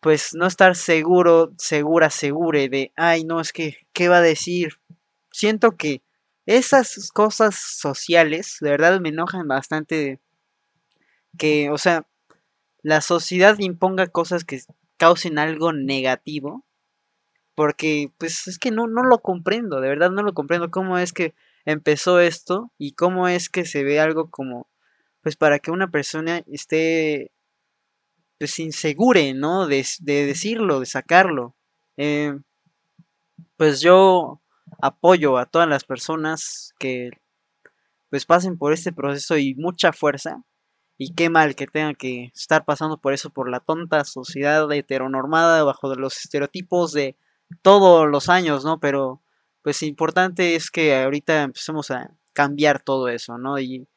pues 0.00 0.34
no 0.34 0.46
estar 0.46 0.76
seguro, 0.76 1.52
segura, 1.58 2.10
segure 2.10 2.68
de, 2.68 2.92
ay, 2.96 3.24
no, 3.24 3.40
es 3.40 3.52
que, 3.52 3.76
¿qué 3.92 4.08
va 4.08 4.18
a 4.18 4.22
decir? 4.22 4.74
Siento 5.32 5.76
que 5.76 6.02
esas 6.46 7.10
cosas 7.12 7.56
sociales, 7.56 8.58
de 8.60 8.70
verdad 8.70 9.00
me 9.00 9.08
enojan 9.08 9.48
bastante 9.48 10.20
que, 11.38 11.70
o 11.70 11.78
sea, 11.78 12.06
la 12.84 13.00
sociedad 13.00 13.58
imponga 13.60 14.06
cosas 14.08 14.44
que 14.44 14.60
causen 14.98 15.38
algo 15.38 15.72
negativo, 15.72 16.66
porque 17.54 18.12
pues 18.18 18.46
es 18.46 18.58
que 18.58 18.70
no, 18.70 18.86
no 18.86 19.02
lo 19.02 19.20
comprendo, 19.20 19.80
de 19.80 19.88
verdad 19.88 20.10
no 20.10 20.22
lo 20.22 20.34
comprendo 20.34 20.70
cómo 20.70 20.98
es 20.98 21.14
que 21.14 21.34
empezó 21.64 22.20
esto 22.20 22.70
y 22.76 22.92
cómo 22.92 23.26
es 23.26 23.48
que 23.48 23.64
se 23.64 23.84
ve 23.84 24.00
algo 24.00 24.30
como, 24.30 24.68
pues 25.22 25.34
para 25.34 25.60
que 25.60 25.70
una 25.70 25.90
persona 25.90 26.42
esté 26.46 27.32
pues 28.38 28.58
insegure, 28.58 29.32
¿no? 29.32 29.66
De, 29.66 29.86
de 30.00 30.26
decirlo, 30.26 30.80
de 30.80 30.86
sacarlo. 30.86 31.56
Eh, 31.96 32.38
pues 33.56 33.80
yo 33.80 34.42
apoyo 34.82 35.38
a 35.38 35.46
todas 35.46 35.68
las 35.68 35.84
personas 35.84 36.74
que 36.78 37.12
pues 38.10 38.26
pasen 38.26 38.58
por 38.58 38.74
este 38.74 38.92
proceso 38.92 39.38
y 39.38 39.54
mucha 39.54 39.94
fuerza. 39.94 40.44
Y 40.96 41.14
qué 41.14 41.28
mal 41.28 41.56
que 41.56 41.66
tengan 41.66 41.94
que 41.94 42.30
estar 42.34 42.64
pasando 42.64 42.98
por 42.98 43.14
eso, 43.14 43.30
por 43.30 43.50
la 43.50 43.60
tonta 43.60 44.04
sociedad 44.04 44.70
heteronormada, 44.72 45.64
bajo 45.64 45.92
los 45.94 46.18
estereotipos 46.18 46.92
de 46.92 47.16
todos 47.62 48.08
los 48.08 48.28
años, 48.28 48.64
¿no? 48.64 48.78
Pero 48.80 49.20
pues 49.62 49.82
importante 49.82 50.54
es 50.54 50.70
que 50.70 50.94
ahorita 50.94 51.42
empecemos 51.42 51.90
a 51.90 52.10
cambiar 52.32 52.80
todo 52.82 53.08
eso, 53.08 53.38
¿no? 53.38 53.58
Y 53.58 53.88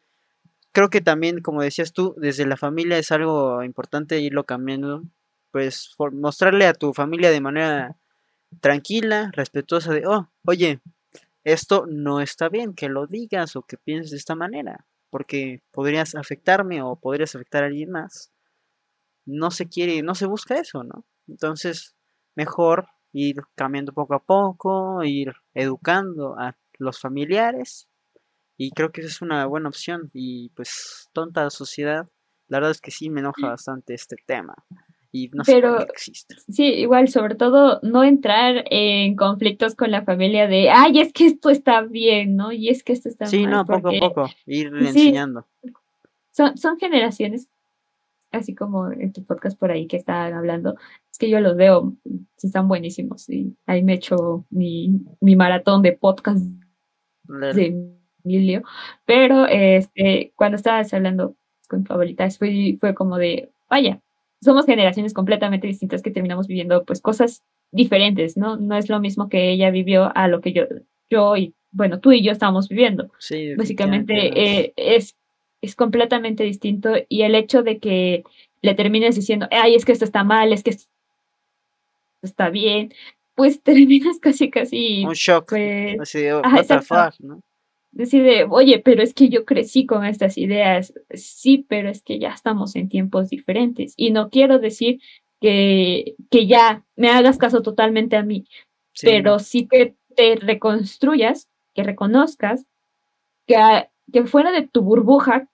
creo 0.71 0.89
que 0.89 1.01
también, 1.01 1.41
como 1.41 1.61
decías 1.61 1.93
tú, 1.93 2.15
desde 2.17 2.45
la 2.45 2.57
familia 2.57 2.97
es 2.97 3.11
algo 3.11 3.63
importante 3.63 4.19
irlo 4.19 4.45
cambiando, 4.45 5.03
pues 5.51 5.95
mostrarle 6.13 6.67
a 6.67 6.73
tu 6.73 6.93
familia 6.93 7.31
de 7.31 7.41
manera 7.41 7.97
tranquila, 8.61 9.29
respetuosa 9.33 9.93
de, 9.93 10.05
oh, 10.05 10.29
oye, 10.45 10.79
esto 11.43 11.85
no 11.87 12.21
está 12.21 12.49
bien, 12.49 12.73
que 12.73 12.89
lo 12.89 13.07
digas 13.07 13.55
o 13.55 13.63
que 13.63 13.77
pienses 13.77 14.11
de 14.11 14.17
esta 14.17 14.35
manera, 14.35 14.85
porque 15.09 15.61
podrías 15.71 16.15
afectarme 16.15 16.81
o 16.81 16.95
podrías 16.97 17.35
afectar 17.35 17.63
a 17.63 17.67
alguien 17.67 17.91
más. 17.91 18.31
No 19.25 19.51
se 19.51 19.67
quiere, 19.67 20.01
no 20.01 20.15
se 20.15 20.25
busca 20.25 20.55
eso, 20.59 20.83
¿no? 20.83 21.05
Entonces, 21.27 21.95
mejor 22.35 22.87
ir 23.13 23.41
cambiando 23.55 23.93
poco 23.93 24.15
a 24.15 24.23
poco, 24.23 25.03
ir 25.03 25.33
educando 25.53 26.35
a 26.39 26.57
los 26.79 26.99
familiares 26.99 27.89
y 28.57 28.71
creo 28.71 28.91
que 28.91 29.01
esa 29.01 29.09
es 29.09 29.21
una 29.21 29.45
buena 29.45 29.69
opción 29.69 30.09
y 30.13 30.49
pues 30.49 31.09
tonta 31.13 31.49
sociedad, 31.49 32.07
la 32.47 32.57
verdad 32.57 32.71
es 32.71 32.81
que 32.81 32.91
sí 32.91 33.09
me 33.09 33.21
enoja 33.21 33.47
bastante 33.49 33.93
este 33.93 34.15
tema 34.25 34.55
y 35.11 35.29
no 35.29 35.43
Pero, 35.45 35.81
existe. 35.81 36.35
Sí, 36.49 36.65
igual, 36.65 37.07
sobre 37.07 37.35
todo 37.35 37.79
no 37.83 38.03
entrar 38.03 38.65
en 38.69 39.15
conflictos 39.15 39.75
con 39.75 39.91
la 39.91 40.03
familia 40.03 40.47
de, 40.47 40.69
ay, 40.69 40.99
es 40.99 41.13
que 41.13 41.25
esto 41.27 41.49
está 41.49 41.81
bien, 41.81 42.35
¿no? 42.35 42.51
Y 42.51 42.69
es 42.69 42.83
que 42.83 42.93
esto 42.93 43.09
está 43.09 43.25
Sí, 43.25 43.43
mal. 43.43 43.51
no, 43.51 43.65
poco 43.65 43.89
a 43.89 43.99
poco, 43.99 44.29
ir 44.45 44.69
sí, 44.79 44.87
enseñando. 44.87 45.45
son, 46.31 46.57
son 46.57 46.77
generaciones, 46.77 47.47
así 48.31 48.53
como 48.53 48.91
en 48.91 49.13
tu 49.13 49.23
podcast 49.23 49.57
por 49.59 49.71
ahí 49.71 49.87
que 49.87 49.97
estaban 49.97 50.33
hablando, 50.33 50.75
es 51.11 51.17
que 51.17 51.29
yo 51.29 51.39
los 51.39 51.55
veo, 51.55 51.93
están 52.41 52.67
buenísimos 52.67 53.29
y 53.29 53.55
ahí 53.65 53.83
me 53.83 53.93
echo 53.93 54.45
mi, 54.49 55.01
mi 55.21 55.35
maratón 55.35 55.81
de 55.81 55.93
podcast 55.93 56.45
de 57.23 57.75
Emilio, 58.23 58.63
pero 59.05 59.45
este, 59.47 60.33
cuando 60.35 60.57
estabas 60.57 60.93
hablando 60.93 61.35
con 61.69 61.83
tu 61.83 61.93
abuelita, 61.93 62.29
fue, 62.29 62.77
fue 62.79 62.93
como 62.93 63.17
de, 63.17 63.49
vaya, 63.69 64.01
somos 64.41 64.65
generaciones 64.65 65.13
completamente 65.13 65.67
distintas 65.67 66.01
que 66.01 66.11
terminamos 66.11 66.47
viviendo 66.47 66.83
pues 66.85 67.01
cosas 67.01 67.43
diferentes, 67.71 68.37
¿no? 68.37 68.57
No 68.57 68.77
es 68.77 68.89
lo 68.89 68.99
mismo 68.99 69.29
que 69.29 69.51
ella 69.51 69.71
vivió 69.71 70.11
a 70.15 70.27
lo 70.27 70.41
que 70.41 70.53
yo, 70.53 70.63
yo 71.09 71.35
y, 71.37 71.53
bueno, 71.71 71.99
tú 71.99 72.11
y 72.11 72.23
yo 72.23 72.31
estamos 72.31 72.69
viviendo. 72.69 73.11
Sí, 73.19 73.55
Básicamente 73.55 74.13
eh, 74.15 74.73
es, 74.75 75.15
es 75.61 75.75
completamente 75.75 76.43
distinto 76.43 76.93
y 77.09 77.23
el 77.23 77.35
hecho 77.35 77.63
de 77.63 77.79
que 77.79 78.23
le 78.61 78.73
termines 78.75 79.15
diciendo, 79.15 79.47
ay, 79.51 79.75
es 79.75 79.85
que 79.85 79.91
esto 79.91 80.05
está 80.05 80.23
mal, 80.23 80.53
es 80.53 80.63
que 80.63 80.71
esto 80.71 80.89
está 82.21 82.49
bien, 82.49 82.93
pues 83.35 83.61
terminas 83.63 84.19
casi, 84.19 84.49
casi, 84.49 85.05
Un 85.05 85.13
shock, 85.13 85.49
pues, 85.49 85.99
así 85.99 86.21
de, 86.21 86.31
ajá, 86.31 86.41
what 86.41 86.65
the 86.67 86.73
exacto. 86.73 87.11
fuck, 87.11 87.19
¿no? 87.19 87.41
Decide, 87.91 88.45
oye, 88.49 88.79
pero 88.79 89.01
es 89.01 89.13
que 89.13 89.29
yo 89.29 89.45
crecí 89.45 89.85
con 89.85 90.05
estas 90.05 90.37
ideas. 90.37 90.93
Sí, 91.11 91.65
pero 91.67 91.89
es 91.89 92.01
que 92.01 92.19
ya 92.19 92.29
estamos 92.29 92.75
en 92.75 92.89
tiempos 92.89 93.29
diferentes. 93.29 93.93
Y 93.97 94.11
no 94.11 94.29
quiero 94.29 94.59
decir 94.59 94.99
que, 95.41 96.15
que 96.29 96.47
ya 96.47 96.85
me 96.95 97.09
hagas 97.09 97.37
caso 97.37 97.61
totalmente 97.61 98.15
a 98.15 98.23
mí, 98.23 98.45
Sí, 98.93 99.05
pero 99.05 99.39
sí 99.39 99.67
que 99.67 99.95
te 100.15 100.35
reconstruyas, 100.35 101.47
que 101.75 101.83
reconozcas 101.83 102.65
que, 103.45 103.55
que 104.11 104.25
fuera 104.25 104.51
de 104.51 104.67
tu 104.67 104.81
burbuja 104.81 105.47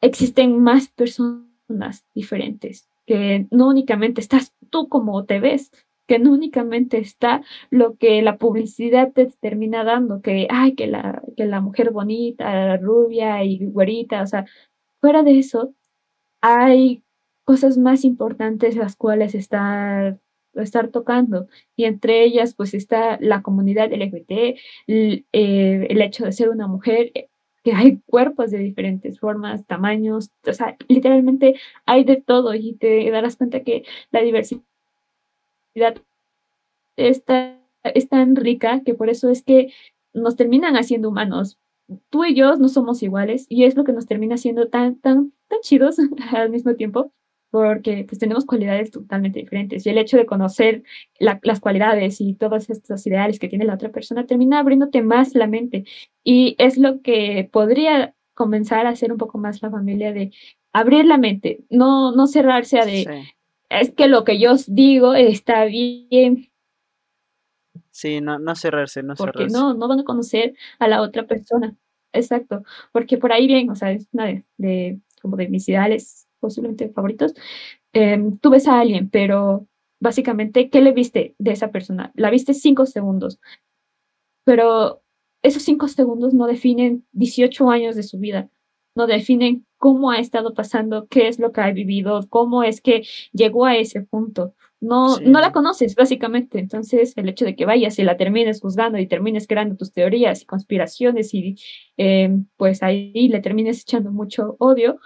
existen 0.00 0.62
más 0.62 0.88
personas 0.88 2.06
diferentes, 2.14 2.88
que 3.06 3.46
no 3.50 3.68
únicamente 3.68 4.20
estás 4.20 4.54
tú 4.70 4.88
como 4.88 5.24
te 5.24 5.40
ves, 5.40 5.70
que 6.06 6.18
no 6.18 6.32
únicamente 6.32 6.98
está 6.98 7.42
lo 7.70 7.96
que 7.96 8.22
la 8.22 8.36
publicidad 8.38 9.12
te 9.12 9.26
termina 9.40 9.84
dando, 9.84 10.20
que, 10.22 10.46
ay, 10.50 10.74
que 10.74 10.86
la, 10.86 11.22
que 11.36 11.46
la 11.46 11.60
mujer 11.60 11.90
bonita, 11.92 12.76
rubia 12.78 13.42
y 13.44 13.64
güerita, 13.66 14.22
o 14.22 14.26
sea, 14.26 14.46
fuera 15.00 15.22
de 15.22 15.38
eso, 15.38 15.74
hay 16.40 17.02
cosas 17.44 17.78
más 17.78 18.04
importantes 18.04 18.76
las 18.76 18.96
cuales 18.96 19.34
estar, 19.34 20.18
estar 20.54 20.88
tocando, 20.88 21.48
y 21.76 21.84
entre 21.84 22.22
ellas, 22.24 22.54
pues 22.54 22.74
está 22.74 23.18
la 23.20 23.42
comunidad 23.42 23.92
LGBT, 23.92 24.56
l- 24.86 25.24
eh, 25.32 25.86
el 25.90 26.02
hecho 26.02 26.24
de 26.24 26.32
ser 26.32 26.48
una 26.50 26.66
mujer, 26.68 27.12
eh, 27.14 27.28
que 27.64 27.72
hay 27.72 27.98
cuerpos 28.06 28.50
de 28.50 28.58
diferentes 28.58 29.18
formas, 29.20 29.66
tamaños, 29.66 30.30
o 30.46 30.52
sea, 30.52 30.76
literalmente 30.88 31.54
hay 31.86 32.04
de 32.04 32.16
todo. 32.20 32.54
Y 32.54 32.74
te 32.74 33.10
darás 33.10 33.36
cuenta 33.36 33.62
que 33.64 33.84
la 34.10 34.20
diversidad 34.22 34.60
está, 36.96 37.60
es 37.82 38.08
tan 38.08 38.36
rica 38.36 38.82
que 38.84 38.94
por 38.94 39.10
eso 39.10 39.28
es 39.28 39.42
que 39.42 39.72
nos 40.12 40.36
terminan 40.36 40.76
haciendo 40.76 41.08
humanos. 41.08 41.58
Tú 42.08 42.24
y 42.24 42.34
yo 42.34 42.56
no 42.56 42.68
somos 42.68 43.02
iguales 43.02 43.46
y 43.48 43.64
es 43.64 43.76
lo 43.76 43.84
que 43.84 43.92
nos 43.92 44.06
termina 44.06 44.36
haciendo 44.36 44.68
tan, 44.68 44.96
tan, 45.00 45.32
tan 45.48 45.60
chidos 45.60 45.96
al 46.32 46.50
mismo 46.50 46.74
tiempo, 46.76 47.12
porque 47.50 48.04
pues 48.08 48.18
tenemos 48.18 48.46
cualidades 48.46 48.90
totalmente 48.90 49.38
diferentes 49.38 49.86
y 49.86 49.90
el 49.90 49.98
hecho 49.98 50.16
de 50.16 50.26
conocer 50.26 50.82
las 51.20 51.60
cualidades 51.60 52.20
y 52.20 52.34
todos 52.34 52.68
estos 52.70 53.06
ideales 53.06 53.38
que 53.38 53.48
tiene 53.48 53.64
la 53.64 53.74
otra 53.74 53.90
persona 53.90 54.26
termina 54.26 54.58
abriéndote 54.58 55.02
más 55.02 55.34
la 55.34 55.46
mente 55.46 55.84
y 56.24 56.56
es 56.58 56.78
lo 56.78 57.00
que 57.00 57.48
podría 57.52 58.14
comenzar 58.34 58.86
a 58.86 58.90
hacer 58.90 59.12
un 59.12 59.18
poco 59.18 59.38
más 59.38 59.62
la 59.62 59.70
familia 59.70 60.12
de 60.12 60.32
abrir 60.72 61.04
la 61.04 61.18
mente, 61.18 61.60
no, 61.70 62.10
no 62.10 62.26
cerrarse 62.26 62.80
a 62.80 62.86
de, 62.86 63.24
es 63.80 63.92
que 63.92 64.08
lo 64.08 64.24
que 64.24 64.38
yo 64.38 64.54
digo 64.66 65.14
está 65.14 65.64
bien. 65.64 66.50
Sí, 67.90 68.20
no, 68.20 68.38
no 68.38 68.54
cerrarse, 68.54 69.02
no 69.02 69.14
porque 69.14 69.46
no, 69.46 69.74
no 69.74 69.88
van 69.88 70.00
a 70.00 70.04
conocer 70.04 70.54
a 70.78 70.88
la 70.88 71.00
otra 71.00 71.26
persona. 71.26 71.76
Exacto, 72.12 72.62
porque 72.92 73.18
por 73.18 73.32
ahí 73.32 73.46
bien, 73.46 73.70
o 73.70 73.74
sea, 73.74 73.90
es 73.90 74.08
una 74.12 74.42
de 74.56 75.00
como 75.24 75.36
de 75.38 75.48
mis 75.48 75.66
ideales 75.70 76.28
posiblemente 76.38 76.90
favoritos, 76.90 77.32
em, 77.94 78.36
tú 78.36 78.50
ves 78.50 78.68
a 78.68 78.78
alguien, 78.78 79.08
pero 79.08 79.66
básicamente, 79.98 80.68
¿qué 80.68 80.82
le 80.82 80.92
viste 80.92 81.34
de 81.38 81.52
esa 81.52 81.70
persona? 81.70 82.12
La 82.14 82.28
viste 82.28 82.52
cinco 82.52 82.84
segundos, 82.84 83.40
pero 84.44 85.02
esos 85.42 85.62
cinco 85.62 85.88
segundos 85.88 86.34
no 86.34 86.46
definen 86.46 87.06
18 87.12 87.70
años 87.70 87.96
de 87.96 88.02
su 88.02 88.18
vida, 88.18 88.50
no 88.94 89.06
definen 89.06 89.66
cómo 89.84 90.10
ha 90.10 90.18
estado 90.18 90.54
pasando, 90.54 91.08
qué 91.10 91.28
es 91.28 91.38
lo 91.38 91.52
que 91.52 91.60
ha 91.60 91.70
vivido, 91.70 92.26
cómo 92.30 92.62
es 92.62 92.80
que 92.80 93.06
llegó 93.34 93.66
a 93.66 93.76
ese 93.76 94.00
punto. 94.00 94.54
No, 94.80 95.18
no 95.20 95.42
la 95.42 95.52
conoces, 95.52 95.94
básicamente. 95.94 96.58
Entonces, 96.58 97.12
el 97.18 97.28
hecho 97.28 97.44
de 97.44 97.54
que 97.54 97.66
vayas 97.66 97.98
y 97.98 98.02
la 98.02 98.16
termines 98.16 98.62
juzgando 98.62 98.98
y 98.98 99.06
termines 99.06 99.46
creando 99.46 99.76
tus 99.76 99.92
teorías 99.92 100.40
y 100.40 100.46
conspiraciones 100.46 101.34
y 101.34 101.56
em, 101.98 102.46
pues 102.56 102.82
ahí 102.82 103.28
le 103.28 103.40
termines 103.40 103.82
echando 103.82 104.10
mucho 104.10 104.56
odio, 104.58 105.00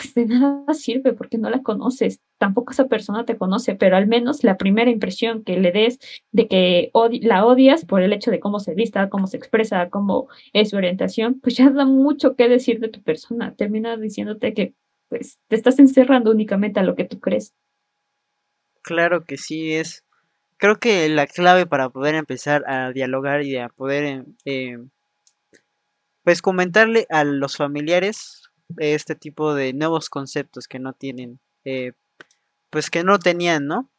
pues 0.00 0.14
de 0.14 0.24
nada 0.24 0.72
sirve 0.72 1.12
porque 1.12 1.36
no 1.36 1.50
la 1.50 1.62
conoces, 1.62 2.20
tampoco 2.38 2.72
esa 2.72 2.88
persona 2.88 3.26
te 3.26 3.36
conoce, 3.36 3.74
pero 3.74 3.96
al 3.96 4.06
menos 4.06 4.42
la 4.44 4.56
primera 4.56 4.90
impresión 4.90 5.44
que 5.44 5.58
le 5.58 5.72
des 5.72 5.98
de 6.32 6.48
que 6.48 6.90
la 7.20 7.44
odias 7.44 7.84
por 7.84 8.00
el 8.00 8.14
hecho 8.14 8.30
de 8.30 8.40
cómo 8.40 8.60
se 8.60 8.74
vista, 8.74 9.10
cómo 9.10 9.26
se 9.26 9.36
expresa, 9.36 9.90
cómo 9.90 10.28
es 10.54 10.70
su 10.70 10.78
orientación, 10.78 11.38
pues 11.40 11.56
ya 11.56 11.68
da 11.68 11.84
mucho 11.84 12.34
que 12.34 12.48
decir 12.48 12.80
de 12.80 12.88
tu 12.88 13.02
persona, 13.02 13.54
termina 13.56 13.98
diciéndote 13.98 14.54
que 14.54 14.74
pues 15.10 15.38
te 15.48 15.56
estás 15.56 15.78
encerrando 15.78 16.30
únicamente 16.30 16.80
a 16.80 16.84
lo 16.84 16.94
que 16.94 17.04
tú 17.04 17.20
crees. 17.20 17.52
Claro 18.80 19.24
que 19.26 19.36
sí, 19.36 19.74
es 19.74 20.06
creo 20.56 20.76
que 20.76 21.10
la 21.10 21.26
clave 21.26 21.66
para 21.66 21.90
poder 21.90 22.14
empezar 22.14 22.64
a 22.66 22.90
dialogar 22.92 23.42
y 23.42 23.58
a 23.58 23.68
poder 23.68 24.24
eh, 24.46 24.78
pues 26.24 26.40
comentarle 26.40 27.06
a 27.10 27.24
los 27.24 27.58
familiares 27.58 28.39
este 28.78 29.14
tipo 29.14 29.54
de 29.54 29.72
nuevos 29.72 30.08
conceptos 30.10 30.68
que 30.68 30.78
no 30.78 30.92
tienen, 30.92 31.40
eh, 31.64 31.92
pues 32.70 32.90
que 32.90 33.04
no 33.04 33.18
tenían, 33.18 33.66
¿no? 33.66 33.90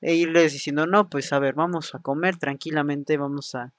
E 0.00 0.14
irles 0.14 0.52
diciendo, 0.52 0.86
no, 0.86 1.08
pues 1.08 1.32
a 1.32 1.38
ver, 1.38 1.54
vamos 1.54 1.94
a 1.94 1.98
comer 2.00 2.36
tranquilamente, 2.36 3.16
vamos 3.16 3.54
a 3.54 3.72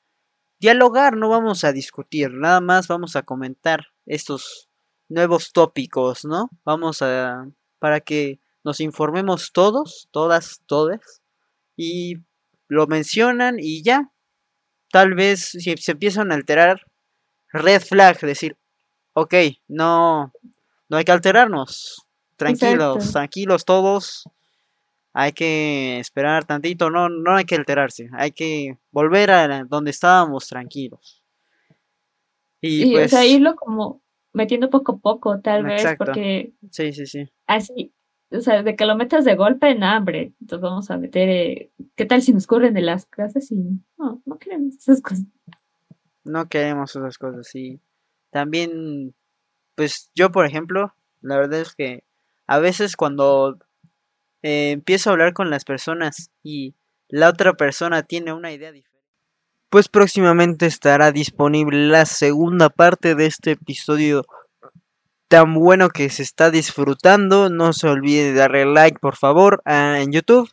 dialogar, 0.59 1.15
no 1.15 1.29
vamos 1.29 1.63
a 1.63 1.71
discutir, 1.71 2.31
nada 2.31 2.61
más 2.61 2.87
vamos 2.87 3.15
a 3.15 3.23
comentar 3.23 3.87
estos 4.05 4.69
nuevos 5.09 5.51
tópicos, 5.53 6.25
¿no? 6.25 6.49
Vamos 6.65 7.01
a, 7.01 7.47
para 7.79 8.01
que 8.01 8.39
nos 8.63 8.79
informemos 8.79 9.51
todos, 9.53 10.09
todas, 10.11 10.61
todas, 10.65 11.21
y 11.75 12.17
lo 12.67 12.87
mencionan 12.87 13.57
y 13.59 13.83
ya. 13.83 14.11
Tal 14.91 15.13
vez 15.13 15.51
si 15.51 15.75
se 15.77 15.91
empiezan 15.91 16.31
a 16.31 16.35
alterar, 16.35 16.81
red 17.51 17.81
flag, 17.81 18.19
decir, 18.21 18.57
ok, 19.17 19.33
no, 19.67 20.31
no 20.89 20.97
hay 20.97 21.03
que 21.03 21.11
alterarnos. 21.11 22.07
Tranquilos, 22.35 23.11
tranquilos 23.11 23.65
todos. 23.65 24.29
Hay 25.11 25.31
que 25.31 25.99
esperar 25.99 26.45
tantito, 26.45 26.91
no, 26.91 27.09
no 27.09 27.35
hay 27.35 27.45
que 27.45 27.55
alterarse, 27.55 28.09
hay 28.13 28.31
que 28.31 28.77
volver 28.91 29.31
a 29.31 29.63
donde 29.63 29.89
estábamos 29.89 30.47
tranquilos. 30.47 31.23
Y, 32.61 32.91
pues, 32.91 33.11
o 33.11 33.15
sea, 33.17 33.25
irlo 33.25 33.55
como 33.55 34.03
metiendo 34.33 34.69
poco 34.69 34.91
a 34.91 34.97
poco, 34.97 35.39
tal 35.39 35.63
vez, 35.63 35.83
porque 35.97 36.53
sí, 36.69 36.93
sí, 36.93 37.07
sí. 37.07 37.27
Así, 37.47 37.95
o 38.29 38.41
sea, 38.41 38.61
de 38.61 38.75
que 38.75 38.85
lo 38.85 38.95
metas 38.95 39.25
de 39.25 39.35
golpe 39.35 39.71
en 39.71 39.83
hambre, 39.83 40.33
entonces 40.39 40.61
vamos 40.61 40.91
a 40.91 40.97
meter, 40.97 41.27
eh, 41.29 41.71
¿qué 41.95 42.05
tal 42.05 42.21
si 42.21 42.33
nos 42.33 42.45
corren 42.45 42.75
de 42.75 42.81
las 42.81 43.07
clases? 43.07 43.51
Y 43.51 43.55
no, 43.97 44.21
no 44.23 44.37
queremos 44.37 44.75
esas 44.75 45.01
cosas. 45.01 45.25
No 46.23 46.47
queremos 46.47 46.95
esas 46.95 47.17
cosas, 47.17 47.47
sí. 47.47 47.81
También, 48.37 49.15
pues 49.73 50.11
yo, 50.13 50.31
por 50.31 50.45
ejemplo, 50.45 50.93
la 51.21 51.37
verdad 51.37 51.61
es 51.61 51.73
que 51.73 52.03
a 52.45 52.59
veces 52.59 52.95
cuando 52.95 53.57
eh, 54.43 54.69
empiezo 54.73 55.09
a 55.09 55.13
hablar 55.13 55.33
con 55.33 55.49
las 55.49 55.65
personas 55.65 56.29
y 56.43 56.75
la 57.07 57.29
otra 57.29 57.53
persona 57.53 58.03
tiene 58.03 58.33
una 58.33 58.51
idea 58.51 58.71
diferente, 58.71 59.09
pues 59.71 59.89
próximamente 59.89 60.67
estará 60.67 61.11
disponible 61.11 61.87
la 61.87 62.05
segunda 62.05 62.69
parte 62.69 63.15
de 63.15 63.25
este 63.25 63.53
episodio 63.53 64.23
tan 65.29 65.55
bueno 65.55 65.89
que 65.89 66.07
se 66.11 66.21
está 66.21 66.51
disfrutando. 66.51 67.49
No 67.49 67.73
se 67.73 67.87
olvide 67.87 68.33
de 68.33 68.33
darle 68.33 68.65
like, 68.67 68.99
por 68.99 69.15
favor, 69.15 69.63
en 69.65 70.11
YouTube 70.11 70.47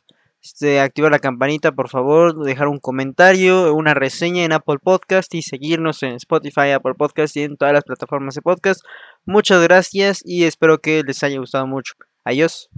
este, 0.45 0.79
activar 0.79 1.11
la 1.11 1.21
campanita, 1.21 1.73
por 1.73 1.89
favor, 1.89 2.45
dejar 2.45 2.69
un 2.69 2.79
comentario, 2.79 3.75
una 3.75 3.95
reseña 3.95 4.45
en 4.45 4.53
Apple 4.53 4.77
Podcast 4.79 5.35
y 5.35 5.41
seguirnos 5.41 6.03
en 6.03 6.17
Spotify, 6.17 6.73
Apple 6.73 6.95
Podcast 6.99 7.35
y 7.37 7.45
en 7.45 7.57
todas 7.57 7.73
las 7.73 7.85
plataformas 7.85 8.35
de 8.35 8.43
podcast. 8.43 8.83
Muchas 9.25 9.63
gracias 9.63 10.21
y 10.23 10.45
espero 10.45 10.79
que 10.79 11.03
les 11.03 11.23
haya 11.23 11.39
gustado 11.39 11.67
mucho. 11.67 11.95
Adiós. 12.25 12.69